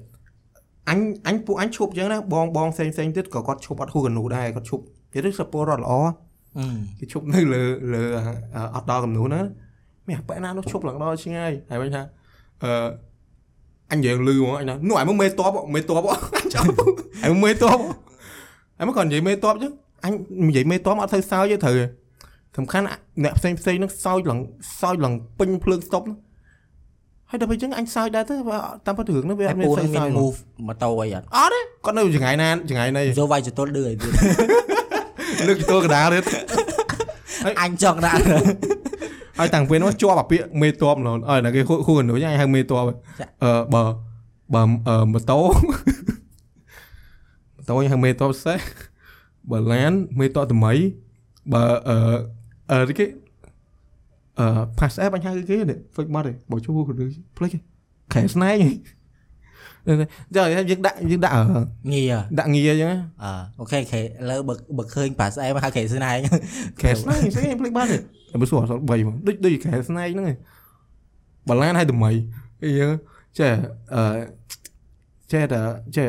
[0.89, 4.83] អញអញពួកអញឈប់អញ្ចឹងណាបងបងផ្សេងផ្សេងទៀតក៏គាត់ឈប់អត់ហួសកណ្នូដែរគាត់ឈប់
[5.13, 5.93] និយាយទៅសពរត់ល្អ
[6.57, 6.65] អឺ
[6.99, 8.03] គេឈប់នៅលើលើ
[8.75, 9.41] អត់ដល់កណ្នូណា
[10.07, 12.01] មានអាប៉ែណានោះឈប់ឡើងដល់ឆ្ងាយហើយវិញថា
[12.63, 12.71] អឺ
[13.91, 16.07] អញនិយាយលឺហ្មងអញថានោះអាមើមេតបមេតប
[16.37, 16.65] អញចាំ
[17.25, 17.79] អាមេតប
[18.79, 19.73] អញមកគាត់និយាយមេតបអញ្ចឹង
[20.05, 20.13] អញ
[20.47, 21.85] និយាយមេតបអត់ទៅសើចទេត្រូវទេ
[22.57, 22.85] សំខាន់
[23.23, 24.39] អ្នកផ្សេងផ្សេងហ្នឹងសើចឡើង
[24.81, 26.17] សើចឡើងពេញភ្លើងស្តុបហ្នឹង
[27.29, 28.35] ហើយដល់ពេលអញ្ចឹងអញសើចដែរទៅ
[28.85, 34.11] តាមពិតរឿងហ្នឹងវាអតែត់មានពូសើនឹងចមានសើច move ម៉ូតូអីអត់អត់ទេគាត់នៅចង្ងាយណាចង្ងាយណីចូលវាយចតុលឌឺអីទៀត
[35.47, 36.23] លើកចូលកណ្ដាលទៀត
[37.61, 38.21] អញចង់ដាក់
[39.39, 42.79] ហើយតាំងពេលនោះជាប់អាពាកមេតបម្លងអើតែគេខូខូនោះអញហៅមេតប
[43.43, 43.83] អឺបើ
[44.53, 45.39] បើអឺម៉ូតូ
[47.55, 48.59] ម៉ូតូអញហៅមេតបសេះ
[49.51, 50.73] បើឡានមេតបថ្មី
[51.53, 51.97] បើអឺ
[52.71, 53.05] អឺគេ
[54.39, 54.45] អឺ
[54.77, 56.93] pass app អញហៅគេនេះ fake បាត់ទេបើជួគឺ
[57.37, 57.49] ផ្លេច
[58.13, 58.57] ខែស្នែង
[60.35, 61.35] ចាយើងដាក់យើងដាក់
[61.91, 62.89] ងាយដាក់ងារអញ្ចឹង
[63.23, 66.17] អឺអូខេខេលើបើបើឃើញប៉ាស្អែមហៅខេស្នែង
[66.81, 70.37] ខែស្នែងស្អីផ្លេចបាត់ទេតែបើសួរអត់3មកដូចដូចខែស្នែងហ្នឹងឯង
[71.47, 72.11] បើឡានឲ្យថ្មី
[72.63, 72.93] អីយើង
[73.39, 73.51] ចេះ
[73.95, 74.19] អឺ
[75.31, 75.59] ចេះតែ
[75.97, 76.07] ចេះ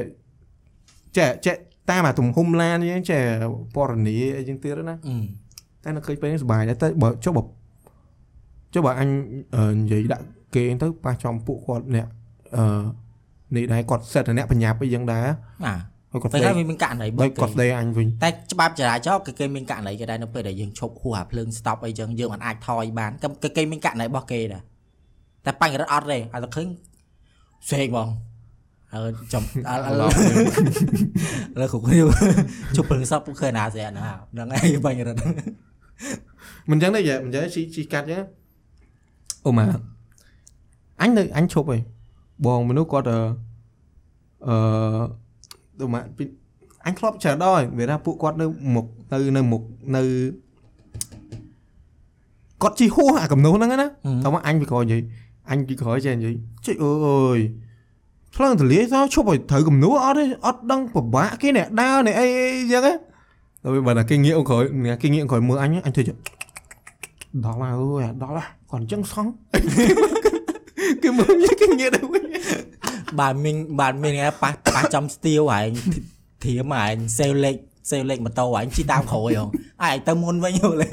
[1.16, 1.56] ចេះចេះ
[1.90, 3.22] តាមអាទំហំឡានយើងចេះ
[3.74, 5.16] ពណ៌នាអីចឹងទៀតណាអឺ
[5.84, 7.42] តែនៅឃើញពេលនេះសុបាយដែរតែបើចុះបើ
[8.74, 9.08] ចុះបើអញ
[9.80, 12.06] និយាយដាក់គេទៅប៉ះចំពួកគាត់អ្នក
[12.56, 12.64] អឺ
[13.56, 15.26] នេះដែរគាត់សិតតែអ្នកបញ្ញាប់អីចឹងដែរ
[15.66, 15.74] អា
[16.12, 23.10] ហើយគាត់ពេលស្ដីហើយវាមានករណីបុហើកយគាត់ស្ដីអញវិញតែច្បាប់ចរាចរណ៍គឺគេមានករណីគេដែរនៅពេលដែលយើងឈប់ហួសអាភ្លើង stop អីចឹងយើងមិនអាចថយបាន
[23.42, 24.62] គេគេមានករណីរបស់គេដែរ
[25.46, 26.66] តែបញ្ហារត់អត់ទេឲ្យតែឃើញ
[27.70, 28.08] សេកបង
[28.94, 29.98] ហើយចំអល់អល់
[31.60, 31.98] លើគ្រប់គ្នា
[32.76, 34.02] ជប់ភ្លើង stop ពួកឃើញណាស្អាតណា
[34.32, 35.18] ហ្នឹងហើយបញ្ហារត់
[36.70, 38.22] មិនចឹងទេយ៉ាមិនចឹងជីជីកាត់ចឹង
[39.46, 39.66] អូម៉ា
[41.00, 41.80] អញនៅអញឈប់ហើយ
[42.44, 43.18] បងមនុស្សគាត់អឺ
[44.46, 44.56] អឺ
[45.78, 46.24] ទៅម៉ាពី
[46.86, 49.62] អញធ្លាប់ច្រើនដល់ហើយវាថាពួកគាត់នៅមុខនៅនៅមុខ
[49.96, 50.02] នៅ
[52.62, 53.86] គាត់ជីហួសអាកំណោះហ្នឹងណា
[54.24, 55.02] តែមកអញពីក្រោយនិយាយ
[55.50, 56.34] អញពីក្រោយចេះនិយាយ
[56.66, 57.40] ជិះអើយ
[58.36, 62.92] ឆ្លងទលាយទៅឈប់ឲ្យត្រូវកំណោះអត់ទេអត់ដឹងពិបាកគេអ្នកដើរនេះអីអីចឹងណា
[63.62, 64.62] ទៅបើតែគេងាកក្រោយ
[65.02, 66.16] គេងាកក្រោយមើលអញអញធ្វើចឹង
[67.44, 69.26] ដល់ហើយអើយដល់ហើយគាត់អញ្ចឹងសង
[71.02, 72.24] គេមើលគេងាកទៅវិញ
[73.20, 75.66] បាទមានបាទមានគេប៉ះប៉ះចំស្ទៀវហើយ
[76.44, 77.56] ធៀមហើយសេលលេខ
[77.90, 79.48] សេលលេខម៉ូតូហើយជិះតាមក្រោយហង
[79.82, 80.88] ហើយទៅមុនវិញយល់ទេ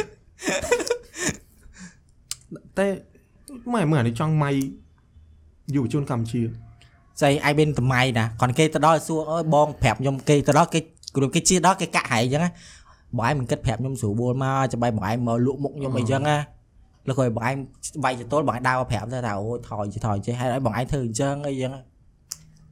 [2.78, 2.88] តែ
[3.74, 4.52] ម៉ែមើលអានេះចង់ម៉ៃ
[5.76, 6.42] យុវជនកម្ពុជា
[7.22, 10.80] ស្អីអាយប៊ិនតម្ៃណាគាត់គេទៅដល់សួរអើយបងប្រាប់ខ្ញុំគេទៅដល់គេ
[11.16, 12.52] គ្រូគេជិះដល់គេកាក់ហើយអញ្ចឹងណា
[13.18, 16.38] បងឯងមិនគិតប្រាប់ខ្ញុំស្រួលបួលមកចាំបាយបងឯងមកលក់មុខខ្ញុំអីចឹងណា
[17.08, 17.56] លើគាត់បងឯង
[18.04, 21.74] វាយចតុលបងឯងដើរមកប្រាប់ទៅថាអូយថយថយចេះហើយឲ្យបងឯងធ្វើអញ្ចឹងអីចឹង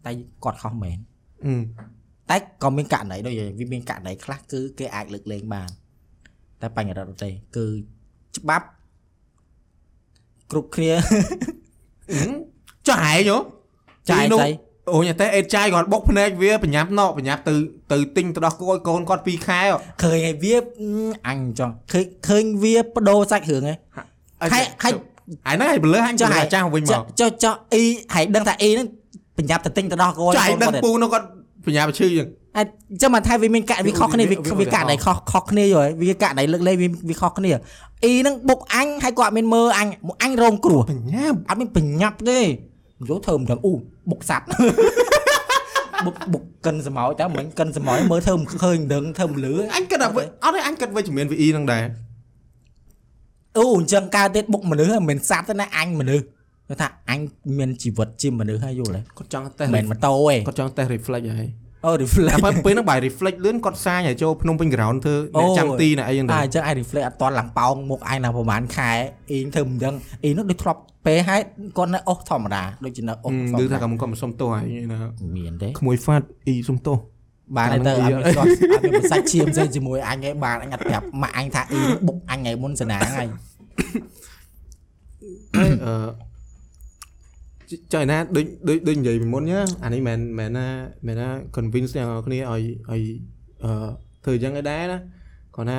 [0.06, 0.12] តែ
[0.44, 0.98] គាត់ខុសមែន
[1.46, 1.54] អឺ
[2.30, 5.70] តែក៏មានករណីដូចវាមានករណីខ្លះគឺគេអាចលើកលែងបាន
[6.62, 7.66] តែបញ្ហារដ្ឋទេគឺ
[8.38, 8.68] ច្បាប់
[10.52, 10.94] គ្រប់គ្នា
[12.90, 13.38] ចាយហ៎
[14.12, 14.50] ចាយស្អី
[14.94, 17.56] អូយតែអេតចាយគាត់បុកភ្នែកវាបញ្ញាប់ណកបញ្ញាប់ទៅ
[17.92, 20.56] ទៅទិញទៅដោះគោឲ្យកូនគាត់2ខែហ៎ឃើញហើយវា
[21.28, 23.76] អញចង់ឃើញឃើញវាបដូរសាច់រឿងហ៎
[24.42, 24.94] ហើយហើយ
[25.48, 27.84] អាហ្នឹងឲ្យបលើអញចាស់ចាស់វិញមកចុះចុះអ៊ី
[28.14, 28.88] ហើយដឹងថាអ៊ីហ្នឹង
[29.38, 31.26] បញ្ញាប់ទៅទិញទៅដោះគោចាយដឹងពូនោះគាត់
[31.66, 32.28] បញ្ញាប់ឈឺចឹង
[32.58, 37.50] អញ្ចឹងមកថាវាមានកាក់វាខុសគ្នាវាវាកាក់ដៃខុសខុសគ្នាយល់វាកាក់ដៃលើកលែងវាវាខុសគ្នា
[38.04, 43.74] អ៊ីហ្នឹងបុកអញហើយគាត់អត់មានមើលអញមកអញរងគ្រោះបញ្ញាប់អត់មានបញ្ញាប់ទេយកធ្វើមិនដឹងអូ
[44.12, 44.46] បុកសាប់
[46.06, 51.84] បុកបុកកិនសមោចតើមិនកិនសមោចមើលធ្វើមិនឃើញមិនដឹងធ្វើមិនលឺអញគិតថាវិញអត់ទេអញគិតវិជ្ជមាន VE ហ្នឹងដែរ
[53.58, 56.24] អូអញ្ចឹងកើតទៀតបុកមនុស្សហ្នឹងមិនមែនសត្វទេណាអញមនុស្ស
[56.70, 57.20] គាត់ថាអញ
[57.58, 61.50] មានជីវិតជាមនុស្សហើយយល់ទេគាត់ចង់តេស្តមិនមែនម៉ូតូទេគាត់ចង់តេស្ត reflect ហើយ
[61.86, 68.92] អូ reflect តែពេលហ្នឹងបាយ reflect លឿនគាត់សាញឲ្យចូលភ្នំពេញ ground ធ្វើអូអ្នកចាំទីណាអីយ៉ាងអាដែរអញ្ចឹងអា reflect អត់តន់ឡើងប៉ោងមុខឯងណាប្រហែលខែ
[69.32, 71.42] អ៊ីងធ្វើមិនដឹងអ៊ីនោះដូចធ្លាប់ពេលហើយ
[71.78, 74.98] គាត់នៅអុសធម្មតាដូចជានៅអុសធម្មគឺតាថាគាត់គាត់មិនសុំទោសហើយណា
[75.38, 76.98] មានទេក្មួយហ្វាត់អ៊ីសុំទោស
[77.58, 83.28] បានហើយទៅកាអលត់ហ្នឹងមានគាត់អត់មានប្រសាច់ឈាមផ្សេងជាមួយអញឯងបានអញអត់ប្រាប់ម៉ាក់អញថាអ៊ីនោះបុកអញថ្ងៃមុនសណាហើយ
[85.58, 85.94] ហើយអឺ
[87.94, 90.68] ចៃណាដូចដូចដូចនិយាយពីមុនណាអានេះមិនមែនណា
[91.08, 93.04] មែនណា convince ទាំងអស់គ្នាឲ្យឲ្យ
[93.64, 93.72] អឺ
[94.24, 94.98] ធ្វើអញ្ចឹងឯដែរណា
[95.56, 95.78] គាត់ណា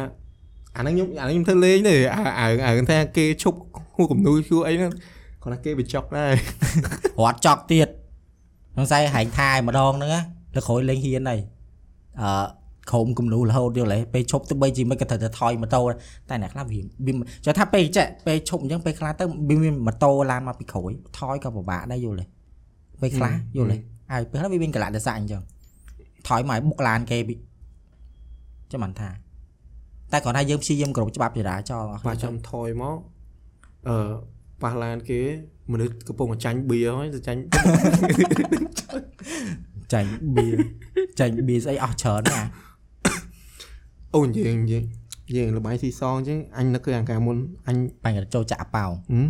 [0.77, 3.59] អាហ្នឹងខ្ញុំអាហ្នឹងខ្ញុំធ្វើលេងទេអាអាអាថាគេឈប់
[3.95, 4.93] ហួគំនូជួអីហ្នឹង
[5.43, 6.33] គាត់ថាគេបញ្ចុកដែរ
[7.21, 7.89] រត់ចក់ទៀត
[8.75, 10.21] ហ្នឹងស្អីហែងថាយម្ដងហ្នឹងណា
[10.55, 11.41] លើក្រោយលេងហ៊ានហើយ
[12.23, 15.81] អឺក្រុមគំនូរហូតយល់ទេពេលឈប់ទៅបីជីមិនក៏ត្រូវតែថយម៉ូតូ
[16.29, 17.13] តែអ្នកខ្លះវាវា
[17.45, 22.27] ចូលថាពេលចេះពេលឈប់អញ្ចឹងពេលខ្លះទៅវាមានម៉ូតូឡានមកពីក្រោយថយក៏ពិបាកដែរយល់ទេ
[23.01, 23.77] ពេលខ្លះយល់ទេ
[24.13, 25.43] ហើយពេលខ្លះវាមានកលៈទេសៈអញ្ចឹង
[26.29, 27.35] ថយមកឲ្យបុកឡានគេពី
[28.73, 29.09] ចាំមិនថា
[30.13, 32.97] តែគ្រាន់តែយើងព្យាយាមគ្រប់ច្បាប់ចរាចរណ៍អស់បាទចាំថយមក
[33.89, 33.97] អឺ
[34.63, 35.21] ប៉ះឡានគេ
[35.73, 37.41] មនុស្សកំពុងតែចាញ់បៀហើយទៅចាញ់
[39.93, 40.49] ចាញ់បៀ
[41.21, 42.49] ចាញ់បៀស្អីអស់ច្រើនណាស់
[44.15, 44.85] អូនិយាយនិយាយ
[45.37, 47.37] យើងលបាយស៊ីសងអញ្ចឹងអញនឹកឃើញអាការមុន
[47.69, 49.27] អញបាញ់ចូលចាក់ប៉ោងហឹម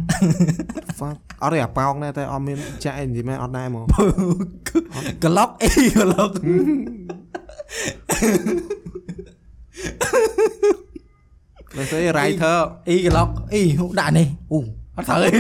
[0.99, 3.85] fuck អត់ទេអាប៉ោងដែរតែអត់មានចាក់អីនិយាយមែនអត់ដែរហ្មង
[5.25, 6.31] ក្លុកអីក្លុក
[11.77, 12.59] តែស្អី writer
[12.89, 14.59] អីក្លុកអីហូដាក់នេះអូ
[14.97, 15.31] អត់ត្រូវអី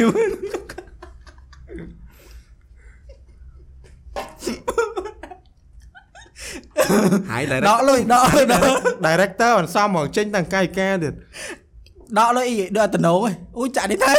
[7.30, 8.62] ហើយដ direct កលុយដកលុយដក
[9.06, 11.14] director អនសមមកចេញតាំងកាយការទៀត
[12.18, 14.12] ដកលុយអីដូចអត់តំណងឯងអូចាក់នេះទៅ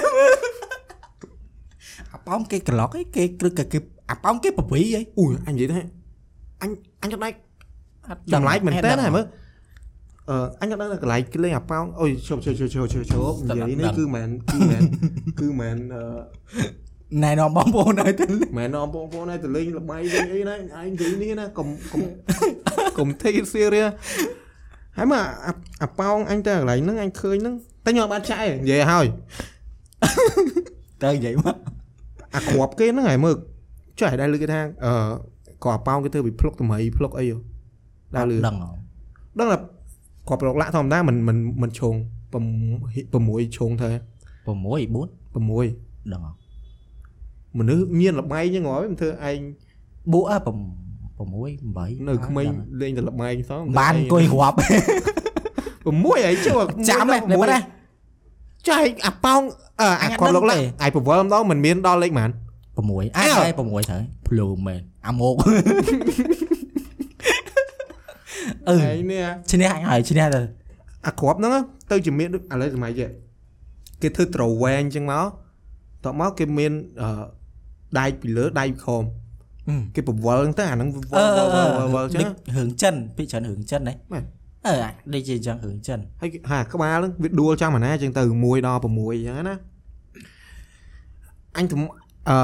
[2.13, 3.79] អាប៉ោងគេក្លុកអីគេគ្រឹកគេ
[4.11, 5.81] អាប៉ោងគេប្រវីអីអូយអញនិយាយថា
[6.61, 6.69] អញ
[7.03, 7.29] អញចង់ដៃ
[8.09, 9.25] អត់ចម្លែកមែនតើណាមើល
[10.29, 14.81] អឺអញចង់ដឹងថាកន្លែងគេលេងអាប៉ោងអូយជប់ជប់ជប់ជប់ជប់ជប់និយាយនេះគឺមិនគឺមិន
[15.39, 16.03] គឺមិនអឺ
[17.23, 18.25] ណែនាំបងប្អូនឲ្យទៅ
[18.57, 22.01] មែនអបងប្អូនឲ្យទៅលេងលបាយលេងអីណាឯងនិយាយនេះណាកុំកុំ
[22.97, 23.91] កុំ take serious
[24.97, 25.53] ហើយមកអា
[25.83, 27.55] អាប៉ោងអញទៅកន្លែងហ្នឹងអញឃើញហ្នឹង
[27.85, 29.05] តែខ្ញុំអត់បានចាក់ឯងនិយាយឲ្យ
[31.03, 31.55] ទៅនិយាយមក
[32.35, 33.35] អាគ្រាប់គេហ្នឹងហើយមើល
[33.99, 34.93] ចុះឲ្យដែរលើគេថាអឺ
[35.63, 37.37] ក៏អាប៉ោងគេធ្វើពីភ្លុកតម្រៃភ្លុកអីហ៎
[38.15, 38.69] ដែរលើដឹងហ៎
[39.39, 39.57] ដឹងថា
[40.29, 41.95] គាត់ប្រឡុកលាក់ធម្មតាមិនមិនមិនឈង
[42.33, 43.89] 6ឈងទៅ
[44.45, 45.01] 6 4
[45.33, 46.40] 6ដឹងហ៎
[47.59, 49.39] មនុស្សមានលបែងចឹងហ៎មិនធ្វើឯង
[50.13, 50.49] បួអើ6
[51.21, 52.47] 8នៅក្មេង
[52.81, 56.55] លេងតែលបែងសោះបានអង្គុយរាប់6ហើយជួ
[56.89, 57.21] ចាំហ៎លេខ
[57.51, 57.59] ណា
[58.69, 59.41] ចៃអាប៉ោង
[59.81, 62.29] អឺអអាញអត់គាត់លុកដឹងឡាក់ទេអាយប្រវល់ម្ដងមិនមានដល់លេខហ្មង
[62.77, 65.35] 6អាអើហើយ6ត្រូវភ្លូមែនអាមក
[68.67, 70.41] អឺហើយនេះឈ្នះអញហើយឈ្នះទៅ
[71.07, 71.55] អាគ្រាប់ហ្នឹង
[71.91, 73.09] ទៅជាមានដូចឥឡូវសម័យចេះ
[74.01, 75.25] គេធ្វើត្រវែងចឹងមក
[76.03, 76.71] តោះមកគេមាន
[77.01, 77.09] អឺ
[77.99, 79.03] ដែកពីលើដែកពីខំ
[79.95, 82.27] គេប្រវល់ហ្នឹងទៅអាហ្នឹងវអឺល់វអឺល់វល់វល់ចឹង
[82.57, 84.23] រឿងចិនពីច្រើនរឿងចិនហ្នឹងមែន
[84.67, 84.75] អឺ
[85.13, 89.55] ដូចជាចឹងរឿងចិនហើយគេហាក្បាលហ្នឹងវាដួលចាំអាណាចឹងទៅ1ដល់6ចឹងណា
[91.57, 91.75] អញទៅ
[92.29, 92.37] អឺ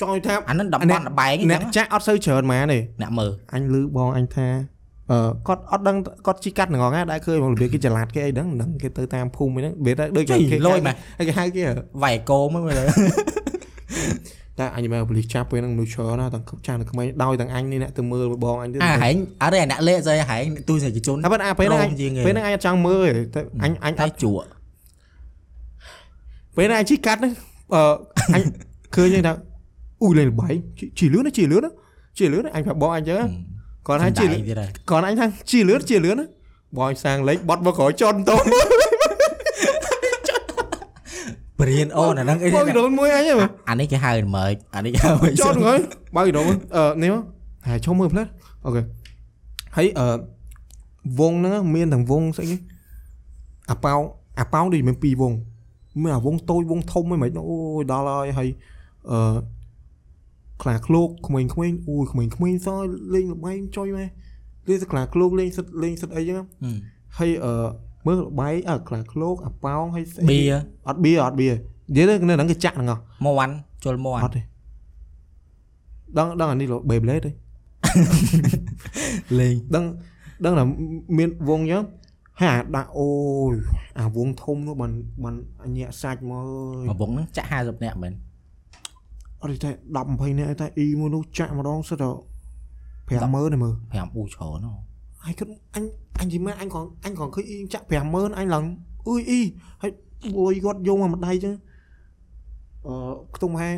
[0.00, 4.48] ចង់និយាយថាអាហ្នឹងតំបន់លបែងអញ្អ្នកចឹងចាក់អត់សូវច្រើនម៉ាទេអ្នកមើលអញលឺបងអញថា
[5.10, 5.96] អឺគាត់អត់ដឹង
[6.26, 11.62] គាត់ជីកាត់ងងដែរឃើញមករបៀបគេចល័តគេអីហ្នឹងមិនដឹងគេទៅតាមភូមិហ្នឹងវាតែដូចជួយគេលយមែនហើយគេហៅគេ
[12.02, 12.80] វាយកោមើលមើល
[14.60, 24.46] តែអញមកបលិសចាប់ពេលហ្នឹងមនុស្សច្រើនណាស់ទាំងចាស់ទាំងក្មេងដោយទាំងអញនេះអ្នកទៅមើលបងអញទៅអាហែងអត់ទេអ្នកលេខស្អីហែងទូសេចជនតែប៉ុន្តែពេលហ្នឹងអញរោមជាងគេពេលហ្នឹងអញអត់ចង់មើលទេតែអញអញអតែត់ជក់
[26.56, 27.32] ពេលហ្នឹងអញជីកាត់ហ្នឹង
[27.74, 27.82] អឺ
[28.34, 28.42] អញ
[28.96, 29.34] ឃើញហ្នឹងថា
[30.02, 31.70] អ៊ូលេងល្បាយជីជីលឿនណាជីលឿនណា
[32.18, 33.24] ជីលឿនណាអញប្រាប់បងអញចឹង
[33.86, 36.26] គាត់ថាជីលឿនទៀតហើយគាត់អញថាជីលឿនជីលឿនណា
[36.78, 38.36] បងសាងលេខបត់មកក្រោយចន់តោ
[41.60, 45.78] ព្រៀនអូនអាហ្នឹងអីបងដូនមួយអញហ្នឹងអានេះគេហៅមើលអានេះគេហៅមិនចន់ហើយ
[46.16, 47.14] បើដូនអឺនេះ
[47.68, 48.24] ហើយឈុំមើលផ្លែ
[48.64, 48.82] អូខេ
[49.76, 50.06] ហើយអឺ
[51.20, 52.56] វងហ្នឹងមានទាំងវងស្អីគេ
[53.70, 54.00] អាប៉ោង
[54.40, 55.32] អាប៉ោងដូចមានពីរវង
[56.02, 58.48] មានអាវងតូចវងធំហ្នឹងមិនអូយដល់ហើយហើយ
[59.10, 59.36] អឺ
[60.62, 61.50] ខ្លាឃ្លោកក្មេងៗ
[61.88, 62.78] អូយក្មេងៗសោះ
[63.14, 64.06] លេងល្បែងចុយម៉ែ
[64.68, 66.36] លេងសខ្លាឃ្លោកលេងសិតលេងសិតអីចឹង
[67.18, 67.52] ហើយអឺ
[68.06, 70.40] មើលល្បែងអើខ្លាឃ្លោកអាប៉ោងហើយស្អីបៀ
[70.88, 72.96] អត់បៀអត់បៀនិយាយទៅនៅហ្នឹងគេចាក់ហ្នឹងហ៎
[73.26, 73.54] មាន់
[73.84, 74.42] ជុលមាន់អត់ទេ
[76.18, 77.30] ដឹងដឹងអានេះលោក Beyblade ទេ
[79.38, 79.84] លេងដឹង
[80.44, 80.64] ដឹងថា
[81.18, 81.84] មានវងអញ្ចឹង
[82.40, 83.10] ហើយអាដាក់អូ
[83.52, 83.54] យ
[83.98, 84.92] អាវងធំនោះបាន
[85.24, 86.44] បានអញាក់សាច់មក
[86.78, 88.12] អើយមកវងហ្នឹងចាក់50នាក់មែន
[89.42, 92.10] អត់ទេ10 20នាក់តែអ៊ីមួយនោះចាក់ម្ដងសិតទៅ
[93.08, 93.46] 50000ទេមើល
[93.88, 94.74] 5អ៊ូច្រើនហ៎
[95.24, 95.84] ហើយគិតអញ
[96.20, 98.64] អញនិយាយមែនអញក៏អញក៏ឃើញអ៊ីចាក់50000អញឡើង
[99.08, 99.42] អុយអ៊ី
[99.82, 99.92] ហើយ
[100.38, 101.54] អុយគាត់យកមកម្ដាយចឹង
[102.86, 102.94] អឺ
[103.36, 103.70] ខ្ទង់ហែ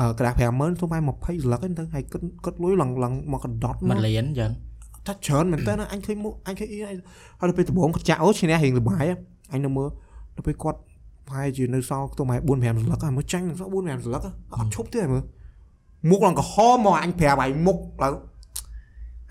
[0.00, 4.50] អឺក្រាស់50000ខ្ទង់ហែ20ស្លឹកហ្នឹងទៅហើយគិតគិតលុយឡើងឡើងមកកណ្ដុតមួយលានអញ្ចឹង
[5.06, 6.96] ថាច្រើនមែនតើអញឃើញមុខអញឃើញអ៊ីហើយ
[7.40, 9.04] ដល់ពេលដំបងគាត់ចាក់អូឈ្នះរៀងលបាយ
[9.52, 9.88] អញនៅមើល
[10.36, 10.78] ដល់ពេលគាត់
[11.30, 14.22] ប្រហែលជានៅសល់ខ្ទង់ហែ4 5ស្លឹកហើយមើលចាញ់នឹងសល់4 5ស្លឹក
[14.54, 15.22] អត់ឈប់ទេមើល
[16.10, 18.14] មុខឡើងក្រហមមកអញប្រាប់ឲ្យមុខឡើង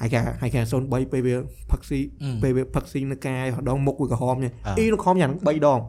[0.01, 1.35] ហើយគេហើយគេ03ពេលវា
[1.71, 1.99] ផឹកស៊ី
[2.43, 5.79] ពេលវាផឹកស៊ីនៅកាយដងមុខវាក្រហមនេះអ៊ីនោះក្រហមយ៉ាង3ដង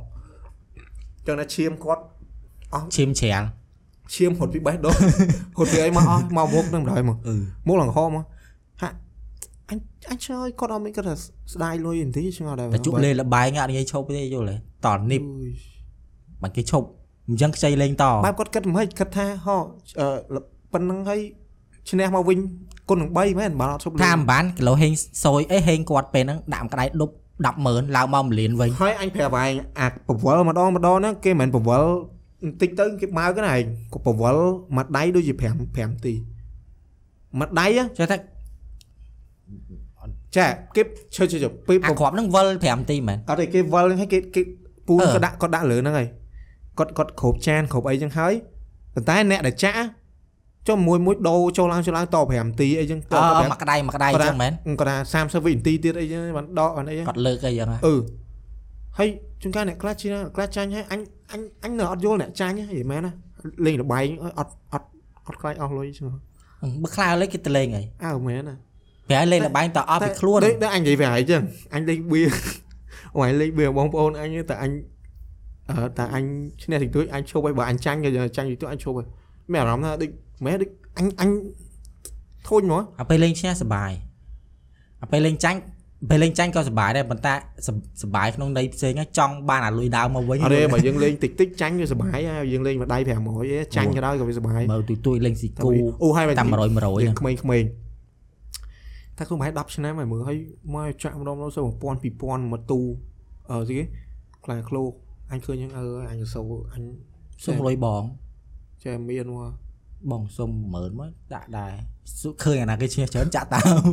[1.27, 2.03] ចឹងណាឈាមគាត់
[2.75, 3.43] អស់ឈាមច្រាល
[4.15, 4.97] ឈាមហត់ពីបេះដូង
[5.57, 7.37] ហត់ពីអីមកអស់មកមុខនឹងបណ្ដោយមកអឺ
[7.67, 8.25] មុខឡើងក្រហមមក
[8.83, 8.97] ហាក់
[9.69, 9.79] អញ
[10.11, 11.15] អញឆ្លើយគាត់អត់មានគាត់ថា
[11.55, 14.57] ស្ដាយលុយបន្តិចឆ្ងល់ដែរតែជក់លេងលបែងអត់និយាយឈប់ទេយល់ទេ
[14.87, 15.23] តនីប
[16.43, 16.87] បាច់គេឈប់
[17.29, 19.57] អញ្ចឹងខ្ចីលេងតបែបគាត់គិតមិនគិតថាហោ
[20.01, 20.39] អឺ
[20.73, 21.21] ប៉ុណ្្នឹងហើយ
[21.91, 22.39] ឈ្នះមកវិញ
[22.89, 24.93] គុណនឹង3មែនបើអត់ឈប់លេថាងមិនបានគីឡូហេង
[25.25, 26.85] សយអីហេងគាត់ពេលហ្នឹងដាក់មួយក្តៅ
[27.47, 31.91] ដប់100,000ឡើងមក1លានវិញហើយអញប្រាប់ឯងអាប្រវល់ម្ដងម្ដងហ្នឹងគេមិនមែនប្រវល់
[32.43, 33.63] បន្តិចទៅគេបើកហ្នឹងឯង
[33.93, 34.43] ក៏ប្រវល់
[34.77, 35.43] មួយដៃដូចជា5
[35.77, 36.15] 5ទី
[37.39, 38.17] មួយដៃហ៎ចេះតែ
[40.37, 40.83] ចាគេ
[41.17, 44.43] ឈើឈើឈើពេលអាគ្រាប់ហ្នឹងវិល5នាទីមែនអត់ទេគេវិលហ្នឹងហើយគេគេ
[44.87, 46.09] ពូនអឺក៏ដាក់គាត់ដាក់លើហ្នឹងហើយ
[46.81, 48.33] គាត់គាត់គ្រប់ចានគ្រប់អីចឹងហើយ
[48.95, 49.87] ប៉ុន្តែអ្នកដែលចាក់
[50.69, 57.97] ចុះមួយមួយដូរចូលឡើងចូលឡើងត5នាទីអីចឹងតអឺ5មួយក្តៅមួយក្តៅអញ្ចឹងមែនគាត់ថា30វិនាទីទៀតអីចឹងបានដកអីចឹងគាត់លើកអីចឹងហ៎អឺ
[58.99, 59.09] ហើយ
[59.43, 60.07] ជួនកាលអ្នកខ្លះជា
[60.37, 61.01] ខ្លះចាញ់ហើយអញ
[61.33, 63.13] អញអញនៅអត់យល់អ្នកចាញ់ហីមែនណា
[63.67, 64.07] លេងលបែង
[64.39, 64.89] អត់អត់
[65.27, 66.07] អត់ខ្លាចអស់លុយចឹង
[66.83, 68.55] បើខ្លាចលេងគេទៅលេងហើយអើមែនណា
[69.09, 71.43] ប្រហែលលេងលបែងតអស់ពីខ្លួនដូចដូចអញនិយាយវាហើយចឹង
[71.75, 72.23] អញលេងបៀ
[73.15, 75.00] អូអញលេងបៀបងប្អូនអញតែអញអឺ
[75.99, 76.25] តែអញ
[76.63, 79.07] ឈ្នះតិចតួចអញឈប់ហើយបើអញចាញ់ក៏ចាញ់តិចតួចអញឈប់ហើយ
[79.51, 80.11] មានអារម្មណ៍ថាដូច
[80.45, 81.31] មែនដូចអញអញ
[82.49, 83.93] ធូចហ្មងអាពេលលេងឈ្នះសបាយ
[85.03, 85.59] អាពេលលេងចាញ់
[86.09, 87.35] ពេលលេងចាញ់ក៏សបាយដែរប៉ុន្តែ
[88.03, 93.27] សបាយក្នុងន័យផ្សេងចង់បានអាលុយដើមមកវិញអត់ទេបើយើងលេងតិចតិចចាញ់វាសុបាយហើយយើងលេងមួយដៃ500ឯង
[93.77, 95.71] ចាញ់ក៏ដោយក៏វាសុបាយមើលទួយទួយលេងស៊ីគូ
[96.03, 97.65] អូហើយតាម100 100ហ្នឹងក្មេងក្មេង
[99.17, 100.39] តែខ្លួនប្រហែល10ឆ្នាំហើយមើលហើយ
[100.75, 101.67] មកចាក់ម្ដងម្ដងសូ1000
[102.23, 102.81] 2000មកទូ
[103.51, 103.85] អឺស្អីគេ
[104.45, 104.93] ខ្លាឃ្លោក
[105.33, 106.41] អញឃើញហ្នឹងអើអញសូ
[106.73, 106.83] អញ
[107.45, 108.03] សុំលុយបង
[108.85, 109.53] ចេះមានមក
[110.11, 111.73] បងសុំ10000មកដាក់ដែរ
[112.21, 113.85] សុឃើញអាណាគេឈ្នះច្រើនចាក់តាម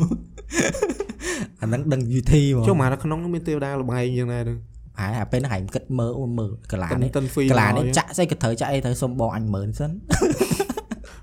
[1.62, 4.54] អាហ្នឹងដឹងយូធីហ្មងចុះមកនៅក្នុងនោះមានទេវតាលបែងយ៉ាងណាទៅ
[5.00, 9.92] ហើយអាពេលហ្នឹងហែងគិតមើលអូមើលកលាតិននេះតិនហ្វីកលានេះចាក់ស្អីក៏ត្រូវចាក់អីត្រូវសុំបងអញ10000សិន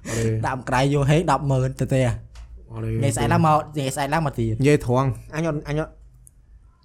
[0.08, 1.16] អត់ទេដាក់មួយក្រៃយកហេ
[1.48, 2.10] 100000ទៅទេអ
[2.76, 5.90] ត់ទេញ៉ៃស្អែកឡើងមកញ៉ៃស្អែកឡើងមកទៀតនិយាយត្រង់អញអត់អញអត់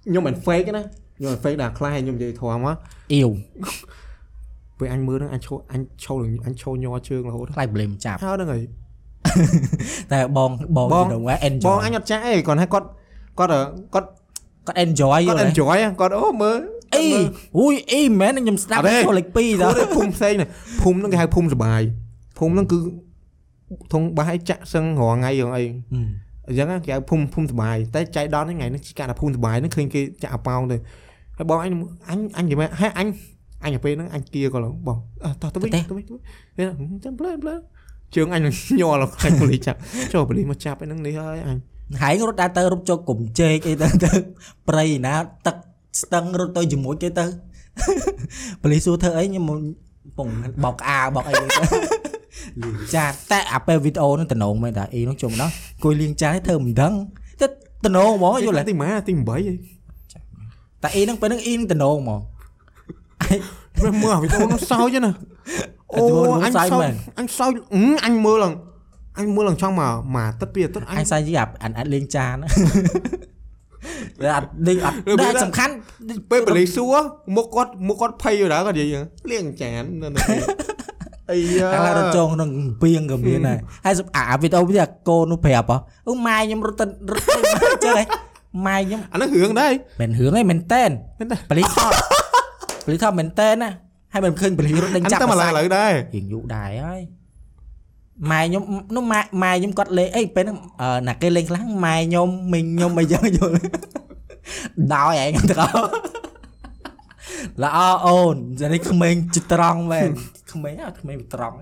[0.04, 0.84] ខ្ញុំមិន fake ទេណា
[1.20, 2.76] ខ្ញុំមិន fake ដាក់ខ្លះហើយខ្ញុំនិយាយត្រង់មក
[3.12, 3.30] អ៊ីវ
[4.78, 6.14] ពេលអញមើលហ្នឹងអញឈោអញឈោ
[6.46, 8.62] អញឈោញ័រជើងរហូតខ្លាចប្លេមចាប់ហើយហ្នឹងហើយ
[10.12, 12.86] តែបងបងបងទៅហ្នឹង enjoy បងអញអត់ចាក់អីគាត់ថាគាត់
[13.38, 13.52] គាត់
[13.94, 14.08] គាត់
[14.66, 16.60] គាត់ enjoy យគាត់ល់ទេ enjoy គាត់អូមើល
[16.94, 17.04] អី
[17.58, 20.48] អូយអីមែនខ្ញុំស្ដាប់អត់ទេចូលលេខ2ព្រោះទៅភូមិផ្សេងនេះ
[20.82, 21.82] ភូមិហ្នឹងគេហៅភូមិសបាយ
[22.38, 22.78] ភូមិហ្នឹងគឺ
[23.92, 25.64] ធំបាសឲ្យចាក់សឹងរាល់ថ្ងៃរងអី
[26.48, 30.76] អញ្ចឹងណាគេហៅភូមិភូមិសបាយតែចៃដន្យហ្នឹងថ្ងៃនេះជីកាថាភូមិសបាយហ្នឹងឃើញគេចាក់អាប៉ោងទៅ
[31.40, 31.72] ហើយបងអញ
[32.10, 33.08] អញអញនិយាយមកហើយអញ
[33.64, 36.14] អញទៅពេលហ្នឹងអញគៀក៏ឡើងបងអើតោះទៅវិញទៅវិញទៅ
[36.58, 37.54] វិញចាំផ្លែផ្លែ
[38.14, 39.78] ជើងអញនឹងញ័រឡើងខ្លាញ់ប៉ូលីសចាប់
[40.12, 41.56] ចូលប៉ូលីសមកចាប់ឯហ្នឹងនេះហើយអញ
[42.02, 44.12] ហើយរត់ដើរទៅរត់ចូលកុំជែកអីទៅទៅ
[44.68, 45.14] ព្រៃណា
[45.46, 45.56] ទឹក
[46.00, 47.26] ស្ទឹងរត់ទៅជាមួយគេទៅ
[48.62, 49.44] ប៉ូលីសសួរធ្វើអីខ្ញុំ
[50.18, 50.28] ពង
[50.64, 51.44] បោកក្អាបោកអីទៅ
[52.62, 55.52] លៀងចានតែអាពេលវីដេអូនោះតំណងមែនតាអីនោះជុំដល់
[55.84, 56.92] គួយលៀងចានឲ្យធ្វើមិនដឹង
[57.40, 57.46] ទៅ
[57.84, 59.54] តំណងហ្មងយល់ទេទីម៉ាទី8ហី
[60.82, 62.20] តែអីហ្នឹងពេលហ្នឹងអ៊ីងតំណងហ្មង
[63.82, 65.12] មើលមើលវីដេអូនោះសើចណា
[65.94, 68.54] អូវីដេអូនោះអញសើសើចចមែនអញសើចអឺអញមើលឡើង
[69.18, 72.36] អញមើលឡើងចង់មកមកអាទិត្យពីរអាទិត្យអអញញសាយជីអាអានអត់លេងចាន
[74.22, 75.72] វាអត់លេងអត់ឬវាដែលថាសំខាន់
[76.30, 76.96] ពេលបលីសួរ
[77.36, 80.40] មុខគាត់មុខគាត់ភ័យទៅដែរគាត់និយាយយ៉ាងលៀងចាននៅនេះ
[81.30, 82.50] អីយ៉ាតែរត់ចូលក្នុង
[82.82, 85.76] ពីងក៏មានដែរហើយសំអាវីដេអូវាកូននោះប្រាប់ហ៎
[86.08, 88.04] អូម៉ែខ្ញុំរត់ទៅរត់ទៅចឹងហ៎
[88.66, 91.92] ម៉ែខ្ញុំអានោះរឿងដែរមិនរឿងឯងមែនតែនមែនទេបលីថត
[92.86, 93.70] បលីថតមែនតែនណា
[94.12, 97.00] ហើយមិនឃើញបលីរត់ដេញអាចាប់តែមកឡើងឥឡូវដែររៀងយូរដែរហើយ
[98.30, 98.62] ម៉ែខ្ញុំ
[98.94, 103.54] នោះម៉ែម៉ែខ្ញុំគាត់លេងអីពេលហ្នឹងអឺណាគេលេងខ្លាំងម៉ែខ្ញុំមីងខ្ញុំអីចឹងយល់
[104.94, 105.54] ដោយឯងទៅ
[107.62, 110.10] ល្អអូនចានេះក្មេងចិត្តត្រង់មែន
[110.52, 111.56] ក្មេងអត់ក្មេងត្រង់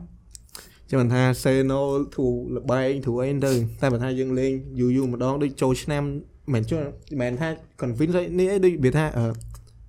[0.89, 1.81] ចាំមិនថាសេណូ
[2.17, 6.03] ធូលបែងធូអីទៅតែបើថាយើងលេងយូរយូរម្ដងដូចចូលឆ្នាំ
[6.55, 6.83] មិនជួយ
[7.21, 7.49] មិនថា
[7.81, 9.25] convince នេះអីដូចវាថាអឺ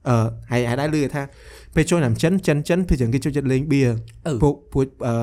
[0.08, 0.16] អឺ
[0.52, 1.22] ហើយហើយដែរលឺថា
[1.76, 3.82] ពេលចូលឆ្នាំចិនចិនចិនពេលចឹងគេចូលចិត្តលេងបៀ
[4.28, 5.14] អឺពួកពួកអឺ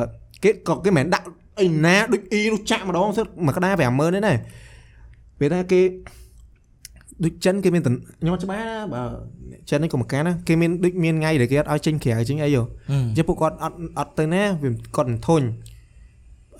[0.44, 1.26] គេក៏គេមិនមែនដាក់
[1.60, 4.34] អីណាដូចអ៊ីនោះចាក់ម្ដងសិតមួយក្តារ50000ទេណា
[5.38, 5.80] ពេលថាគេ
[7.24, 9.02] ដូចចិនគេមានតំខ្ញុំអត់ច្បាស់ណាបើ
[9.70, 12.62] ចិននេះក៏មកកាណាគេមានដូចមានថ្ងៃដែលគេអត់ឲ្យចេញក្រៅចេញអីហ៎
[13.16, 15.42] ចឹងពួកគាត់អត់អត់ទៅណាវាគាត់មិនធុញ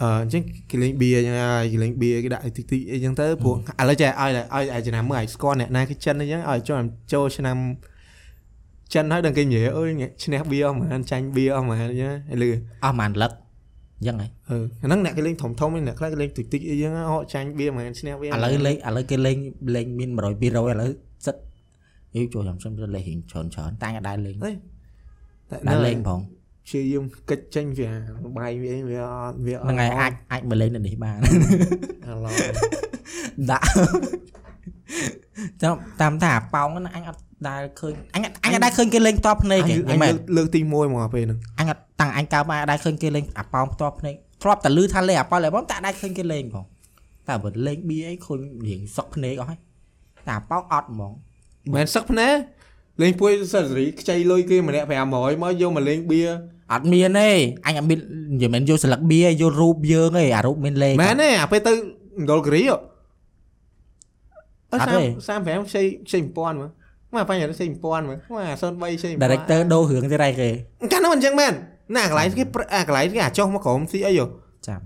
[0.03, 6.83] អឺអញ្ចឹងគេលេងបៀអញ្ចឹងហើយគេលេងបៀគេដាក់តិចតិចអីចឹងទៅព្រោះឥឡូវចេះឲ្យឲ្យឲ្យឆ្នាំមើលឲ្យស្គាល់អ្នកណាគេចិនអីចឹងឲ្យចូល
[7.13, 7.57] ចូលឆ្នាំ
[8.95, 9.91] ចិនហើយដល់គេនិយាយអើយ
[10.25, 12.51] ឈ្នះបៀអស់ហ្មងចាញ់បៀអស់ហ្មងអញ្ចឹងហើយលឺ
[12.85, 13.33] អស់ម៉ានលឹក
[13.99, 19.37] អញ្ចឹងហើយអឺអាហ្នឹងអ្នកគេលេងធំធំឯងអ្នកខ្លះគេលេងតិចតិចអីចឹងហោចាញ់វាមិនមែនឈ្នះវាឥឡូវលេងឥឡូវគេលេង
[19.77, 20.91] លេងមាន100 200ឥឡូវ
[21.27, 21.37] សិត
[22.17, 24.51] យូចូលខ្ញុំសុំលេងរៀងច្រើនច្រើនតែអត់ដែរលេងតែ
[25.69, 26.21] ដែរលេងផង
[26.67, 27.91] ព្យាយាមកិច្ចចេញវា
[28.39, 31.19] បាយវាវាអត់វាអត់ហ្នឹងហើយអាចអាចមកលេងនៅនេះបាន
[32.07, 32.31] អាឡោ
[33.51, 33.67] ដាក់
[35.63, 46.65] ចាំតាមថាអាប៉ោងហ្នឹងអញអត់ដែលឃើញអញអត់អញអត់ដែលឃើញគេលេងផ្ទាល់ភ្នែកអញទេអញមែនលើកទី1មកពេលហ្នឹងអញអត់តាំងអញកើមកអត់ដែលឃើញគេលេងអាប៉ោងផ្ទាល់ភ្នែកធ្លាប់តែឮថាលេងអាប៉ោងលេងបងតែអត់ដែលឃើញគេលេងផង
[47.29, 49.59] តែបើលេងបៀអីឃើញរៀងសុកភ្នែកអស់ហើយ
[50.27, 52.29] តែអាប៉ោងអត់ហ្មងមិនមែនសឹកភ្នែ
[53.03, 56.23] លេងពួយសិលសេរីខ្ចីលុយគេម្នាក់500មកយកមកលេងបៀ
[56.73, 57.31] អត់មានទេ
[57.67, 57.99] អញអត់មាន
[58.33, 61.73] និយាយមិនយកស្លឹកបៀយករូបយើងទេអារូបមានលេខមែនទេអាពេលទៅ
[62.31, 62.77] ដុលគិរីអឺ
[64.73, 65.03] អត់ទេ
[65.37, 66.71] 35ខ្ចីខ្ចី1000មើល
[67.15, 70.49] មកបញ្ហាខ្ចី1000មើលមក03ខ្ចី1000 director ដូររឿងទេរ៉ៃគេ
[70.93, 71.53] កាលនោះមិនអញ្ចឹងមែន
[71.97, 74.25] ណាកន្លែងគេប្រអាកន្លែងគេអាចចុះមកក្រុមស៊ីអីយោ
[74.67, 74.81] ចាំ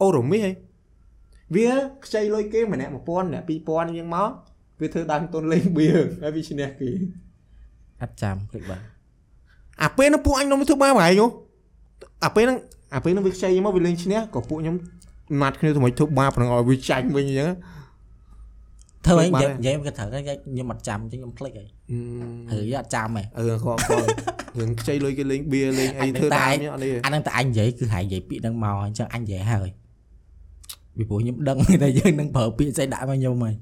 [0.00, 0.52] អូរ៉ូមីហី
[1.54, 1.70] វា
[2.04, 4.30] ខ្ចីលុយគេម្នាក់1000ម្នាក់2000អញ្ចឹងមក
[4.80, 5.86] វាធ្វើដើមទុនលេងបៀ
[6.22, 6.90] ហើយវាឈ្នះគេ
[8.02, 8.80] អត់ចាំភ្លេចបាទ
[9.82, 11.26] អាពេលនោះពួកអញនោះធ្វើបាបហើយយោ
[12.24, 12.58] អាពេលហ្នឹង
[12.94, 14.76] អាពេលនោះវាខ្ចីមកវាលេងឈ្នះក៏ពួកខ្ញុំ
[15.42, 17.50] ណាត់គ្នាទៅមកធ្វើបាបហ្នឹងឲ្យវាចាញ់វិញអញ្ចឹង
[19.06, 21.98] ធ្វើអីបានិត់យាយហើយនិយាយគេត្រូវខ្ញុំអត់ចាំអញ្ចឹងខ្ញុំភ្លេចហើយអឺ
[22.52, 24.08] ហើយអត់ចាំហ៎អឺគាត់គាត់
[24.58, 29.68] រឿងខ្ចីលុយគេលេងបៀលេងអីអញដឹងធ្វើតែដើមនេះអត់នេះអាហ្នឹងតែអញនិយាយគឺហើយនិយាយពាក្យហ្នឹងមកអញ្ចឹងអញនិយាយហើយ
[30.96, 33.54] ពីព្រោះខ្ញុំដឹងតែយើងនឹងប្រើពាក្យស្អីដាក់មកខ្ញុំហើយ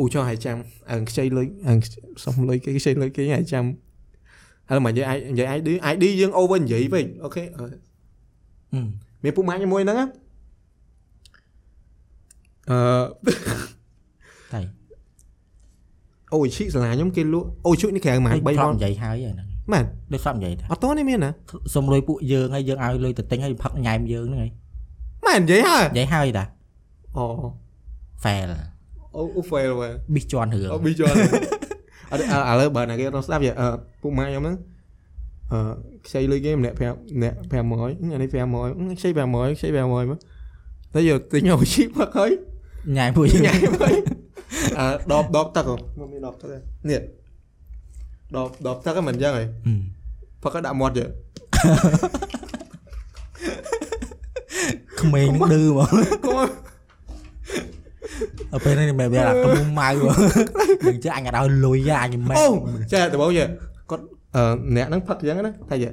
[0.00, 0.56] អូចុះហើយចាំ
[0.90, 1.74] អើខ្ចីលុយអើ
[2.24, 3.64] សុំលុយគេខ្ចីលុយគេហើយចាំ
[4.68, 8.88] ហើយមកនិយាយនិយាយ ID ID យើង over និយាយវិញអូខេអឺហឹម
[9.24, 10.06] មានពុកម៉ាក់ជាមួយហ្នឹងណា
[12.70, 12.78] អឺ
[14.52, 14.60] តែ
[16.32, 21.30] អូឈីសាលាខ្ញុំគេលក់អូឈុនេះក្រៅម៉ាដូច3ធ្លាប់ដងនិយាយហើយហ្នឹងមែនដូចធ្លាប់និយាយថាអត់តនេះមានណា
[21.74, 24.50] សុំលុយពួកយើងហើយយើងឲ្យលុយទៅទិញហើយផឹកញ៉ែមយើងហ្នឹងហើយ
[25.26, 26.44] មែននិយាយហើយនិយាយហើយតា
[27.16, 27.24] អូ
[28.24, 28.48] fail
[29.16, 31.14] អូអូ fail វិញប៊ីសជន់រឿងអូប៊ីជន់
[32.14, 33.68] អត់ឥឡូវបើណាគេរត់ស្ដាប់យ៉ាអឺ
[34.02, 34.56] ពុកម៉ាក់ខ្ញុំហ្នឹង
[35.52, 35.58] អឺ
[36.06, 40.18] ខ្ចីលុយគេម្នាក់5ម្នាក់500អានេះ500ខ្ចី500ខ្ចី500មក
[40.94, 42.30] តែយកទិញអូឈីផឹកហើយ
[42.96, 43.94] ញ៉ែមពួកយើងញ៉ាំហើយ
[44.78, 46.58] អឺដបដបទឹកហ៎មកមានដបទឹកទេ
[46.90, 47.00] នេះ
[48.36, 49.80] ដបដបទឹកហ្នឹងមិនអញ្ចឹងហីហឹម
[50.42, 51.06] ផឹកក៏ដាក់មាត់យើ
[55.00, 56.63] ក្មេងនឹងឌឺហ្មងកុំ
[58.54, 62.46] ដល់ពេលនេះមែនវាអាក្មុំម៉ៅហ្នឹងចេះអញអត់ឲ្យលុយអញមែនអូ
[62.92, 63.44] ចាដំបូងយើ
[63.90, 64.04] គាត់
[64.36, 64.42] អឺ
[64.76, 65.90] អ្នកហ្នឹងផឹកអញ្ចឹងណាថាយើ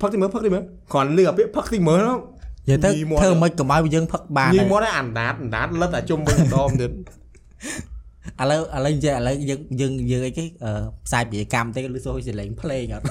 [0.00, 2.18] ផឹកទីមើលផឹកទីមើលគ្រាន់លឺអាពាក្យផឹកទីមើលហ្នឹង
[2.66, 6.90] និយាយទៅញីមាត់ធ្វើមិនកុំឲ្យយើងផឹកបានញីហើយមាត់ឲ្យអានដាតអានដាតលឹតអាជុំវិញម្ដងទៀត
[8.40, 10.70] ឥឡូវឥឡូវនិយាយឥឡូវយើងយើងយើងអីគេអឺ
[11.06, 13.04] ផ្សាយពាណិជ្ជកម្មទេឬសូរសលេងភ្លេងអត់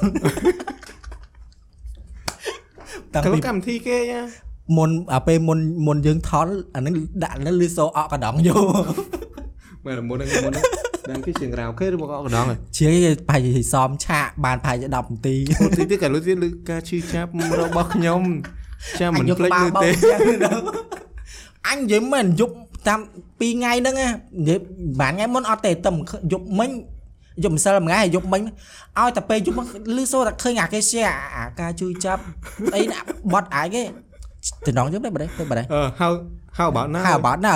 [3.13, 4.21] តាំង kalau ពីកម្មវិធីគេណា
[4.77, 6.93] មុនអាពេលមុនមុនយើងថតអាហ្នឹង
[7.23, 8.55] ដាក់នៅឬសូអកកដងយោ
[9.85, 10.65] មែនមុនហ្នឹងមុនហ្នឹង
[11.09, 17.29] ដឹងគេជាងក្រៅគេឬមកអកដងហ៎ជាគេប្រហែលជាសមឆាកបានប្រហែលជា10នាទីអូទីទៀតក៏លុយទៀតលឺការឈឺចាប់
[17.61, 18.21] របស់ខ្ញុំ
[18.99, 19.89] ចាំមិនភ្លេចលឺទេ
[21.67, 22.55] អញនិយាយមែនយប់
[22.87, 24.59] តាម2ថ្ងៃហ្នឹងណានិយាយ
[24.99, 25.89] បានថ្ងៃមុនអត់ទេតែ
[26.31, 26.71] យប់មិញ
[27.43, 28.41] យប់ម្សិលមួយថ្ងៃហើយយប់មិញ
[28.99, 29.57] ឲ្យតែពេលយប់
[29.97, 32.21] លឺសូតែឃើញអាគេ share អាការជួយចាប់
[32.75, 32.99] អីណា
[33.33, 33.83] បត់អាយគេ
[34.67, 36.11] តំណងយើងទេបើទេបើទេអឺ how
[36.57, 37.55] how about now ហើយបត់ណា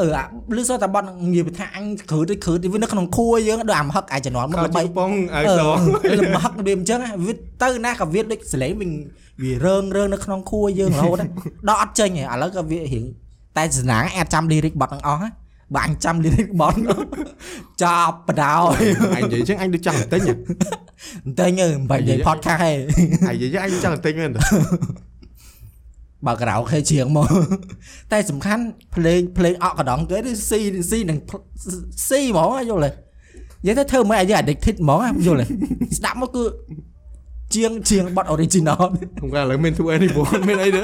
[0.00, 0.24] អឺអា
[0.56, 5.60] លឺសូតែបត់និយាយថាអញគ្រឿទៅគ្រឿទៅវានៅក្នុងខួរយើងដូចអាមហឹកអាចជំនាន់មុនខោល្បីជប៉ុងអើអឺស
[6.18, 7.32] លំហឹកវាអញ្ចឹងវា
[7.62, 8.90] ទៅណាក៏វាដូចសលេងវិញ
[9.42, 11.16] វារើងរើងនៅក្នុងខួរយើងរហូត
[11.68, 13.04] ដល់អត់ចេញឥឡូវក៏វារៀង
[13.56, 15.32] តែស្នាងអាចចាំលីរិកបត់ទាំងអស់ហ្នឹង
[15.74, 16.76] បើអញចាំលីរិកបត់
[17.82, 18.80] ចាប់បដោយ
[19.16, 20.20] អញនិយាយចឹងអញដូចចង់ទិញ
[21.38, 22.72] តែញើមិនបាច់និយាយ podcast ទេ
[23.28, 24.32] អញនិយាយអញចង់ទិញមែន
[26.26, 27.28] បើក្រៅខេជាងមក
[28.12, 28.64] តែសំខាន់
[28.94, 30.60] ភ្លេងភ្លេងអកកដងគេគឺស៊ី
[30.90, 31.18] ស៊ីនឹង
[32.08, 32.90] ស៊ីហ្មងយល់ទេ
[33.66, 35.46] និយាយទៅធ្វើមិនឲ្យយើង addicted ហ្មងយល់ទេ
[35.98, 36.44] ស្ដាប់មកគឺ
[37.54, 38.82] ជាងជាងបត់ original
[39.18, 40.80] ខ្ញុំក៏ឥឡូវមានធ្វើនេះបងមានអីទេ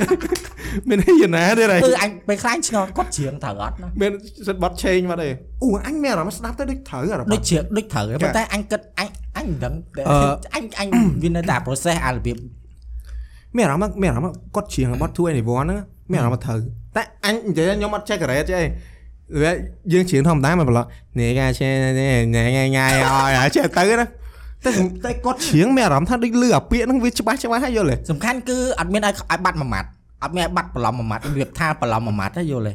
[0.88, 4.12] មានអីយ៉ាងណាទេហើយគឺអញពេលខ្លាញ់ឆ្ងល់គាត់ជ្រៀងត្រូវអត់ណាមាន
[4.46, 5.28] សិតបត់ឆេងមកទេ
[5.62, 10.16] អូអញមានអារម្មណ៍ស្ដាប់ទៅដូចត្រូវអារម្មណ៍ដូចជ្រៀងដូចត្រូវហើយប៉ុន្តែអញគិតអញអញមិនដឹងតែអឺ
[10.54, 10.88] អញអញ
[11.22, 12.36] វានៅតែ process អារបៀប
[13.56, 15.78] មានអារម្មណ៍មានអារម្មណ៍គាត់ច្រៀងបត់ធ្វើនេះវ៉ាន់ហ្នឹង
[16.10, 16.58] មានអារម្មណ៍ត្រូវ
[16.96, 18.60] តែអញនិយាយខ្ញុំអត់ចេះការ៉េតទេ
[19.42, 19.50] វា
[19.92, 20.88] យើងច្រៀងធម្មតាមិនប្រឡប់
[21.18, 21.68] នេះកាឆេ
[21.98, 22.86] នេះញ៉ៃញ៉ៃញ៉ៃ
[23.40, 24.06] អើចេះទៅណា
[24.64, 24.70] តែ
[25.04, 29.88] តែគាត់ច្រៀងមានអារម្មណ៍ថាដូចលឺអាពាក្យហ្នឹងវាច្បាស់ច្បាស់ហើយយល់ទេសំខាន់គឺអត់មានឲ្យឲ្យបាត់មួយម៉ាត់
[30.22, 32.74] អត់មានឲ្យបាត់បន្លំមួយម៉ាត់របៀបថាបន្លំមួយម៉ាត់ទេយល់ទេ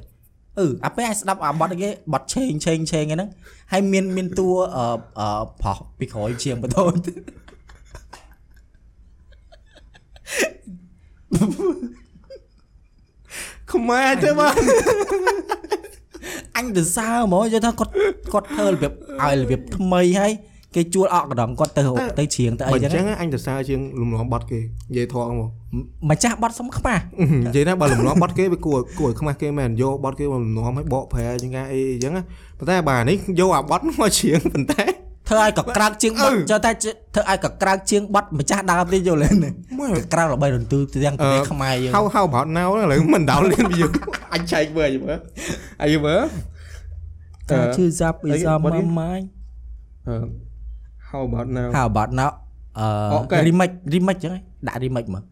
[0.60, 3.30] អឺអាពេលឲ្យស្ដាប់អាបត់គេបត់ឆេងឆេងឆេងហ្នឹង
[3.72, 4.84] ហើយមានមានតួអឺ
[5.20, 6.94] អឺប្រោះពីក្រោយជាងបតូន
[13.72, 14.54] ខ្មែរទេបាទ
[16.58, 17.92] អញទៅសើហ្មងយល់ថាគាត់
[18.34, 20.34] គាត់ធ្វើរបៀបឲ្យរបៀបថ្មីហើយ
[20.76, 21.84] គេជួលអកកណ្ដងគាត់ទៅ
[22.20, 25.44] ទៅច្រៀងទៅអីបើអចឹញ្ចឹងងអញទៅសារជាងលំនាំបត់គេនិយាយធေါ်ហ្មង
[26.10, 27.02] ម្ចាស់បត់សុំខ្មាស់
[27.46, 32.24] និយាយថាបើលំនាំបត់គេវាគួរគួរឲ្យខ្មាស់គេមែនយកបត់គេមកលំនាំឲ្យបកប្រែជាងការអីអញ្ចឹងណា
[32.58, 34.84] ប៉ុន្តែបាទនេះយកអាបត់មកច្រៀងប៉ុន្តែ
[35.32, 39.30] ធ្វើឲ្យកក្រើកជាងបត់អឺចូលតែធ្វើឲ្យកក្រើកជាងបត់ម្ចាស់ដើមទៀតយល់ទេ
[39.80, 43.84] មកក្រើកល្បីរន្ទូទាំងប្រទេសខ្មែរយើងហៅហៅ about now ឥឡូវមិនដោនលៀនវា
[44.34, 45.20] អញចែកមើលមើល
[45.82, 46.22] អាយមើល
[47.52, 49.24] ការជឿចាប់អី is on បត់ my នេះ mind
[50.08, 50.16] អឺ
[51.10, 52.32] how about now how about now
[52.80, 52.82] អ
[53.12, 55.24] អូឺខេ remake remake ចឹងឯងដាក់ remake មក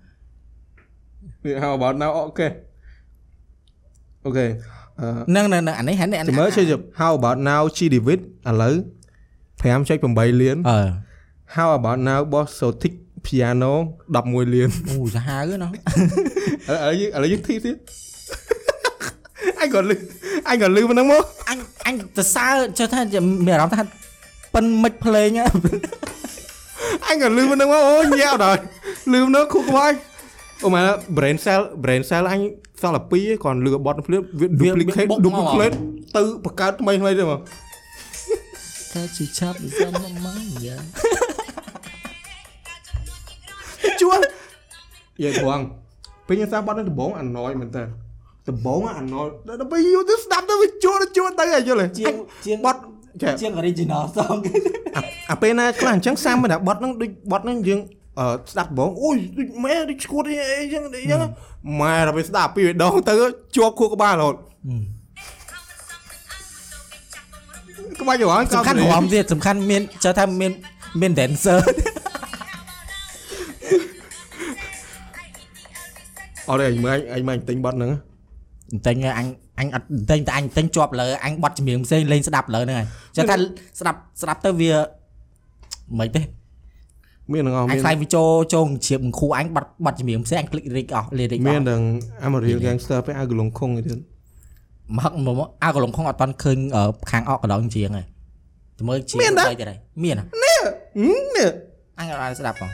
[1.63, 2.47] how about now អូខេ
[4.25, 4.47] អូខេ
[4.99, 8.19] អឺនឹងនឹងនឹងអានេះហ្នឹងចាំមើលជួយជប់ how about now G David
[8.49, 8.75] ឥឡូវ
[9.61, 10.79] 5.8លានអឺ
[11.55, 12.93] how about now boss Sotic
[13.25, 13.73] piano
[14.15, 15.71] 11លានអូសាហាវណាឥ
[16.83, 17.75] ឡូវយើងឥឡូវយើងធីទៀត
[19.59, 19.95] អញក៏លឺ
[20.49, 22.99] អញក៏លឺប៉ុណ្ណឹងមកអញអញទៅសើចុះថា
[23.45, 23.83] មានអារម្មណ៍ថា
[24.53, 25.45] ប៉ិនមិចភ្លេងហ៎
[27.07, 28.61] អញក៏លឺប៉ុណ្ណឹងមកអូញាក់ដល់
[29.11, 29.91] លឺប៉ុណ្ណឹងខូក្បាយ
[30.63, 30.83] អូម៉ែ
[31.17, 32.39] brain cell brain cell អញ
[32.81, 35.75] សល់តែ2ឯងគ្រាន់លឺបត់ភ្លាមវា duplicate duplicate
[36.15, 37.39] ទៅបង្កើតថ្មីថ្មីទេមក
[38.93, 40.77] តែជិះឆាប់ is on my mind យ៉ា
[44.01, 44.17] ជួល
[45.23, 45.63] យាយត្រង់
[46.27, 47.83] ពេលខ្ញុំសាបត់នៅដំបងអាណយមែនតើ
[48.49, 52.13] ដំបងអាណយដល់ពេលយូរទៅស្ដាប់ទៅវាជួលជួលទៅហើយយល់ទេជាង
[52.45, 52.79] ជាងបត់
[53.21, 54.37] ចាជាង original song
[54.95, 55.01] អា
[55.31, 57.79] អាពេលណាខ្លះអញ្ចឹងសាមមិនថាបត់ហ្នឹងដូចបត់ហ្នឹងយើង
[58.19, 61.21] អឺស្ដាប់ដំបងអូយដូចម៉ែដូចឈួតអីអីចឹងអីចឹង
[61.81, 63.13] ម៉ែដល់ពេលស្ដាប់ពីរដងទៅ
[63.55, 64.35] ជាប់ខួរក្បាលរហូត
[68.01, 70.51] ក្បាច់រងសំខាន់រំទៀតសំខាន់មានចូលថាមាន
[71.01, 71.57] មាន dancer
[76.49, 77.91] អត់ទេអញមើលអញមើលអញទិញបត់ហ្នឹង
[78.85, 79.27] តែញអញ
[79.59, 83.35] អញអត់តែតែអញតែជាប់លើអញបត់ចម្រៀងផ្សេងលេងស្ដាប់លើហ្នឹងហើយចូលថា
[83.79, 84.73] ស្ដាប់ស្ដាប់ទៅវា
[85.99, 86.21] មិនទេ
[87.31, 91.83] មានទាំងអស់អញមានខ្លាយវាចូលចូលជ្រាបគ្រូអញបាត់បាត់ចម្រៀងផ្សេងអញ click lyric អស់ lyric មានអស់ទាំង
[92.25, 93.99] Amarillo Gangster ពេលឲ្យកលងខុងទៀត
[94.95, 98.05] មកហឹកមកអើកន្លងខំអត់តាន់ឃើញអឺខាងអកកណ្ដងជាងហើយ
[98.77, 100.61] ទៅមើលជាងទៅទៀតហើយមានហ៎នេះ
[101.37, 101.49] នេះ
[101.99, 102.71] អញអត់បានស្ដាប់ផង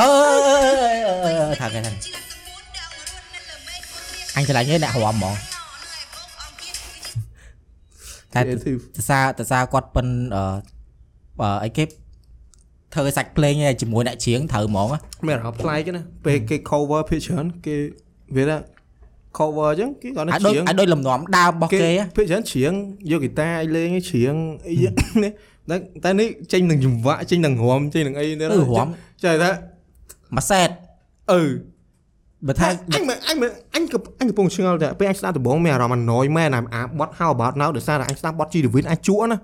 [0.00, 0.08] អឺ
[1.60, 1.92] ថាគេថា
[4.36, 5.34] អញឆ្លាញ់ទេអ្នករំហ្មង
[8.34, 10.42] តែ creative តសារតសារគាត់ប៉ិនអឺ
[11.40, 11.84] អឺអីគេ
[12.94, 17.76] ធ្វើសាច់ភ្លេងឯងជាមួយអ្នកច្រៀងត្រូវហ្មងណាមានអារម្មណ៍ប្លែកណាពេលគេ cover ភាគច្រើនគេ
[18.36, 18.56] វាថា
[19.38, 22.72] cover អញ្ចឹងគេគាត់អាតែដូចច្រៀងអាដូចលំនាំដើមរបស់គេហ៎ភាគច្រើនច្រៀង
[23.10, 24.34] យកហ្គីតាឲ្យលេងឲ្យច្រៀង
[24.68, 24.94] អីយ៉ាង
[25.24, 25.32] នេះ
[25.70, 28.88] តែតែនេះចេញនឹងចង្វាក់ចេញនឹងរំចេញនឹងអីនេះអឺរំ
[29.24, 29.50] ចេះថា
[30.36, 30.70] មួយសែត
[31.32, 31.42] អឺ
[32.46, 39.36] បើថាអញមិនអញមិនអញក៏អញកំពុងឆ្ងល់តែពេលអញស្ដាប់ដំបងមានអារម្មណ៍អណយមែនអាអាបត់ How about now ដោយសារតែអញស្ដាប់បត់ G David អញជក់ណា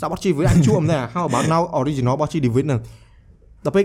[0.00, 2.80] ្ដាប់បត់ G David អញជក់មែន How about now original បត់ G David ហ្នឹង
[3.64, 3.84] ដល់ពេល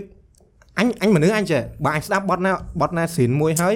[0.80, 2.52] អញអញមនុស្សអញចេះបើអញស្ដាប់បត់ណា
[2.82, 3.76] បត់ណាស្រីនមួយហើយ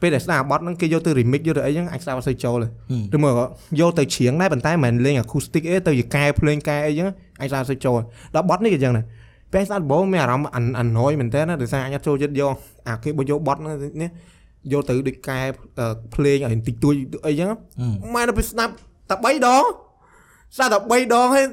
[0.00, 2.68] ពេលដែលស្ដាប់បត់ហ្នឹងគេយកទៅ remix យកទៅអីហ្នឹងអញស្ដាប់អត់សូវចូលទេ
[3.16, 3.44] ឬមកក៏
[3.80, 7.08] យកទៅច្រៀងដែរប៉ុន្តែមិនមែនលេង acoustic អីទៅជាកែភ្លេងកែអីចឹង
[7.40, 7.98] អញស្ដាប់អត់សូវចូល
[8.34, 9.04] ដល់បត់នេះក៏ចឹងដែរ
[9.52, 12.54] ពេលស្ដាប់ដំបងមានអារម្មណ៍អណយមែនតើណាដោយសារអញអត់ចូលចិត្តយក
[12.88, 14.10] អាគេបើយកបត់ហ្នឹងនេះ
[14.72, 15.40] យកទៅដូចកែ
[16.14, 16.94] ភ្លេងឲ្យតិចតួច
[17.26, 17.48] អីចឹង
[18.14, 18.72] ម៉ែដល់ពេលស្ដាប់
[19.10, 19.64] តែ3ដង
[20.56, 21.44] ស្ដាប់តែ3ដងហើយ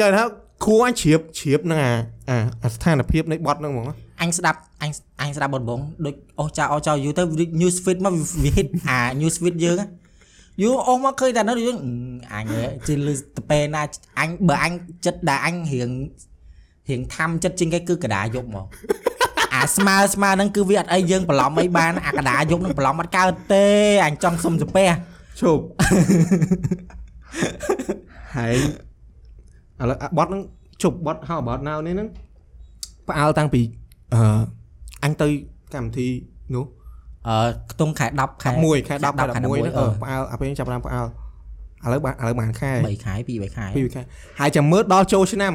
[0.00, 0.22] យ៉ាងថា
[0.64, 1.92] គ្រូអញជ្រាបជ្រាបនឹងអា
[2.28, 3.86] អាអាស្ថានភាពនៃបទហ្នឹងហ្មង
[4.20, 4.90] អញស្ដាប់អញ
[5.20, 7.22] អញស្ដាប់បងបងដូចអស់ចោលអស់ចោលយូរទៅ
[7.60, 9.76] news feed មកវា hit អា news feed យើង
[10.62, 11.78] យូរអស់មកឃើញតែនោះយើង
[12.32, 12.44] អញ
[12.86, 13.82] ជិះលឺទៅពេលណា
[14.20, 14.72] អញបើអញ
[15.06, 15.90] ចិត្តដែលអញរៀង
[16.88, 18.66] រៀងធំចិត្តជាងគេគឺកដាយប់មក
[19.54, 23.66] អាស្មើស្មើហ្នឹងគឺវាអត់អីយើងបន្លំអីបានអាកដាយប់ហ្នឹងបន្លំអត់កើតទេ
[24.04, 24.88] អញចង់សុំសាពះ
[25.40, 25.64] ឈប់
[28.36, 28.54] ហើយ
[29.80, 30.42] ឥឡូវអាបទហ្នឹង
[30.82, 32.08] ជប់បទហៅបទណៅនេះហ្នឹង
[33.08, 33.62] ផ្អើលតាំងពី
[34.14, 34.20] អឺ
[35.04, 35.28] អញទៅ
[35.74, 36.08] កម្មវិធី
[36.54, 36.64] នោះ
[37.28, 37.36] អឺ
[37.70, 41.06] ខ្ទង់ខែ10ខែ11ខែ10ខែខែ11ហ្នឹង11អឺផ្អើលអាពេលចាប់តាមផ្អើល
[41.84, 44.02] ឥឡូវបានឥឡូវបានខែ3ខែ2 3ខែពីរខែ
[44.40, 45.54] ហើយចាំមើលដល់ចូលឆ្នាំ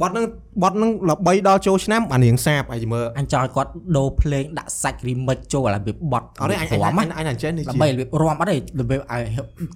[0.00, 0.26] បត់ហ្នឹង
[0.62, 9.22] បត់ហ្នឹងល្បីដល់ចូលឆ្នាំបានរៀងសាបហើយចាំមើលអញចង់ឲ្យគាត់ដូរភ្លេងដាក់សាច់ remix ចូលឲ្យវាបត់អត់ទេអញអញរំអញអញអញចេះនេះដើម្បីរបៀបរំអត់ទេរបៀបឲ្យ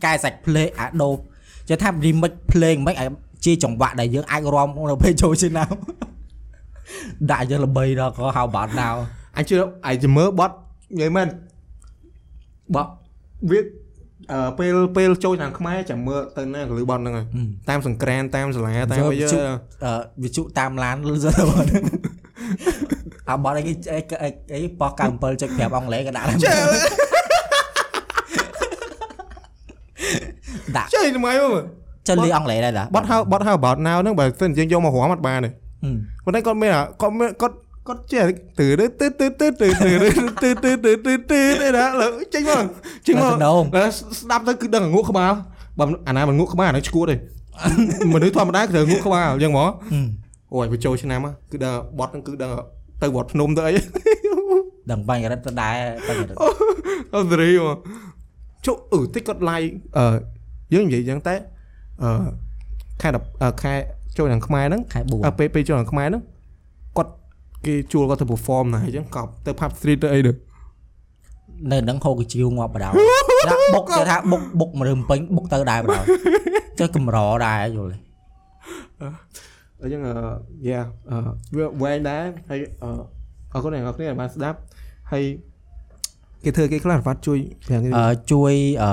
[0.04, 1.14] កែសាច់ភ្លេងអាដូរ
[1.68, 3.08] ចេះថា remix ភ្លេងមិនឲ្យ
[3.44, 5.70] ជាចង្វាក់ដែលយើងអាចរំនៅពេលចូលឆ្នាំ
[7.30, 8.88] ដាក់យើងល្បីដល់ក៏ហៅបាត់ណៅ
[9.36, 9.56] អញជឿ
[9.86, 10.54] អញចាំមើលបត់
[10.92, 11.28] និយាយមែន
[12.74, 12.90] បត់
[13.50, 13.60] វា
[14.32, 17.26] អឺពេលពេលចូលឆ្នាំខ្មែរចាំមើលទៅណាកលឺបត់ហ្នឹងហើយ
[17.68, 19.28] តាមសង្ក្រានតាមសាលាតាមអីយើ
[19.84, 19.92] អឺ
[20.22, 21.30] វិជុតាមឡានលឺទៅ
[23.28, 26.38] អាបតអីគេអីអីអីប៉ោះ97.5អង់គ្លេសក៏ដាក់ដែរ
[30.76, 31.62] ដាក់ចេះថ្មីមក
[32.08, 35.63] ចុះលីអង់គ្លេសដែរតាបត់ហៅបត់ហៅ about now ហ្នឹងបើសិនយើងយកមករាំអត់បានទេហឹម
[36.24, 37.56] ប៉ុន្តែគាត់មានអាគាត់មានគាត់
[37.88, 38.26] គាត់ចេះ
[38.58, 40.10] ទៅទៅទៅទៅទៅទៅទៅ
[40.42, 42.64] ទៅទៅទៅទៅទៅឯណាលើចេញមក
[43.06, 45.32] ចេញមកស្ដាប់ទៅគឺដឹងងក់ក្បាល
[45.78, 47.16] បើអាណាមិនងក់ក្បាលអាហ្នឹងឈួតទេ
[48.14, 50.06] មនុស្សធម្មតាគឺត្រូវងក់ក្បាលអញ្ចឹងហ្មងហឹម
[50.52, 51.20] អូយវាចូលឆ្នាំ
[51.52, 52.50] គឺដឹងបត់ហ្នឹងគឺដឹង
[53.02, 53.72] ទៅវត្តភ្នំទៅអី
[54.90, 55.74] ដឹងបាញ់រិតទៅដែរ
[56.08, 56.36] បាញ់រិត
[57.14, 57.78] អូសេរីមក
[58.66, 60.04] ចុះអឺតិចគាត់ like អឺ
[60.74, 61.34] យើងនិយាយអញ្ចឹងតែ
[62.02, 62.10] អឺ
[63.02, 63.74] ខែ10ខែ
[64.18, 66.22] ចូលខាងខ្មែរហ្នឹងខែ4អើពេលពេលចូលខាងខ្មែរហ្នឹង
[66.96, 67.12] គាត់
[67.66, 70.32] គេជួលគាត់ទៅ perform ណាអញ្ចឹងកប់ទៅ pub street ទៅអីទៅ
[71.72, 72.94] នៅនឹងហូកជីវងាប់បដៅដាក់
[73.74, 76.00] បុកគេថាបុកបុកមរើពេញបុកទៅដែរបដៅ
[76.78, 77.90] ចុះកម្រដែរយល់
[79.82, 80.14] អញ្ចឹងអឺ
[80.68, 80.80] យ៉ា
[81.10, 81.16] អឺ
[81.56, 82.90] វាវែងដែរហើយអឺ
[83.52, 84.58] អរគុណអ្នកនរគ្នាដែលបានស្ដាប់
[85.12, 85.24] ហើយ
[86.44, 87.38] គេធ្វើគេខ្លះវត្តជួយ
[87.70, 88.90] យ៉ាងនេះអឺជួយអឺ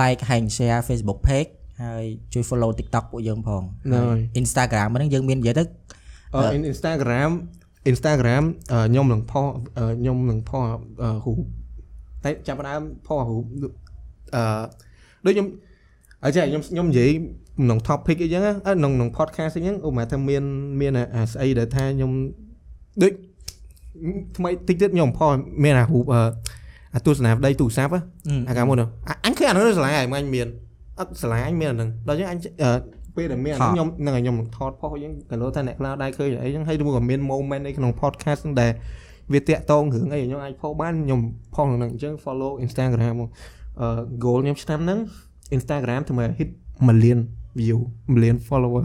[0.00, 1.50] like and share Facebook page
[1.82, 5.64] ហើយជួយ follow TikTok ពួកយើងផងហ្នឹងហើយ Instagram ហ្នឹងយើងមាននិយាយទៅ
[6.34, 6.40] អឺ
[6.72, 7.30] Instagram
[7.92, 9.46] Instagram អឺខ្ញុំនឹងផុស
[9.78, 10.62] អឺខ្ញុំនឹងផុស
[11.02, 11.38] អឺរូប
[12.24, 13.44] តែចាប់ផ្ដើមផុសរូប
[14.34, 14.42] អឺ
[15.24, 15.46] ដូចខ្ញុំ
[16.24, 17.10] អញ្ចឹងខ្ញុំខ្ញុំនិយាយ
[17.62, 20.42] ក្នុង topic អីចឹងណាអឺក្នុងក្នុង podcast អីចឹងឧបមាថាមាន
[20.80, 22.10] មានអាស្អីដែលថាខ្ញុំ
[23.02, 23.12] ដូច
[24.36, 25.30] ថ្មីតិចទៀតខ្ញុំផុស
[25.64, 26.20] មានអារូបអឺ
[26.94, 28.02] អាទស្សនាវដ្តីទូរស័ព្ទ
[28.48, 30.46] អាកាមុនហ្នឹងអអញឃើញអានោះស្រឡាញ់ហើយអញមាន
[30.98, 32.72] អត់ស្រឡាញ់អញមានអាហ្នឹងដល់ចឹងអញអឺ
[33.16, 38.72] ពេលដែលមានអាហ្នឹងខ្ញុំហ្នឹងហើយខ្ញុំថតផុសអីចឹងក៏លោថាអ្នកខ្លះដែរឃើញអីចឹងហើយមួយក៏មាន moment អីក្នុង podcast ហ្នឹងដែល
[39.32, 41.20] វាតាក់តងរឿងអីខ្ញុំអាចផុសបានខ្ញុំ
[41.54, 43.30] ផុសក្នុងហ្នឹងអញ្ចឹង follow Instagram មក
[43.80, 43.88] អឺ
[44.24, 44.98] goal ខ្ញុំឆ្នាំហ្នឹង
[45.56, 46.50] Instagram ធ្វើមក hit
[46.88, 47.18] million
[47.58, 47.78] view
[48.12, 48.84] million follower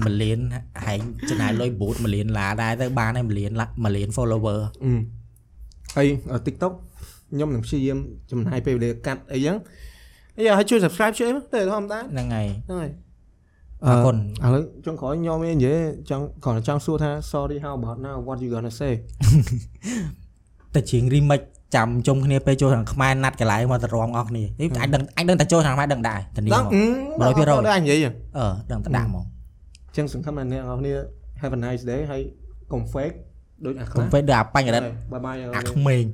[0.00, 0.38] មួយលាន
[0.84, 1.00] ហែង
[1.30, 3.52] ចំណាយលុយបូតមួយលានឡាដែរទៅបានហើយមួយលាន
[3.84, 4.92] មួយលាន follower អឺ
[5.96, 6.06] ហើយ
[6.46, 6.72] TikTok
[7.32, 7.98] ខ្ញុំនឹងព្យាយាម
[8.30, 9.56] ចំណាយពេលវេលាកាត់អីចឹង
[10.40, 12.90] អីឲ្យជួយ subscribe ជួយមកតែធម្មតាហ្នឹងហើយហ្នឹងហើយ
[13.84, 15.78] អរគុណឥឡូវចុងក្រោយខ្ញុំមាននិយាយ
[16.10, 18.92] ចង់គ្រាន់តែចង់សួរថា sorry how about now what you gonna say
[20.74, 29.24] តែជាង remake ចាំជុំគ្នាពេលចូលខាងខ្មែរណាត់កន្លែងមកទៅរំអស់គ្នានេះអញដឹងអញដឹងតែចូលខាងខ្មែរដឹងដែរធានាដល់មក100% 100%ដល់អញនិយាយចឹងអឺដឹងតែដាក់ហ្មង
[29.88, 30.92] អញ្ចឹងសង្ឃឹមថាអ្នកនរគ្នា
[31.42, 32.20] have a nice day ហើយ
[32.72, 33.16] កុំ fake
[33.64, 36.04] ដូចអាខ្លះកុំពេកដូចអាបញ្ញរិតបាយបាយអាក្មេង